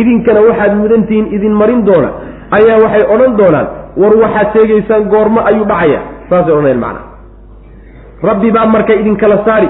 Idinkana 0.00 0.40
waxaad 0.48 0.72
mudantihiin 0.82 1.26
idin 1.36 1.54
marin 1.60 1.80
doona 1.88 2.10
ayaa 2.58 2.78
waxay 2.84 3.04
odhan 3.14 3.32
doonaan 3.40 3.66
war 4.00 4.12
waxaad 4.22 4.48
sheegaysaan 4.54 5.04
goormo 5.12 5.40
ayuu 5.50 5.64
dhacaya. 5.70 6.00
Saasay 6.30 6.52
odhanayan 6.52 6.80
macana 6.84 7.00
rabbi 8.28 8.50
baa 8.56 8.66
marka 8.74 8.92
idinkala 9.00 9.36
saari 9.46 9.68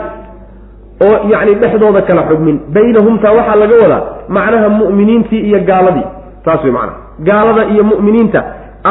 oo 1.06 1.16
yacni 1.32 1.54
dhexdooda 1.62 2.02
kala 2.08 2.22
xugmin. 2.28 2.56
Baynahumtaa 2.74 3.32
waxaa 3.38 3.56
laga 3.62 3.76
wadaa 3.82 4.02
macnaha 4.36 4.68
mu'miniintii 4.80 5.40
iyo 5.48 5.60
gaaladii. 5.68 6.06
Saas 6.44 6.60
wey 6.64 6.72
macnaha 6.72 6.98
gaalada 7.28 7.62
iyo 7.72 7.84
mu'miniinta 7.90 8.40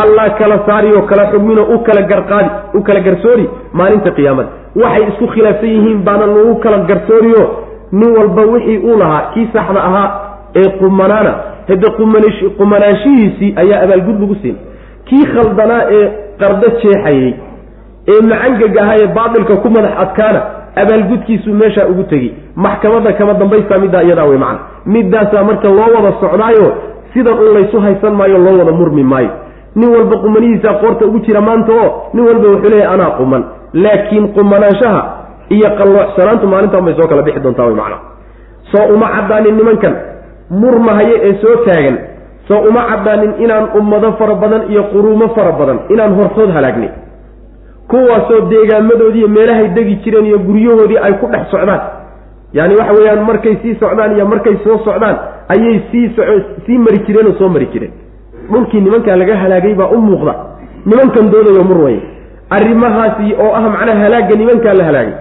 allah 0.02 0.26
kala 0.40 0.58
saariyoo 0.68 1.02
kala 1.10 1.24
xugminoo 1.32 1.66
u 1.76 1.80
kala 1.88 2.02
garqaadi 2.12 2.50
u 2.78 2.84
kala 2.88 3.00
garsoori 3.08 3.46
maalinta 3.80 4.12
qiyaamada. 4.18 4.50
Waxay 4.82 5.04
isku 5.12 5.26
khilaafsan 5.34 5.70
yihiin 5.76 6.00
baana 6.08 6.26
lagu 6.36 6.56
kala 6.64 6.78
garsooriyo. 6.90 7.44
Nin 7.92 8.10
walba 8.18 8.42
wixii 8.54 8.78
uu 8.88 8.98
lahaa 9.02 9.22
kii 9.34 9.48
saxda 9.54 9.82
ahaa 9.90 10.08
ee 10.60 10.70
qumanaana 10.80 11.34
hade 11.68 11.88
qumanaanshihiisii 12.58 13.54
ayaa 13.62 13.82
abaalgud 13.86 14.20
lagu 14.22 14.36
siin. 14.42 14.58
Kii 15.06 15.26
khaldanaa 15.34 15.82
ee 15.98 16.06
qardo 16.40 16.68
jeexayey 16.82 17.34
ee 18.14 18.22
macangaga 18.30 18.82
ahaa 18.84 18.98
ee 19.04 19.08
baatilka 19.18 19.56
ku 19.64 19.70
madax 19.70 19.92
adkaana 20.04 20.42
abaalgudkiisuu 20.82 21.54
meeshaa 21.62 21.88
ugu 21.92 22.04
tegi 22.04 22.30
maxkamadda 22.56 23.14
kama 23.14 23.34
dambaysta 23.34 23.80
middaa 23.84 24.02
iyadaa 24.08 24.26
wey 24.32 24.38
macana 24.38 24.60
middaasaa 24.86 25.44
marka 25.50 25.68
loo 25.78 25.90
wada 25.96 26.12
socdaayo 26.22 26.68
sidan 27.14 27.38
un 27.44 27.54
laysu 27.58 27.80
haysan 27.86 28.14
maayo 28.20 28.38
loo 28.38 28.58
wada 28.60 28.72
murmi 28.72 29.04
maayo. 29.04 29.30
Nin 29.76 29.90
walba 29.96 30.18
qumanihiisaa 30.24 30.74
qoorta 30.82 31.06
ugu 31.06 31.20
jira 31.20 31.42
maanta 31.42 31.72
oo 31.74 31.90
nin 32.14 32.26
walba 32.28 32.48
wuxuu 32.50 32.70
leeyahy 32.70 32.94
anaa 32.94 33.12
quman. 33.20 33.44
Laakiin 33.74 34.28
qumanaanshaha 34.36 35.02
iyo 35.56 35.70
qalloocsanaantu 35.80 36.48
maalintaan 36.48 36.86
bay 36.86 36.96
soo 37.00 37.08
kala 37.08 37.22
bixi 37.28 37.40
doontaa 37.46 37.66
wey 37.66 37.76
macana 37.76 37.98
soo 38.72 38.86
uma 38.96 39.08
caddaanin 39.16 39.56
nimankan 39.60 39.94
murmahaye 40.50 41.16
ee 41.24 41.34
soo 41.42 41.56
taagan. 41.66 41.98
Soo 42.48 42.60
uma 42.70 42.82
caddaanin 42.90 43.34
inaan 43.44 43.70
ummado 43.80 44.12
fara 44.20 44.36
badan 44.36 44.64
iyo 44.72 44.84
quruumo 44.94 45.28
fara 45.36 45.52
badan. 45.52 45.80
Inaan 45.90 46.14
hortood 46.16 46.52
halaagnay 46.54 46.90
kuwaasoo 47.88 48.42
deegaamadoodiiyo 48.50 49.28
meelahay 49.28 49.68
degi 49.76 49.96
jireen 50.04 50.26
iyo 50.26 50.40
guryahoodii 50.40 50.98
ay 50.98 51.14
ku 51.14 51.28
dhex 51.28 51.48
socdaan. 51.52 51.82
Yaani 52.54 52.76
waxa 52.76 52.94
weeyaan 52.94 53.26
markay 53.26 53.56
sii 53.62 53.76
socdaan 53.80 54.16
iyo 54.16 54.26
markay 54.28 54.56
soo 54.64 54.78
socdaan 54.86 55.18
ayay 55.54 55.80
sii 55.92 56.12
sii 56.66 56.78
mari 56.78 57.00
jireen 57.08 57.28
oo 57.28 57.34
soo 57.40 57.50
mari 57.50 57.66
jireen. 57.74 57.92
Dhulkii 58.52 58.82
nimankaa 58.82 59.16
laga 59.16 59.36
halaagay 59.38 59.74
baa 59.76 59.88
u 59.96 59.98
muuqda. 60.02 60.34
Nimankan 60.86 61.32
doodayo 61.32 61.64
mur 61.64 61.78
weye 61.84 62.02
arrimahaasi 62.50 63.34
oo 63.44 63.54
ah 63.56 63.62
macnaha 63.70 64.00
halaagga 64.04 64.36
nimankaa 64.36 64.74
la 64.74 64.84
halaagay. 64.84 65.14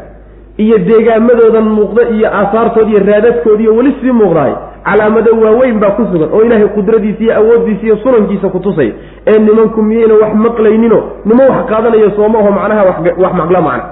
Iyo 0.58 0.78
deegaamadoodan 0.78 1.68
muuqda 1.76 2.02
iyo 2.16 2.28
aasaartood 2.38 2.88
iyo 2.88 2.98
raadadkoodiiyo 3.06 3.74
weli 3.76 3.92
sii 4.00 4.12
muuqdaay 4.12 4.52
calaamado 4.84 5.30
waaweyn 5.44 5.78
baa 5.82 5.90
ku 5.96 6.02
sugan 6.12 6.28
oo 6.32 6.42
ilaahay 6.46 6.68
qudradiisa 6.76 7.22
iyo 7.24 7.34
awooddiisa 7.40 7.84
iyo 7.86 7.96
sunankiisa 7.96 8.48
ku 8.48 8.58
tusay. 8.60 8.92
Ee 9.26 9.38
nimanku 9.38 9.82
miyayna 9.82 10.14
wax 10.22 10.32
maqlaynino 10.34 10.98
nima 11.24 11.44
wax 11.50 11.66
qaadanayo 11.70 12.10
sooma 12.16 12.38
aho 12.38 12.50
macnaha 12.58 12.82
wax 13.22 13.32
maqla 13.40 13.60
macna. 13.60 13.84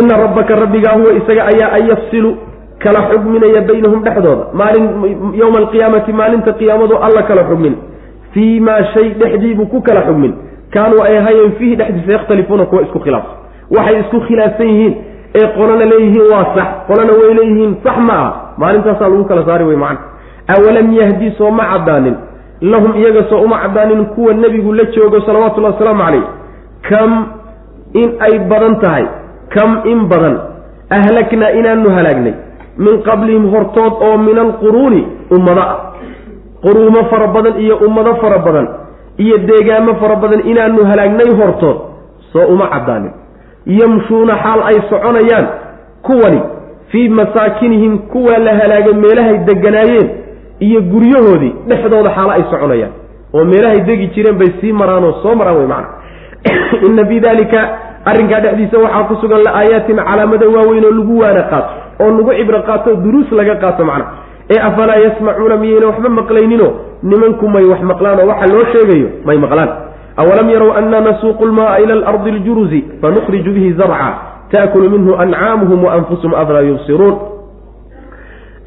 Ina 0.00 0.16
rabbaka 0.16 0.56
rabbigaa 0.56 0.92
huwa 0.92 1.12
isaga 1.12 1.46
ayaa 1.46 1.72
an 1.72 1.88
yafsilu 1.88 2.36
kala 2.78 3.00
xugminaya 3.10 3.60
baynahum 3.68 4.02
dhexdooda. 4.04 4.44
Maalin 4.52 4.86
yowma 5.40 5.58
alqiyaamati 5.58 6.12
maalinta 6.12 6.52
qiyaamadu 6.52 6.96
alla 7.06 7.22
kala 7.22 7.44
xugmin. 7.44 7.74
Fii 8.32 8.60
maa 8.60 8.84
shay 8.94 9.08
dhexdiibuu 9.20 9.66
ku 9.66 9.80
kala 9.82 10.02
xugmin. 10.06 10.32
Kaanuu 10.74 11.02
ay 11.02 11.18
ahaayeen 11.18 11.52
fiihi 11.58 11.76
dhexdiisa 11.76 12.12
yakhtalifuuna 12.12 12.64
kuwa 12.66 12.82
isku 12.82 12.98
khilaafsan 13.00 13.36
waxay 13.76 14.00
isku 14.00 14.20
khilaafsan 14.20 14.66
yihiin. 14.68 14.94
Ee 15.34 15.46
qolana 15.58 15.84
leeyihiin 15.92 16.26
waa 16.32 16.46
sax 16.56 16.66
qolana 16.88 17.12
way 17.20 17.34
leeyihiin 17.38 17.76
sax 17.84 17.96
ma 18.08 18.12
aha 18.12 18.32
maalintaasaa 18.58 19.08
lagu 19.08 19.24
kala 19.24 19.44
saari 19.46 19.64
wey 19.64 19.76
macna. 19.76 19.98
Awalam 20.48 20.92
yahdi 20.92 21.30
soo 21.38 21.50
ma 21.50 21.64
caddaanin. 21.72 22.16
Lahum 22.60 22.92
iyaga 22.96 23.22
soo 23.30 23.40
uma 23.44 23.58
caddaanin 23.58 24.06
kuwa 24.14 24.34
nebigu 24.34 24.72
la 24.72 24.84
joogo 24.84 25.20
salawatullahi 25.20 25.74
wasalaamu 25.74 26.02
calayh. 26.04 26.24
Kam 26.88 27.10
in 27.94 28.08
ay 28.20 28.38
badan 28.50 28.80
tahay? 28.80 29.06
Kam 29.54 29.80
in 29.84 30.08
badan? 30.08 30.36
Ahlaknaa 30.90 31.50
inaanu 31.50 31.90
halaagnay. 31.96 32.34
Min 32.78 33.02
qablihim 33.02 33.50
hortood 33.54 33.92
oo 34.06 34.16
min 34.18 34.38
alquruuni 34.38 35.02
ummado 35.30 35.60
ah 35.60 35.78
quruumo 36.64 37.04
fara 37.10 37.26
badan 37.26 37.60
iyo 37.60 37.76
ummado 37.86 38.14
fara 38.22 38.38
badan 38.38 38.66
iyo 39.18 39.38
deegaamo 39.38 39.94
fara 40.00 40.16
badan 40.16 40.40
inaanu 40.50 40.84
halaagnay 40.90 41.30
hortood 41.40 41.76
soo 42.32 42.46
uma 42.54 42.66
caddaanin. 42.68 43.12
Yamshuuna 43.66 44.34
xaal 44.42 44.60
ay 44.70 44.76
soconayaan 44.90 45.46
kuwani 46.02 46.40
fii 46.94 47.08
masaakinihim 47.08 47.98
kuwaa 47.98 48.38
la 48.38 48.56
halaagay 48.56 48.92
meelahay 48.92 49.38
deganaayeen 49.38 50.10
iyo 50.60 50.80
guryahoodii 50.80 51.54
dhexdooda 51.68 52.10
xaalo 52.10 52.30
ay 52.30 52.42
soconayaan. 52.50 52.92
oo 53.34 53.44
meelahay 53.44 53.80
degi 53.80 54.06
jireen 54.14 54.38
bay 54.38 54.50
sii 54.60 54.72
maraan 54.72 55.04
oo 55.04 55.12
soo 55.22 55.34
maraan 55.34 55.56
wey 55.56 55.66
macana 55.66 55.88
inna 56.86 57.06
fii 57.06 57.20
dalika 57.20 57.60
arrinkaa 58.04 58.40
dhexdiisa 58.40 58.78
waxaa 58.78 59.04
ku 59.08 59.16
sugan 59.22 59.42
la-aayaatin 59.46 59.96
calaamado 59.96 60.52
waaweyn 60.52 60.84
oo 60.84 60.94
lagu 60.98 61.18
waana 61.22 61.42
qaato 61.42 61.70
oo 62.04 62.10
lagu 62.18 62.32
cibro 62.38 62.62
qaato 62.62 62.94
duruus 62.94 63.32
laga 63.32 63.56
qaato 63.56 63.84
macna. 63.84 64.06
ee 64.50 64.60
afalaa 64.68 64.96
yasmacuuna 65.06 65.56
miyayna 65.56 65.86
waxba 65.86 66.08
maqlaynino? 66.08 66.68
nimanku 67.02 67.48
may 67.48 67.64
wax 67.72 67.80
maqlaan 67.82 68.20
oo 68.20 68.28
waxa 68.28 68.46
loo 68.54 68.64
sheegayo 68.72 69.08
may 69.26 69.38
maqlaan. 69.38 69.70
awalam 70.16 70.50
yarow 70.50 70.70
anna 70.78 71.00
nasuuqu 71.00 71.46
lmaaa 71.46 71.78
ila 71.78 71.92
alardi 71.94 72.30
aljuruzi 72.30 72.84
fanukhriju 73.02 73.50
bihi 73.52 73.72
zarca 73.72 74.33
taakulu 74.54 74.90
minhu 74.94 75.12
ancaamuhum 75.24 75.84
waanfusuhum 75.84 76.34
aflaa 76.42 76.64
yubsiruun 76.70 77.14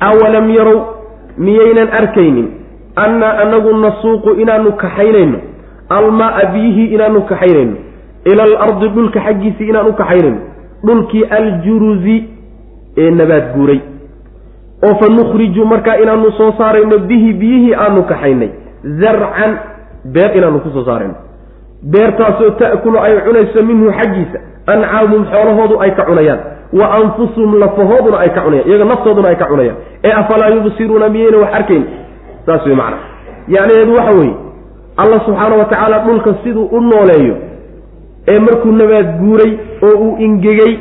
awalam 0.09 0.49
yarow 0.57 0.79
miyaynan 1.37 1.89
arkaynin 1.99 2.47
annaa 3.05 3.33
anagu 3.43 3.73
nasuuqu 3.85 4.29
inaanu 4.43 4.71
kaxaynayno 4.83 5.39
almaaa 5.97 6.45
biyihii 6.53 6.87
inaanu 6.95 7.21
kaxaynayno 7.31 7.75
ila 8.31 8.43
alardi 8.43 8.87
dhulka 8.95 9.19
xaggiisii 9.27 9.69
inaan 9.71 9.87
u 9.87 9.93
kaxaynayno 10.01 10.39
dhulkii 10.87 11.23
aljuruzi 11.39 12.17
ee 12.97 13.11
nabaad 13.19 13.45
guuray 13.55 13.79
oo 14.87 14.95
fa 15.01 15.07
nukhriju 15.17 15.65
markaa 15.65 15.97
inaanu 16.03 16.31
soo 16.39 16.51
saarayno 16.57 16.97
bihi 17.09 17.33
biyihii 17.33 17.75
aanu 17.85 18.03
kaxaynay 18.11 18.49
zarcan 19.03 19.57
beer 20.13 20.37
inaanu 20.37 20.59
ku 20.65 20.69
soo 20.75 20.85
saarayno 20.89 21.15
beertaasoo 21.83 22.49
ta'kulu 22.59 22.99
ay 22.99 23.21
cunayso 23.25 23.63
minhu 23.63 23.91
xaggiisa 23.91 24.39
ancaamuhum 24.67 25.25
xoolahoodu 25.31 25.79
ay 25.81 25.91
ka 25.91 26.03
cunayaan 26.05 26.39
wa 26.73 26.85
anfusuhum 26.99 27.59
lafahooduna 27.59 28.17
ay 28.19 28.29
ka 28.29 28.41
cunayaan 28.41 28.69
iyaga 28.69 28.85
naftooduna 28.85 29.29
ay 29.29 29.35
ka 29.35 29.45
cunayaan. 29.45 29.77
Ee 30.03 30.11
afalaa 30.11 30.49
yubsiruuna 30.55 31.09
miyayna 31.09 31.37
wax 31.37 31.53
arkayn? 31.53 31.83
Saas 32.45 32.65
wey 32.65 32.75
macana 32.75 32.97
yacniheedu 33.47 33.93
waxa 33.95 34.11
weeye 34.19 34.35
allah 34.97 35.19
subxaana 35.25 35.55
wa 35.55 35.65
tacaala 35.65 35.99
dhulka 35.99 36.35
siduu 36.43 36.65
u 36.65 36.81
nooleeyo 36.81 37.35
ee 38.27 38.39
markuu 38.39 38.71
nabaad 38.71 39.07
guuray 39.19 39.51
oo 39.83 39.97
uu 40.05 40.17
ingegay 40.19 40.73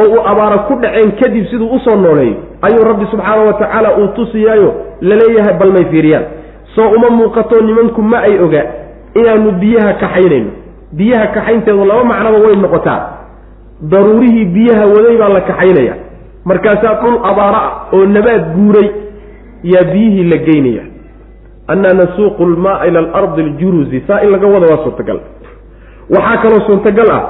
oo 0.00 0.06
uu 0.14 0.20
abaara 0.26 0.58
ku 0.58 0.74
dhaceen 0.74 1.12
kadib 1.22 1.46
siduu 1.50 1.68
u 1.76 1.78
soo 1.78 1.96
nooleeyo 1.96 2.34
ayuu 2.62 2.84
rabbi 2.84 3.06
subxaana 3.10 3.42
wa 3.42 3.52
tacaala 3.52 3.96
uu 3.98 4.08
tusiyaayo 4.08 4.74
la 5.00 5.16
leeyahay 5.16 5.54
bal 5.58 5.72
may 5.72 5.84
fiiriyaan. 5.84 6.24
Soo 6.74 6.88
uma 6.96 7.10
muuqato 7.10 7.60
nimanku 7.60 8.02
ma 8.02 8.18
ay 8.18 8.38
ogaa 8.38 8.66
inaanu 9.20 9.50
biyaha 9.62 9.92
kaxaynayno. 10.02 10.50
Biyaha 10.98 11.26
kaxaynteedu 11.36 11.84
laba 11.90 12.04
macnoba 12.04 12.38
way 12.46 12.56
noqotaa. 12.64 13.00
Daruurihii 13.92 14.44
biyaha 14.54 14.84
waday 14.94 15.16
baa 15.22 15.28
la 15.36 15.40
kaxaynaya 15.50 15.94
markaasaa 16.44 16.94
dhul 17.02 17.16
abaara 17.30 17.60
ah 17.68 17.72
oo 17.96 18.06
nabaad 18.06 18.44
guuray 18.56 18.88
yaa 19.72 19.84
biyihii 19.92 20.24
la 20.32 20.36
geynaya 20.46 20.82
annaa 21.72 21.92
nasuuqu 22.00 22.46
lmaaa 22.46 22.86
ila 22.86 22.98
alardi 23.00 23.42
aljuruzi 23.42 24.02
saa 24.06 24.20
in 24.22 24.30
laga 24.30 24.46
wada 24.46 24.66
waa 24.72 24.82
suurtagal. 24.84 25.20
Waxaa 26.14 26.36
kaloo 26.42 26.60
suurtagal 26.66 27.10
ah 27.16 27.22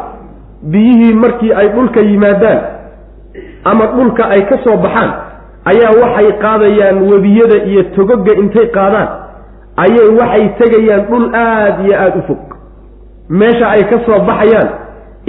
biyihii 0.72 1.14
markii 1.14 1.52
ay 1.60 1.68
dhulka 1.68 2.00
yimaadaan 2.00 2.60
ama 3.64 3.86
dhulka 3.86 4.28
ay 4.34 4.42
ka 4.50 4.58
soo 4.64 4.76
baxaan 4.76 5.10
ayaa 5.72 5.92
waxay 6.02 6.32
qaadayaan 6.44 6.98
webiyada 7.10 7.58
iyo 7.70 7.82
togoga 7.96 8.32
intay 8.42 8.66
qaadaan 8.76 9.08
ayay 9.82 10.08
waxay 10.20 10.44
tegayaan 10.60 11.02
dhul 11.10 11.26
aada 11.34 11.82
iyo 11.86 11.94
aada 12.02 12.18
u 12.18 12.22
fog. 12.28 12.40
Meesha 13.40 13.66
ay 13.74 13.82
ka 13.90 13.96
soo 14.06 14.18
baxayaan 14.28 14.68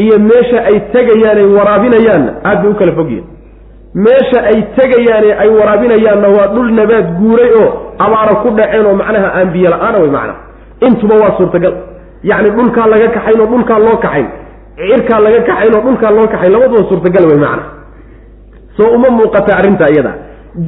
iyo 0.04 0.16
meesha 0.30 0.58
ay 0.70 0.78
tegayaan 0.94 1.38
ay 1.44 1.48
waraabinayaanna 1.58 2.32
aad 2.50 2.58
bay 2.64 2.72
u 2.72 2.76
kala 2.82 2.92
fogyihin 3.00 3.26
meesha 4.06 4.40
ay 4.52 4.58
tegayaane 4.78 5.30
ay 5.44 5.50
waraabinayaanna 5.58 6.28
waa 6.38 6.48
dhul 6.56 6.70
nabaad 6.80 7.08
guuray 7.20 7.52
oo 7.62 7.70
abaara 8.06 8.34
ku 8.44 8.50
dhaceen 8.58 8.86
oo 8.90 8.96
macnaha 9.02 9.28
aan 9.40 9.48
biyo 9.54 9.70
la'aana 9.74 9.98
way 10.04 10.10
macnaha. 10.18 10.40
Intuba 10.88 11.16
waa 11.22 11.34
suurtagal. 11.38 11.74
Yacni 12.30 12.50
dhulkaa 12.58 12.88
laga 12.94 13.08
kaxayn 13.16 13.40
oo 13.44 13.48
dhulkaa 13.54 13.80
loo 13.86 13.98
kaxayn 14.06 14.28
cirkaa 14.80 15.20
laga 15.26 15.40
kaxayn 15.50 15.74
oo 15.78 15.82
dhulkaa 15.88 16.12
loo 16.18 16.28
kaxayn 16.34 16.52
labaduba 16.56 16.84
suurtagal 16.90 17.24
way 17.32 17.38
macna 17.46 17.64
soo 18.78 18.90
uma 18.98 19.10
muuqata 19.18 19.52
arrinta 19.60 19.86
iyada 19.94 20.12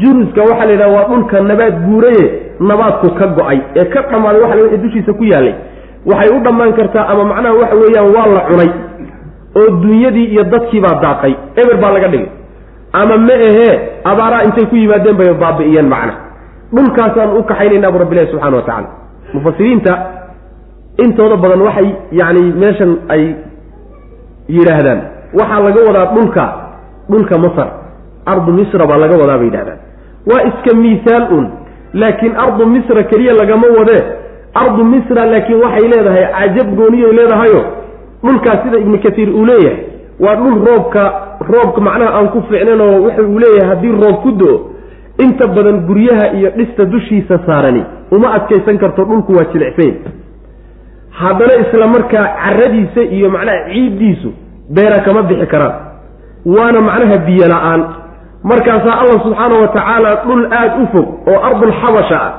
juruska 0.01 0.41
waxaa 0.49 0.65
la 0.65 0.71
yidhaha 0.73 0.91
waa 0.97 1.07
dhulka 1.11 1.41
nabaad 1.41 1.75
guuraye 1.85 2.25
nabaadku 2.69 3.07
ka 3.19 3.25
go'ay. 3.37 3.59
Ee 3.79 3.85
ka 3.93 4.01
dhammaaday 4.11 4.41
waxa 4.41 4.55
la 4.55 4.77
dushiisa 4.83 5.13
ku 5.19 5.23
yaalay 5.23 5.53
waxay 6.05 6.29
u 6.37 6.39
dhammaan 6.45 6.73
kartaa 6.79 7.05
ama 7.11 7.23
macnaha 7.31 7.55
waxa 7.61 7.75
weeyaan 7.81 8.09
waa 8.15 8.27
la 8.35 8.41
cunay 8.49 8.69
oo 9.59 9.69
dunyadii 9.83 10.25
iyo 10.33 10.43
dadkiibaa 10.43 10.95
daaqay. 11.03 11.33
Eber 11.61 11.77
baa 11.81 11.91
laga 11.95 12.07
dhigay. 12.13 12.29
Ama 12.93 13.17
ma 13.17 13.33
ahee 13.47 13.73
abaaraa 14.11 14.43
intay 14.47 14.65
ku 14.71 14.75
yimaadeen 14.75 15.17
bay 15.19 15.33
baabi'iyeen 15.43 15.87
macna. 15.93 16.13
Dhulkaasaan 16.75 17.29
u 17.39 17.43
kaxaynaynaa 17.49 17.91
bu 17.93 17.97
rabbilahi 18.03 18.27
subxana 18.31 18.57
wa 18.57 18.63
tacala 18.67 18.87
mufasiriinta 19.33 19.93
intooda 21.03 21.35
badan 21.43 21.61
waxay 21.67 21.87
yacni 22.19 22.43
meeshan 22.61 22.91
ay 23.15 23.23
yidhaahdaan. 24.55 24.99
Waxaa 25.39 25.59
laga 25.65 25.79
wadaa 25.87 26.05
dhulka 26.15 26.43
dhulka 27.11 27.35
masar 27.45 27.67
ardu 28.33 28.51
misra 28.59 28.85
baa 28.89 28.97
laga 29.03 29.15
wadaa 29.21 29.37
bay 29.41 29.47
yidhahdaan. 29.49 29.79
Waa 30.29 30.41
iska 30.49 30.71
miisaal 30.83 31.23
un 31.37 31.45
laakiin 32.01 32.33
ardu 32.45 32.65
misra 32.75 33.03
keliya 33.11 33.33
lagama 33.41 33.67
wadee 33.79 34.03
ardu 34.63 34.83
misra 34.93 35.25
laakiin 35.31 35.59
waxay 35.63 35.87
leedahay 35.93 36.25
cajab 36.37 36.67
gooniyay 36.79 37.11
leedahayo 37.19 37.61
dhulkaas 38.23 38.59
sida 38.63 38.77
ibnu 38.83 38.97
katiir 39.05 39.29
uu 39.39 39.45
leeyahay 39.45 39.77
waa 40.19 40.35
dhul 40.35 40.57
roobka 40.67 41.03
roobka 41.51 41.81
macnaha 41.87 42.11
aan 42.19 42.27
ku 42.33 42.39
fiicnan 42.49 42.81
oo 42.85 42.95
wuxa 43.05 43.21
uu 43.31 43.39
leeyahay 43.43 43.69
haddii 43.71 43.93
roob 44.03 44.17
ku 44.23 44.31
do-o 44.41 44.55
inta 45.25 45.47
badan 45.55 45.77
guryaha 45.87 46.25
iyo 46.37 46.49
dhista 46.57 46.85
dushiisa 46.85 47.39
saarani. 47.45 47.83
Uma 48.11 48.27
adkaysan 48.37 48.77
karto 48.77 49.03
dhulku 49.09 49.31
waa 49.37 49.45
jilicsayn. 49.53 49.95
Haddana 51.19 51.53
isla 51.63 51.87
markaa 51.87 52.25
caradiisa 52.43 53.01
iyo 53.01 53.29
macnaha 53.29 53.69
ciiddiisu 53.73 54.29
beera 54.75 54.99
kama 55.05 55.21
bixi 55.23 55.47
karaan. 55.47 55.73
Waana 56.45 56.81
macnaha 56.81 57.17
biyo 57.27 57.47
la'aan 57.53 57.81
markaasaa 58.51 58.95
allah 59.01 59.17
subxaana 59.25 59.55
wa 59.63 59.67
tacaala 59.75 60.11
dhul 60.25 60.43
aada 60.59 60.75
u 60.83 60.87
fog 60.93 61.07
oo 61.31 61.39
ardulxabasha 61.49 62.19
ah 62.27 62.31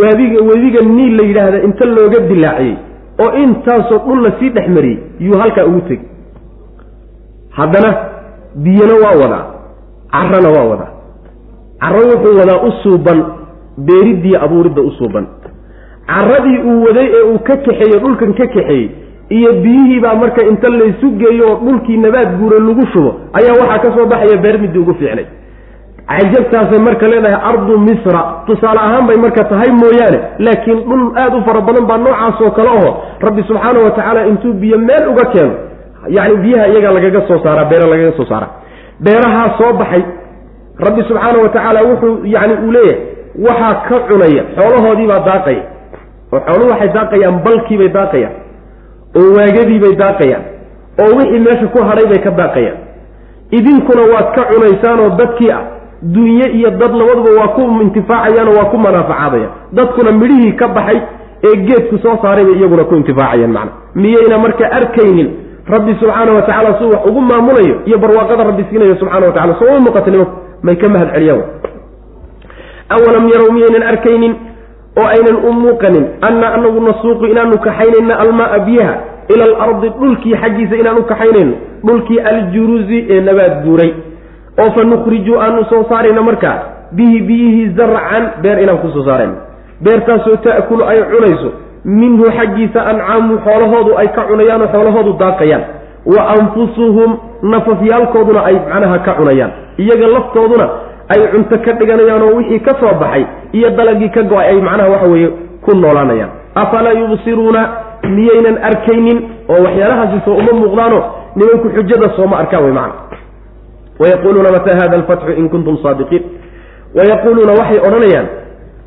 waadiga 0.00 0.38
wadiga 0.50 0.80
niil 0.96 1.12
la 1.20 1.24
yidhaahda 1.30 1.58
inta 1.68 1.84
looga 1.96 2.20
dilaaciyey 2.30 2.76
oo 3.24 3.30
intaasoo 3.44 3.98
dhul 4.06 4.20
la 4.26 4.30
sii 4.38 4.50
dhex 4.56 4.68
mariyey 4.76 4.98
yuu 5.26 5.38
halkaa 5.42 5.64
ugu 5.70 5.80
tegi 5.88 6.06
haddana 7.58 7.90
biyana 8.64 8.94
waa 9.04 9.16
wadaa 9.22 9.44
carana 10.12 10.48
waa 10.56 10.64
wadaa. 10.70 10.90
Caro 11.80 11.98
wuxuu 12.10 12.38
wadaa 12.40 12.60
u 12.68 12.72
suuban 12.82 13.18
beeriddii 13.78 14.36
abuuridda 14.36 14.82
u 14.82 14.90
suuban. 14.90 15.26
Caradii 16.06 16.58
uu 16.70 16.82
waday 16.86 17.06
ee 17.18 17.22
uu 17.32 17.38
ka 17.38 17.56
kaxeeyey 17.56 18.00
dhulkan 18.02 18.34
ka 18.34 18.46
kaxeeyey 18.46 18.88
iyo 19.36 19.50
biyihiibaa 19.62 20.14
marka 20.22 20.42
inta 20.50 20.68
laysu 20.80 21.06
geeyo 21.20 21.44
oo 21.50 21.56
dhulkii 21.64 21.96
nabaad 22.04 22.30
guura 22.40 22.58
lagu 22.66 22.84
shubo 22.92 23.10
ayaa 23.38 23.54
waxaa 23.60 23.78
ka 23.84 23.88
soo 23.96 24.06
baxaya 24.12 24.36
beer 24.44 24.56
midii 24.62 24.78
ugu 24.84 24.94
fiicnay. 25.00 25.26
Cajabtaasay 26.10 26.80
marka 26.86 27.06
leedahay 27.08 27.38
ardu 27.50 27.78
misra 27.78 28.20
tusaale 28.46 28.80
ahaan 28.86 29.06
bay 29.06 29.16
marka 29.24 29.44
tahay 29.50 29.70
mooyaane 29.82 30.18
laakiin 30.46 30.78
dhul 30.88 31.04
aada 31.22 31.36
u 31.38 31.42
fara 31.46 31.60
badan 31.68 31.86
baa 31.90 31.98
noocaas 32.04 32.40
oo 32.46 32.50
kale 32.56 32.68
aho 32.76 32.90
rabbi 33.26 33.42
subxaana 33.48 33.78
wa 33.84 33.90
tacaala 33.90 34.26
intuu 34.30 34.52
biyo 34.62 34.78
meel 34.78 35.04
uga 35.12 35.24
keeno 35.32 35.54
yacni 36.16 36.36
biyaha 36.44 36.66
iyagaa 36.72 36.92
lagaga 36.96 37.20
soo 37.28 37.38
saaraa 37.44 37.64
beera 37.70 37.86
lagaga 37.92 38.12
soo 38.18 38.26
saaraa 38.32 38.50
beerahaa 39.04 39.48
soo 39.58 39.72
baxay 39.80 40.02
rabbi 40.86 41.02
subxaana 41.08 41.38
wa 41.44 41.48
tacaala 41.54 41.80
wuxuu 41.88 42.14
yani 42.34 42.54
uu 42.66 42.72
leeyahay 42.72 43.00
waxaa 43.46 43.74
ka 43.88 43.96
cunaya 44.08 44.42
xoolahoodiibaa 44.56 45.20
daaqaya. 45.28 45.62
Oo 46.32 46.40
xooluhu 46.46 46.70
waxay 46.72 46.88
daaqayaan 46.98 47.36
balkiibay 47.46 47.88
daaqayaan 47.98 48.34
oo 49.16 49.28
waagadiibay 49.36 49.94
daaqayaan 50.02 50.44
oo 51.02 51.10
wixii 51.18 51.40
meesha 51.46 51.66
ku 51.74 51.82
hadhay 51.88 52.06
bay 52.12 52.20
ka 52.26 52.30
daaqayaan 52.30 52.78
idinkuna 53.58 54.02
waad 54.12 54.28
ka 54.36 54.42
cunaysaan 54.52 55.00
oo 55.00 55.10
dadkii 55.20 55.50
ah 55.52 55.62
dunye 56.02 56.46
iyo 56.58 56.70
dad 56.70 56.92
labaduba 57.00 57.30
waa 57.40 57.48
ku 57.56 57.62
intifaacayaanoo 57.86 58.54
waa 58.58 58.70
ku 58.72 58.78
manaafacaadayaan 58.78 59.52
dadkuna 59.72 60.12
midhihii 60.12 60.52
ka 60.52 60.68
baxay 60.68 61.00
ee 61.48 61.56
geedku 61.68 61.98
soo 61.98 62.16
saaray 62.22 62.44
bay 62.44 62.54
iyaguna 62.60 62.84
ku 62.84 62.94
intifaacayaan 62.94 63.52
macna. 63.52 63.72
Miyayna 63.94 64.38
marka 64.38 64.64
arkaynin 64.78 65.28
rabbi 65.66 65.94
subxaana 66.00 66.32
wa 66.32 66.42
tacala 66.42 66.78
suu 66.78 66.90
wax 66.94 67.02
ugu 67.06 67.20
maamulayo 67.20 67.76
iyo 67.86 67.98
barwaaqada 67.98 68.44
rabbi 68.44 68.64
siinayo 68.70 68.96
subxana 68.96 69.26
wa 69.26 69.32
tacala 69.32 69.54
soo 69.58 69.66
uma 69.70 69.80
muuqata 69.80 70.10
may 70.62 70.76
ka 70.76 70.88
mahad 70.88 71.08
celiyaan 71.14 71.42
awalam 72.90 73.28
yarow 73.32 73.50
miyaynan 73.52 73.82
arkaynin 73.82 74.34
oo 74.98 75.06
aynan 75.06 75.36
u 75.48 75.52
muuqanin 75.52 76.04
anna 76.28 76.46
anagu 76.56 76.80
nasuuqu 76.80 77.24
inaanu 77.26 77.58
kaxaynayna 77.66 78.14
almaaa 78.24 78.58
biyaha 78.66 78.94
ila 79.34 79.44
alardi 79.44 79.88
dhulkii 80.00 80.34
xaggiisa 80.42 80.76
inaan 80.76 80.98
u 80.98 81.02
kaxaynayno 81.12 81.54
dhulkii 81.86 82.20
aljuruzi 82.30 82.98
ee 83.10 83.20
nabaad 83.20 83.54
guuray. 83.64 83.92
Oo 84.62 84.70
fa 84.76 84.84
nukhriju 84.84 85.40
aanu 85.40 85.64
soo 85.70 85.84
saarayno 85.88 86.22
markaa 86.22 86.56
bihi 86.92 87.20
biyihii 87.28 87.68
zarcan 87.78 88.24
beer 88.42 88.58
inaan 88.62 88.78
ku 88.78 88.88
soo 88.94 89.04
saarayno. 89.08 89.34
Beertaasoo 89.84 90.36
ta'kulu 90.36 90.82
ay 90.84 90.98
cunayso 91.12 91.50
minhu 91.84 92.24
xaggiisa 92.38 92.80
ancaamu 92.90 93.38
xoolahoodu 93.46 93.92
ay 94.00 94.08
ka 94.16 94.22
cunayaanoo 94.30 94.68
xoolahoodu 94.74 95.12
daaqayaan. 95.22 95.62
Wa 96.12 96.22
anfusuhum 96.34 97.10
nafafyaalkooduna 97.52 98.40
ay 98.48 98.54
macnaha 98.54 98.98
ka 99.06 99.12
cunayaan. 99.18 99.50
Iyaga 99.78 100.06
laftooduna 100.14 100.66
ay 101.14 101.20
cunto 101.32 101.56
ka 101.64 101.72
dhiganayaan 101.78 102.22
oo 102.22 102.34
wixii 102.36 102.60
ka 102.66 102.72
soo 102.80 102.92
baxay 103.00 103.24
iyo 103.52 103.70
dalagii 103.70 104.08
ka 104.10 104.22
go'ay 104.22 104.46
ay 104.52 104.60
macnaha 104.60 104.90
waxa 104.90 105.06
weeye 105.12 105.28
ku 105.64 105.70
noolaanayaan. 105.76 106.30
Afalaa 106.54 106.92
yubsiruuna? 107.00 107.62
Miyaynan 108.16 108.56
arkaynin? 108.68 109.18
Oo 109.48 109.60
waxyaalahaasi 109.66 110.18
soo 110.24 110.34
uma 110.42 110.52
muuqdaano? 110.60 110.98
Nimanku 111.36 111.68
xujada 111.76 112.08
sooma 112.16 112.36
arkaan 112.42 112.64
wey 112.64 112.72
macana 112.72 112.94
wayaquuluuna 114.00 114.50
mataa 114.56 114.76
hada 114.80 114.96
alfatxu 114.96 115.32
in 115.40 115.48
kuntum 115.48 115.76
saadiqiin. 115.82 116.22
Wayaquuluuna 116.96 117.52
waxay 117.60 117.78
odhanayaan 117.86 118.26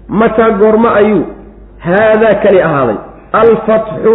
mataa 0.08 0.50
goormo 0.62 0.90
ayuu 1.00 1.24
haadaa 1.86 2.36
kani 2.44 2.62
ahaaday. 2.68 2.98
Alfatxu 3.42 4.14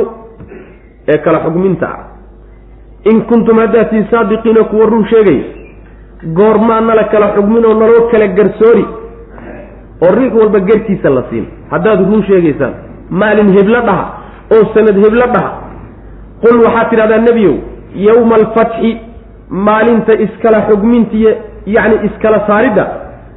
ee 1.08 1.18
kala 1.24 1.38
xugminta 1.44 1.86
ah. 1.86 2.04
In 3.10 3.22
kuntum 3.30 3.58
haddaatii 3.58 4.04
saadiqiina 4.10 4.64
kuwa 4.64 4.86
run 4.86 5.04
sheegay 5.10 5.40
goormaa 6.38 6.80
nala 6.80 7.04
kala 7.04 7.26
xugmin 7.36 7.64
oo 7.64 7.74
naloo 7.74 8.08
kala 8.10 8.26
garsoori 8.38 8.84
oo 10.02 10.12
riix 10.18 10.32
walba 10.40 10.60
garkiisa 10.60 11.10
la 11.10 11.22
siin. 11.30 11.46
Haddaad 11.70 12.00
run 12.10 12.22
sheegaysaan 12.28 12.74
maalin 13.10 13.50
heblo 13.58 13.80
dhaha 13.88 14.04
oo 14.54 14.62
sanad 14.74 14.96
heblo 15.04 15.26
dhaha. 15.34 15.50
Qul 16.42 16.56
waxaad 16.64 16.90
tidhahdaa 16.90 17.18
nebiyow 17.28 17.54
yowma 18.06 18.34
alfatxi 18.40 18.90
maalinta 19.50 20.12
iskala 20.24 20.60
xugmintiiyo 20.68 21.30
yacni 21.66 21.96
iskala 22.08 22.38
saaridda 22.46 22.84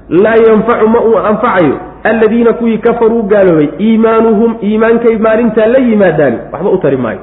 laa 0.09 0.38
yanfacu 0.47 0.88
ma 0.88 0.99
uu 1.01 1.18
anfacayo. 1.32 1.78
Alladiina 2.03 2.53
kuwii 2.53 2.78
kafaruu 2.78 3.24
gaaloobay 3.24 3.70
iimaanuhum 3.80 4.55
iimaankay 4.64 5.18
maalintaa 5.18 5.66
la 5.74 5.80
yimaadaani 5.80 6.38
waxba 6.53 6.70
u 6.70 6.78
tari 6.78 6.97
maayo. 6.97 7.20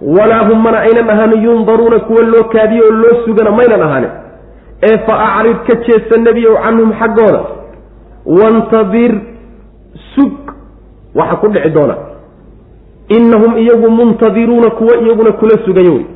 Walaa 0.00 0.44
hum 0.48 0.62
mana 0.62 0.78
aynan 0.80 1.10
ahaanin 1.10 1.42
yundaruuna 1.44 1.98
kuwa 1.98 2.22
loo 2.22 2.44
kaadiyo 2.44 2.84
oo 2.84 2.90
loo 3.02 3.14
sugana 3.24 3.50
maynan 3.50 3.82
ahaanin 3.82 4.10
ee 4.82 4.98
fa 5.06 5.14
acrid 5.34 5.56
ka 5.66 5.74
jeedsa 5.86 6.18
nebiyow 6.26 6.54
canhum 6.64 6.92
xaggooda 7.00 7.40
wantadir 8.26 9.12
sug 10.14 10.32
waxa 11.14 11.36
ku 11.36 11.48
dhici 11.48 11.70
doona 11.70 11.96
innahum 13.08 13.56
iyagu 13.58 13.90
muntadiruuna 13.90 14.70
kuwa 14.70 14.96
iyaguna 14.96 15.32
kula 15.32 15.58
sugayo 15.64 15.92
wey 15.94 16.06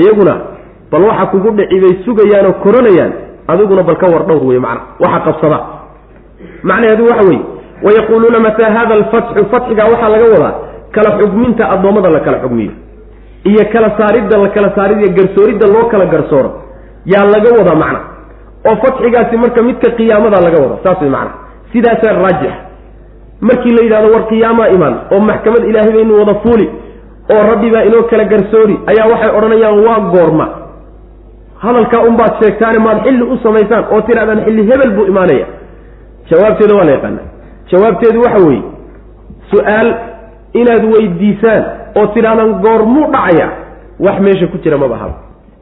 iyaguna 0.00 0.34
bal 0.92 1.02
waxa 1.02 1.26
kugu 1.26 1.50
dhici 1.50 1.80
bay 1.80 1.94
sugayaanoo 2.04 2.52
koranayaan 2.62 3.12
adiguna 3.48 3.82
bal 3.82 3.96
ka 3.96 4.06
war 4.06 4.26
dhowr 4.26 4.44
wey 4.46 4.58
macna 4.58 4.80
waxa 5.00 5.20
qabsada 5.26 5.58
macnaheedu 6.62 7.04
waxa 7.10 7.24
weeye 7.28 7.44
wayaquuluuna 7.82 8.38
mataa 8.40 8.70
hada 8.76 8.94
alfatxu 8.94 9.44
fatxigaa 9.50 9.88
waxaa 9.92 10.08
laga 10.08 10.24
wadaa 10.34 10.54
kala 10.94 11.10
xugminta 11.18 11.70
addoommada 11.74 12.10
la 12.10 12.20
kala 12.20 12.38
xugmiyo 12.44 12.72
iyo 13.44 13.64
kala 13.72 13.88
saaridda 13.98 14.38
la 14.38 14.48
kala 14.48 14.68
saarid 14.76 15.00
garsooridda 15.16 15.66
loo 15.74 15.84
kala 15.92 16.06
garsooro 16.06 16.50
yaa 17.12 17.24
laga 17.24 17.50
wadaa 17.58 17.74
macna 17.82 18.00
oo 18.68 18.76
fatxigaasi 18.84 19.36
marka 19.42 19.62
midka 19.68 19.90
qiyaamada 19.98 20.40
laga 20.46 20.58
wada 20.62 20.76
saas 20.84 21.00
way 21.02 21.10
macna 21.10 21.32
sidaasaa 21.72 22.12
raajix. 22.22 22.52
Markii 23.40 23.72
la 23.76 23.82
yidhahdo 23.84 24.08
war 24.14 24.24
qiyaamaa 24.30 24.68
imaan 24.76 24.94
oo 25.12 25.20
maxkamad 25.30 25.64
ilaahay 25.70 25.92
baynu 25.96 26.18
wada 26.20 26.34
fuuli 26.42 26.66
oo 27.34 27.42
rabbi 27.50 27.70
baa 27.74 27.82
inoo 27.88 28.02
kala 28.10 28.24
garsoori 28.32 28.76
ayaa 28.90 29.06
waxay 29.12 29.30
odhanayaan 29.38 29.78
waa 29.86 30.00
goorma. 30.14 30.46
Hadalkaa 31.64 32.00
unbaad 32.08 32.32
sheegtaane 32.42 32.78
maad 32.86 32.98
xilli 33.04 33.22
u 33.22 33.36
samaysaan 33.42 33.84
oo 33.92 34.00
tidhahdaan 34.08 34.44
xilli 34.44 34.62
hebel 34.70 34.90
buu 34.96 35.06
imaanaya. 35.12 35.46
Jawaabteeda 36.30 36.74
waa 36.78 36.84
la 36.84 36.92
yaqaana 36.96 37.22
jawaabteedu 37.70 38.20
waxa 38.26 38.40
weeye 38.46 38.62
su'aal 39.50 39.88
inaad 40.60 40.84
weydiisaan 40.94 41.62
oo 41.98 42.06
tidhahdaan 42.14 42.52
goormuu 42.64 43.06
dhacaya 43.14 43.48
wax 44.06 44.16
meesha 44.26 44.46
ku 44.52 44.58
jira 44.64 44.78
maba 44.78 44.96
haba 45.02 45.14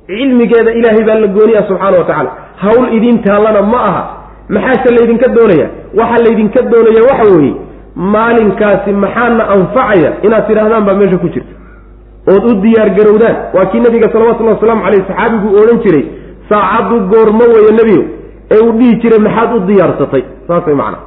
cilmigeeda 0.06 0.70
ilaahay 0.78 1.04
baa 1.08 1.18
la 1.24 1.26
gooniya 1.36 1.62
subxaana 1.68 1.98
wa 1.98 2.04
tacaala. 2.04 2.30
Hawl 2.62 2.84
idin 2.96 3.16
taallana 3.26 3.62
ma 3.72 3.80
aha. 3.90 4.02
Maxaase 4.54 4.88
laydinka 4.96 5.28
doonaya? 5.36 5.66
Waxaa 5.98 6.22
laydinka 6.26 6.60
doonaya 6.72 7.02
waxa 7.10 7.26
weeye 7.36 7.54
maalinkaasi 8.14 8.90
maxaana 9.04 9.44
anfacaya 9.56 10.10
inaad 10.26 10.46
tidhaahdaan 10.48 10.84
baa 10.88 10.94
meesha 11.00 11.18
ku 11.24 11.28
jirta. 11.34 11.54
Ood 12.32 12.44
u 12.50 12.52
diyaar 12.64 12.90
garowdaan. 12.98 13.36
Waa 13.54 13.66
kii 13.70 13.80
nabiga 13.86 14.08
salawatullahi 14.12 14.54
wasalaamu 14.56 14.82
caleyh 14.86 15.02
saxaabigu 15.08 15.48
odhan 15.60 15.78
jiray 15.84 16.04
saacaddu 16.50 16.96
goormo 17.12 17.44
weeye 17.54 17.72
nebiyo 17.80 18.02
ee 18.54 18.60
uu 18.66 18.72
dhihi 18.78 18.94
jiray 19.02 19.20
maxaad 19.26 19.50
u 19.56 19.60
diyaarsatay 19.70 20.22
saas 20.48 20.66
way 20.66 20.74
macana 20.80 20.98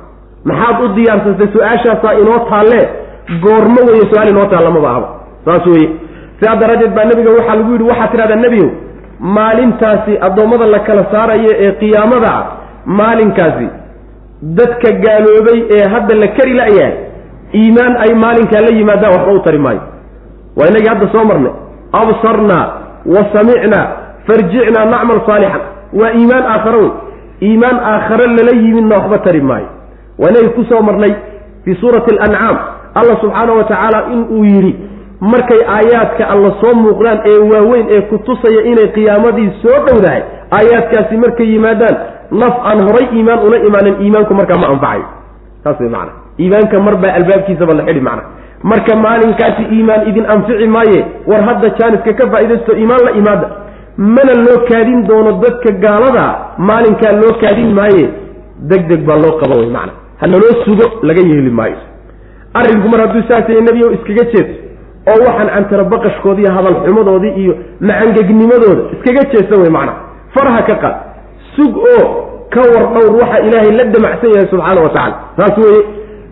maxaad 0.49 0.77
u 0.83 0.87
diyaarsatay 0.97 1.47
su'aashaasaa 1.55 2.13
inoo 2.21 2.39
taallee? 2.51 2.85
Goormo 3.45 3.81
weeye 3.89 4.05
su'aal 4.11 4.29
inoo 4.33 4.45
taalla 4.53 4.71
maba 4.77 4.89
ahaba 4.93 5.09
saas 5.45 5.65
weye 5.73 5.87
sidaa 6.39 6.55
daraaddeed 6.61 6.93
baa 6.97 7.05
nebiga 7.11 7.31
waxaa 7.37 7.55
lagu 7.59 7.71
yidhi 7.75 7.87
waxaad 7.91 8.11
tidhahdaa 8.13 8.41
nebiyow 8.45 8.69
maalintaasi 9.37 10.13
addoommada 10.27 10.65
la 10.75 10.79
kala 10.87 11.03
saarayo 11.13 11.51
ee 11.65 11.71
qiyaamada 11.81 12.29
ah 12.39 12.43
maalinkaasi 12.99 13.67
dadka 14.59 14.89
gaaloobay 15.05 15.59
ee 15.77 15.83
hadda 15.93 16.15
la 16.23 16.27
kari 16.37 16.53
la-yahay 16.59 16.93
iimaan 17.61 17.93
ay 18.05 18.11
maalinkaa 18.23 18.61
la 18.67 18.71
yimaadaan 18.79 19.13
waxba 19.15 19.31
u 19.33 19.39
tari 19.45 19.59
maayo. 19.65 19.81
Waa 20.57 20.67
inagii 20.71 20.89
hadda 20.93 21.07
soo 21.13 21.23
marnay 21.29 21.53
absarnaa 22.01 22.65
wa 23.13 23.21
samicnaa 23.33 23.85
farjicnaa 24.27 24.85
nacmal 24.93 25.19
saalixan 25.29 25.61
waa 25.99 26.11
iimaan 26.19 26.45
aakharo 26.53 26.79
wey 26.83 26.91
iimaan 27.49 27.77
aakhare 27.91 28.27
lala 28.37 28.53
yimidna 28.63 28.95
waxba 28.99 29.17
tari 29.27 29.41
maayo. 29.41 29.69
Waa 30.19 30.29
inagii 30.31 30.53
ku 30.57 30.63
soo 30.71 30.81
marnay 30.89 31.13
fii 31.65 31.75
suurati 31.81 32.11
alancaam 32.17 32.57
allah 32.99 33.15
subxaana 33.23 33.53
wa 33.59 33.63
tacaala 33.71 33.99
inuu 34.13 34.43
yidhi 34.51 34.73
markay 35.21 35.61
aayaadka 35.77 36.23
alla 36.33 36.51
soo 36.61 36.73
muuqdaan 36.83 37.19
ee 37.31 37.37
waaweyn 37.51 37.87
ee 37.95 38.01
ku 38.11 38.17
tusaya 38.27 38.61
inay 38.71 38.87
qiyaamadii 38.97 39.49
soo 39.61 39.77
dhowdahay 39.87 40.21
aayaadkaasi 40.57 41.17
markay 41.17 41.47
yimaadaan 41.53 41.95
naf 42.41 42.55
aan 42.69 42.79
horay 42.87 43.07
iimaan 43.17 43.39
ula 43.47 43.57
imaanin 43.69 43.95
iimaanku 44.05 44.33
markaa 44.39 44.59
ma 44.63 44.67
anfacayo 44.73 45.05
saas 45.63 45.79
way 45.79 45.89
macana 45.89 46.11
iimaanka 46.43 46.79
marbaa 46.87 47.13
albaabkiisaba 47.19 47.73
la 47.79 47.83
xidhi 47.87 48.01
macna. 48.09 48.23
Marka 48.71 48.95
maalinkaasi 49.05 49.63
iimaan 49.75 50.07
idin 50.09 50.25
anfici 50.33 50.67
maaye 50.75 50.99
war 51.31 51.41
hadda 51.47 51.69
jaaniska 51.79 52.13
ka 52.19 52.25
faaidaysto 52.33 52.73
iimaan 52.81 53.03
la 53.07 53.11
imaada. 53.21 53.47
Mana 53.97 54.33
loo 54.45 54.57
kaadin 54.69 55.01
doono 55.07 55.31
dadka 55.43 55.71
gaalada 55.83 56.25
maalinkaa 56.69 57.11
loo 57.21 57.33
kaadin 57.43 57.71
maaye 57.79 58.05
deg 58.71 58.87
deg 58.91 59.01
baa 59.09 59.17
loo 59.23 59.33
qaba 59.41 59.55
wey 59.61 59.69
macana 59.75 59.93
ha 60.21 60.27
naloo 60.33 60.53
sugo 60.65 60.85
laga 61.07 61.21
yeeli 61.31 61.49
maayo. 61.59 61.77
Arrinku 62.59 62.87
mar 62.93 62.99
hadduu 63.05 63.23
saasaya 63.29 63.61
nebigo 63.67 63.91
iskaga 63.97 64.23
jeedo 64.33 64.53
oo 65.11 65.19
waxaan 65.27 65.49
cantarabaqashkoodii 65.55 66.49
hadal 66.57 66.75
xumadoodii 66.85 67.33
iyo 67.43 67.53
macangegnimadooda 67.79 68.81
iskaga 68.95 69.23
jeesta 69.31 69.55
wey 69.61 69.69
macana 69.69 69.93
faraha 70.35 70.61
ka 70.69 70.75
qaad. 70.83 70.95
Sug 71.55 71.77
oo 71.77 72.05
ka 72.53 72.61
war 72.73 72.85
dhowr 72.93 73.13
waxa 73.21 73.39
ilaahay 73.47 73.71
la 73.77 73.83
damacsan 73.95 74.29
yahay 74.35 74.47
subxaana 74.53 74.81
wa 74.81 74.89
tacala 74.89 75.15
saas 75.37 75.57
weeye 75.57 75.81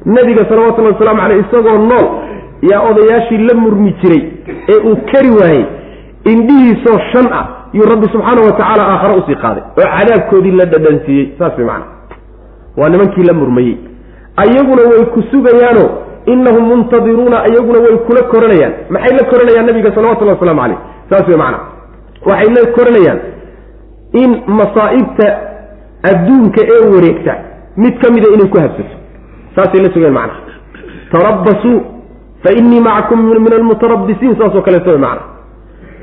nabiga 0.06 0.46
salawatullahi 0.50 0.94
wasalaamu 0.96 1.22
caleyh 1.22 1.40
isagoo 1.46 1.78
nool 1.92 2.08
yaa 2.72 2.82
odayaashii 2.90 3.38
la 3.48 3.54
murmi 3.64 3.92
jiray 4.02 4.24
ee 4.74 4.80
uu 4.90 4.98
kari 5.12 5.30
waayey 5.40 5.66
indhihiisoo 6.32 7.00
shan 7.12 7.28
ah 7.40 7.46
yuu 7.74 7.86
rabbi 7.94 8.08
subxaana 8.14 8.42
wa 8.42 8.52
tacaala 8.60 8.84
aakhare 8.92 9.14
u 9.20 9.24
sii 9.28 9.36
qaaday 9.36 9.64
oo 9.78 9.88
cadaabkoodii 9.98 10.52
la 10.52 10.66
dhadhansiiyey. 10.66 11.28
Saas 11.40 11.58
way 11.58 11.66
macana 11.66 11.86
waa 12.78 12.90
nimankii 12.90 13.24
la 13.30 13.34
murmayey. 13.34 13.78
Ayaguna 14.44 14.82
way 14.92 15.06
ku 15.14 15.22
sugayaano 15.32 15.86
inahum 16.26 16.64
muntadiruuna 16.72 17.38
ayaguna 17.48 17.80
way 17.86 17.98
kula 18.08 18.22
koranayaan 18.34 18.74
maxay 18.96 19.14
la 19.20 19.24
koranayaan 19.32 19.66
nabiga 19.70 19.92
salawatullahi 19.96 20.38
waslamu 20.40 20.62
caleyh 20.62 20.78
saas 21.10 21.28
wey 21.28 21.38
macana 21.38 21.60
waxay 22.30 22.50
la 22.58 22.62
koranayaan 22.78 23.20
in 24.22 24.32
masaa'ibta 24.60 25.28
adduunka 26.12 26.62
ee 26.76 26.82
wareegta 26.96 27.34
mid 27.84 27.94
ka 28.04 28.12
mida 28.16 28.28
inay 28.36 28.48
ku 28.54 28.58
habsato 28.64 28.96
saasay 29.56 29.82
la 29.86 29.94
sugeen 29.94 30.14
macna 30.14 30.36
tarabasuu 31.12 31.80
fa 32.44 32.52
inii 32.60 32.82
macakum 32.88 33.20
min 33.46 33.54
almutarabisiin 33.60 34.36
saasoo 34.42 34.62
kaleeto 34.68 34.90
wey 34.96 35.02
macna 35.08 35.24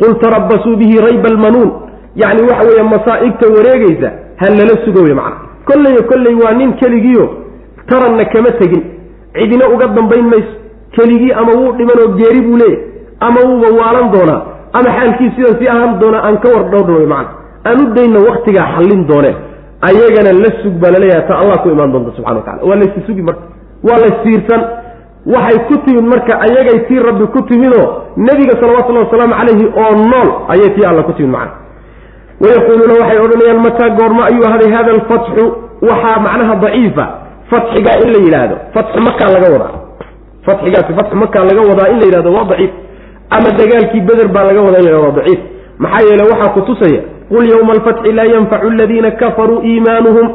qul 0.01 0.15
tarabasuu 0.25 0.77
bihi 0.81 0.97
rayba 1.07 1.29
almanuun 1.35 1.71
yacni 2.23 2.43
waxa 2.51 2.67
weeye 2.69 2.83
masaa'ibta 2.95 3.47
wareegaysa 3.57 4.11
ha 4.41 4.47
lala 4.59 4.75
sugo 4.85 5.01
wey 5.07 5.15
macna 5.15 5.37
kolleyo 5.69 6.03
kolley 6.11 6.35
waa 6.43 6.53
nin 6.61 6.73
keligiio 6.81 7.27
taranna 7.91 8.25
kama 8.35 8.51
tegin 8.61 8.83
cidina 9.35 9.69
uga 9.75 9.87
dambayn 9.97 10.27
mayso. 10.33 10.55
Keligii 10.95 11.33
ama 11.33 11.53
wuu 11.53 11.73
dhimanoo 11.79 12.09
geeri 12.19 12.41
buu 12.41 12.57
leeyahy 12.57 12.83
ama 13.21 13.41
wuuba 13.49 13.69
waalan 13.81 14.13
doonaa 14.13 14.43
ama 14.73 14.89
xaalkiis 14.97 15.33
sidan 15.37 15.55
sii 15.59 15.69
ahaan 15.69 15.99
doonaa 16.01 16.23
aan 16.27 16.37
ka 16.43 16.49
war 16.55 16.65
dhowrna 16.71 16.97
wey 16.99 17.09
aan 17.69 17.79
u 17.85 17.95
dayna 17.95 18.19
waktigaa 18.29 18.67
xallin 18.75 19.07
doone 19.07 19.31
ayagana 19.89 20.33
la 20.43 20.51
sug 20.63 20.75
baa 20.83 20.91
la 20.95 20.99
leeyahay 20.99 21.27
ta 21.29 21.39
allah 21.43 21.57
ku 21.63 21.69
imaan 21.69 21.93
doonta 21.93 22.11
subxana 22.17 22.37
wa 22.41 22.45
tacala 22.47 22.69
waa 22.69 22.77
laysi 22.77 23.01
sugi 23.07 23.23
marka. 23.23 23.43
Waa 23.87 23.99
la 24.03 24.09
siirsan. 24.23 24.63
Waxay 25.27 25.59
ku 25.69 25.75
timid 25.85 26.05
marka 26.13 26.33
ayagay 26.47 26.79
tii 26.89 27.01
rabbi 27.09 27.25
ku 27.35 27.41
timidoo 27.49 27.87
nebiga 28.17 28.55
salawatullahi 28.61 29.05
wasalaamu 29.07 29.35
calayhi 29.41 29.67
oo 29.83 29.93
nool 30.13 30.29
ayay 30.53 30.71
tii 30.75 30.87
alla 30.91 31.03
ku 31.03 31.13
timid 31.13 31.33
macna. 31.37 31.53
Wayaquuluuna 32.41 32.95
waxay 33.01 33.19
odhanayaan 33.25 33.61
mataa 33.67 33.91
goormo 33.99 34.23
ayuu 34.25 34.45
ahaday 34.49 34.71
hada 34.77 34.91
alfatxu 34.97 35.45
waxaa 35.89 36.21
macnaha 36.27 36.55
daciifa 36.65 37.05
fatxigaa 37.51 37.97
in 38.05 38.09
la 38.15 38.19
yidhaahdo. 38.25 38.57
Fatxu 38.75 39.01
makaa 39.09 39.29
laga 39.35 39.49
wadaa. 39.55 39.73
Fatxigaasi 40.47 40.93
fatxu 40.99 41.17
makaa 41.23 41.45
laga 41.51 41.63
wadaa 41.71 41.89
in 41.93 41.99
la 42.01 42.07
yidhahdo 42.09 42.31
waa 42.37 42.45
daciif. 42.51 42.71
Ama 43.37 43.49
dagaalkii 43.61 44.01
beder 44.09 44.29
baa 44.35 44.45
laga 44.51 44.61
wadaa 44.67 44.81
in 44.81 44.85
la 44.87 44.91
yhahdo 44.91 45.07
waa 45.09 45.17
daciif. 45.21 45.41
Maxaa 45.85 46.05
yeele 46.09 46.23
waxaa 46.33 46.53
ku 46.55 46.61
tusaya 46.69 47.01
qul 47.31 47.45
yowma 47.53 47.73
alfatxi 47.77 48.13
laa 48.19 48.29
yanfacu 48.35 48.67
aladiina 48.75 49.11
kafaruu 49.21 49.61
iimaanuhum. 49.71 50.27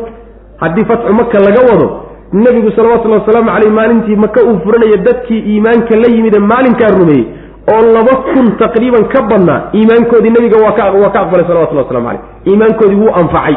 Haddii 0.61 0.85
fatxu 0.91 1.13
maka 1.19 1.39
laga 1.47 1.61
wado 1.71 1.87
nebigu 2.33 2.71
salawatullhi 2.75 3.19
wasalaamu 3.19 3.49
caleyh 3.55 3.71
maalintii 3.79 4.15
maka 4.15 4.39
uu 4.43 4.59
furanaya 4.63 4.97
dadkii 5.07 5.39
iimaanka 5.51 5.95
la 6.03 6.07
yimid 6.15 6.35
ee 6.35 6.39
maalinkaa 6.51 6.89
rumeeyey 6.99 7.25
oo 7.73 7.81
laba 7.95 8.13
kun 8.27 8.47
taqriiban 8.61 9.05
ka 9.13 9.21
badnaa 9.29 9.59
iimaankoodii 9.77 10.33
nebiga 10.37 10.57
waa 10.63 10.71
ka 10.77 10.83
aqbalay 10.89 11.45
salawatullah 11.49 11.85
waslamu 11.85 12.07
caleyh 12.07 12.21
iimaankoodii 12.49 12.99
wuu 13.01 13.13
anfacay 13.21 13.55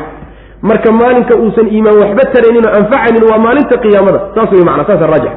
marka 0.62 0.92
maalinka 0.92 1.34
uusan 1.36 1.68
iimaan 1.74 1.98
waxba 2.02 2.24
taraynin 2.34 2.66
oo 2.66 2.74
anfacaynin 2.80 3.24
waa 3.30 3.38
maalinta 3.38 3.76
qiyaamada. 3.84 4.20
Saas 4.34 4.50
wey 4.52 4.64
macana 4.64 4.84
saasa 4.88 5.06
raajix. 5.06 5.32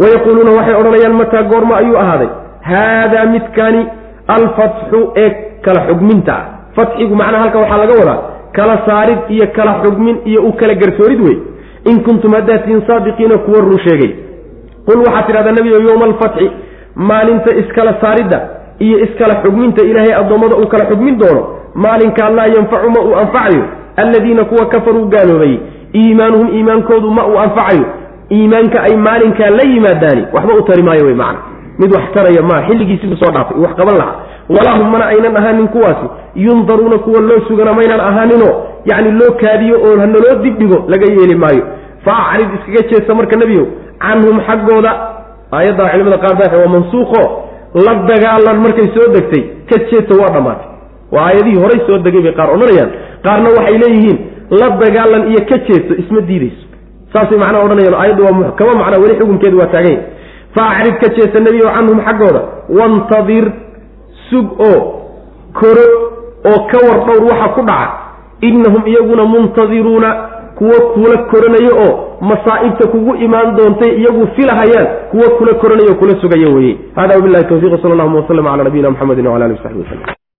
Wayaquuluuna 0.00 0.50
waxay 0.58 0.74
odhanayaan 0.80 1.16
mataa 1.20 1.42
goorma 1.42 1.76
ayuu 1.76 1.96
ahaaday. 1.96 2.28
Haadaa 2.70 3.26
midkani 3.34 3.86
alfatxu 4.36 5.00
ee 5.16 5.30
kala 5.64 5.80
xugminta. 5.88 6.32
Ah 6.32 6.44
fatxigu 6.76 7.14
macnaha 7.20 7.42
halka 7.44 7.58
waxaa 7.58 7.78
laga 7.82 7.94
wadaa 8.00 8.18
kala 8.56 8.74
saarid 8.86 9.18
iyo 9.34 9.46
kala 9.56 9.72
xugmin 9.82 10.16
iyo 10.30 10.40
u 10.48 10.52
kala 10.52 10.74
garsoorid 10.74 11.20
wey. 11.26 11.36
In 11.90 12.02
kuntum 12.06 12.32
haddaad 12.34 12.62
tihiin 12.64 12.82
saadiqiina 12.86 13.38
kuwa 13.38 13.60
run 13.60 13.78
sheegay. 13.86 14.10
Qul 14.86 14.98
waxaad 15.06 15.26
tidhahdaa 15.26 15.52
nebigo 15.58 15.78
yowma 15.88 16.04
alfatxi 16.10 16.46
maalinta 17.10 17.50
iskala 17.62 17.92
saaridda 18.02 18.38
iyo 18.86 18.98
iskala 19.06 19.34
xugminta 19.42 19.82
ilaahay 19.90 20.14
addoommada 20.20 20.56
uu 20.56 20.66
kala 20.72 20.84
xugmin 20.90 21.18
doono 21.18 21.42
maalinkaa 21.74 22.30
laa 22.30 22.46
yanfacu 22.56 22.90
ma 22.94 23.00
uu 23.08 23.14
anfacayo 23.22 23.64
alladiina 24.02 24.44
kuwa 24.44 24.66
kafaruu 24.66 25.04
gaaloobay 25.14 25.54
iimaanuhum 25.94 26.48
iimaankoodu 26.56 27.10
ma 27.10 27.26
uu 27.26 27.38
anfacayo. 27.38 27.84
Iimaanka 28.32 28.78
ay 28.82 28.96
maalinkaa 28.96 29.50
la 29.50 29.62
yimaadaani 29.72 30.22
waxba 30.32 30.54
u 30.54 30.62
tari 30.68 30.82
maayo 30.82 31.04
wey 31.06 31.14
macna. 31.14 31.38
Mid 31.78 31.92
wax 31.94 32.04
taraya 32.14 32.42
maa 32.42 32.62
xilligiisibu 32.68 33.16
soo 33.16 33.30
dhaafay 33.34 33.58
wax 33.64 33.72
qaban 33.76 33.96
lahaa. 34.00 34.16
Walahum 34.54 34.90
mana 34.92 35.04
aynan 35.12 35.36
ahaanin 35.36 35.68
kuwaasi. 35.68 36.06
Yundaruuna 36.34 36.98
kuwa 36.98 37.20
loo 37.20 37.40
sugana 37.48 37.72
maynan 37.72 38.00
ahaaninoo 38.00 38.54
yacni 38.90 39.10
loo 39.20 39.32
kaadiyo 39.42 39.76
oo 39.86 39.96
hanaloo 40.00 40.34
dibdhigo 40.42 40.84
laga 40.88 41.06
yeeli 41.12 41.34
maayo. 41.34 41.62
Fa 42.04 42.12
acrid 42.32 42.48
iskaga 42.58 42.88
jeesta 42.90 43.14
marka 43.14 43.36
nebiyow 43.40 43.66
canhum 44.04 44.40
xaggooda 44.48 44.92
aayaddaa 45.52 45.88
culimada 45.92 46.18
qaar 46.24 46.34
baa 46.40 46.58
waa 46.62 46.68
mansuuqo 46.74 47.22
la 47.86 47.94
dagaalan 48.10 48.58
markay 48.64 48.88
soo 48.96 49.06
degtay 49.14 49.42
ka 49.70 49.76
jeesta 49.90 50.14
waa 50.22 50.30
dhammaatay. 50.34 50.66
Waa 51.12 51.24
aayadihii 51.28 51.60
horay 51.62 51.80
soo 51.86 51.98
degay 52.06 52.22
bay 52.26 52.32
qaar 52.38 52.50
odhanayaan 52.54 52.90
qaarna 53.26 53.48
waxay 53.56 53.78
leeyihiin 53.82 54.18
la 54.60 54.68
dagaalan 54.82 55.22
iyo 55.30 55.40
ka 55.50 55.58
jeesto 55.68 55.94
isma 56.02 56.20
diidayso. 56.20 56.64
Saasay 57.12 57.38
macnaha 57.38 57.64
odhanayaan 57.64 57.96
aayaddu 58.00 58.22
waa 58.26 58.32
muxkamo 58.40 58.72
macnaa 58.80 59.02
weli 59.02 59.18
xukunkeedu 59.20 59.58
waa 59.60 59.72
taaganya 59.74 60.00
fa 60.54 60.62
acrid 60.72 60.96
ka 61.02 61.08
jeesta 61.16 61.40
nebiyow 61.46 61.68
canhum 61.76 62.00
xaggooda 62.06 62.40
wantadir 62.78 63.44
sug 64.30 64.46
oo 64.70 64.80
koro 65.60 65.86
oo 66.50 66.58
ka 66.70 66.78
war 66.86 66.98
dhowr 67.06 67.24
waxa 67.30 67.48
ku 67.56 67.62
dhaca. 67.70 67.88
Innahum 68.48 68.82
iyaguna 68.86 69.24
muntadiruuna 69.24 70.10
kuwo 70.58 70.76
kula 70.94 71.16
koranayo 71.30 71.72
oo 71.86 71.94
masaa'ibta 72.20 72.88
kugu 72.92 73.14
imaan 73.26 73.56
doontay 73.56 73.90
iyagu 74.00 74.26
filahayaan 74.36 74.86
kuwo 75.10 75.26
kula 75.38 75.54
koranayo 75.54 75.92
o 75.92 75.98
kula 76.00 76.20
sugaya 76.20 76.48
weeye. 76.54 76.78
Hada 76.96 77.16
wabilahi 77.16 77.44
tawfiq 77.44 77.82
sal 77.82 77.92
allahuma 77.92 78.20
waslama 78.20 78.50
cala 78.50 78.64
nabiyina 78.64 78.90
mxamedi 78.90 79.28
wala 79.28 79.44
alih 79.44 79.56
w 79.58 79.62
saxbi 79.62 79.82
waslm 79.82 80.17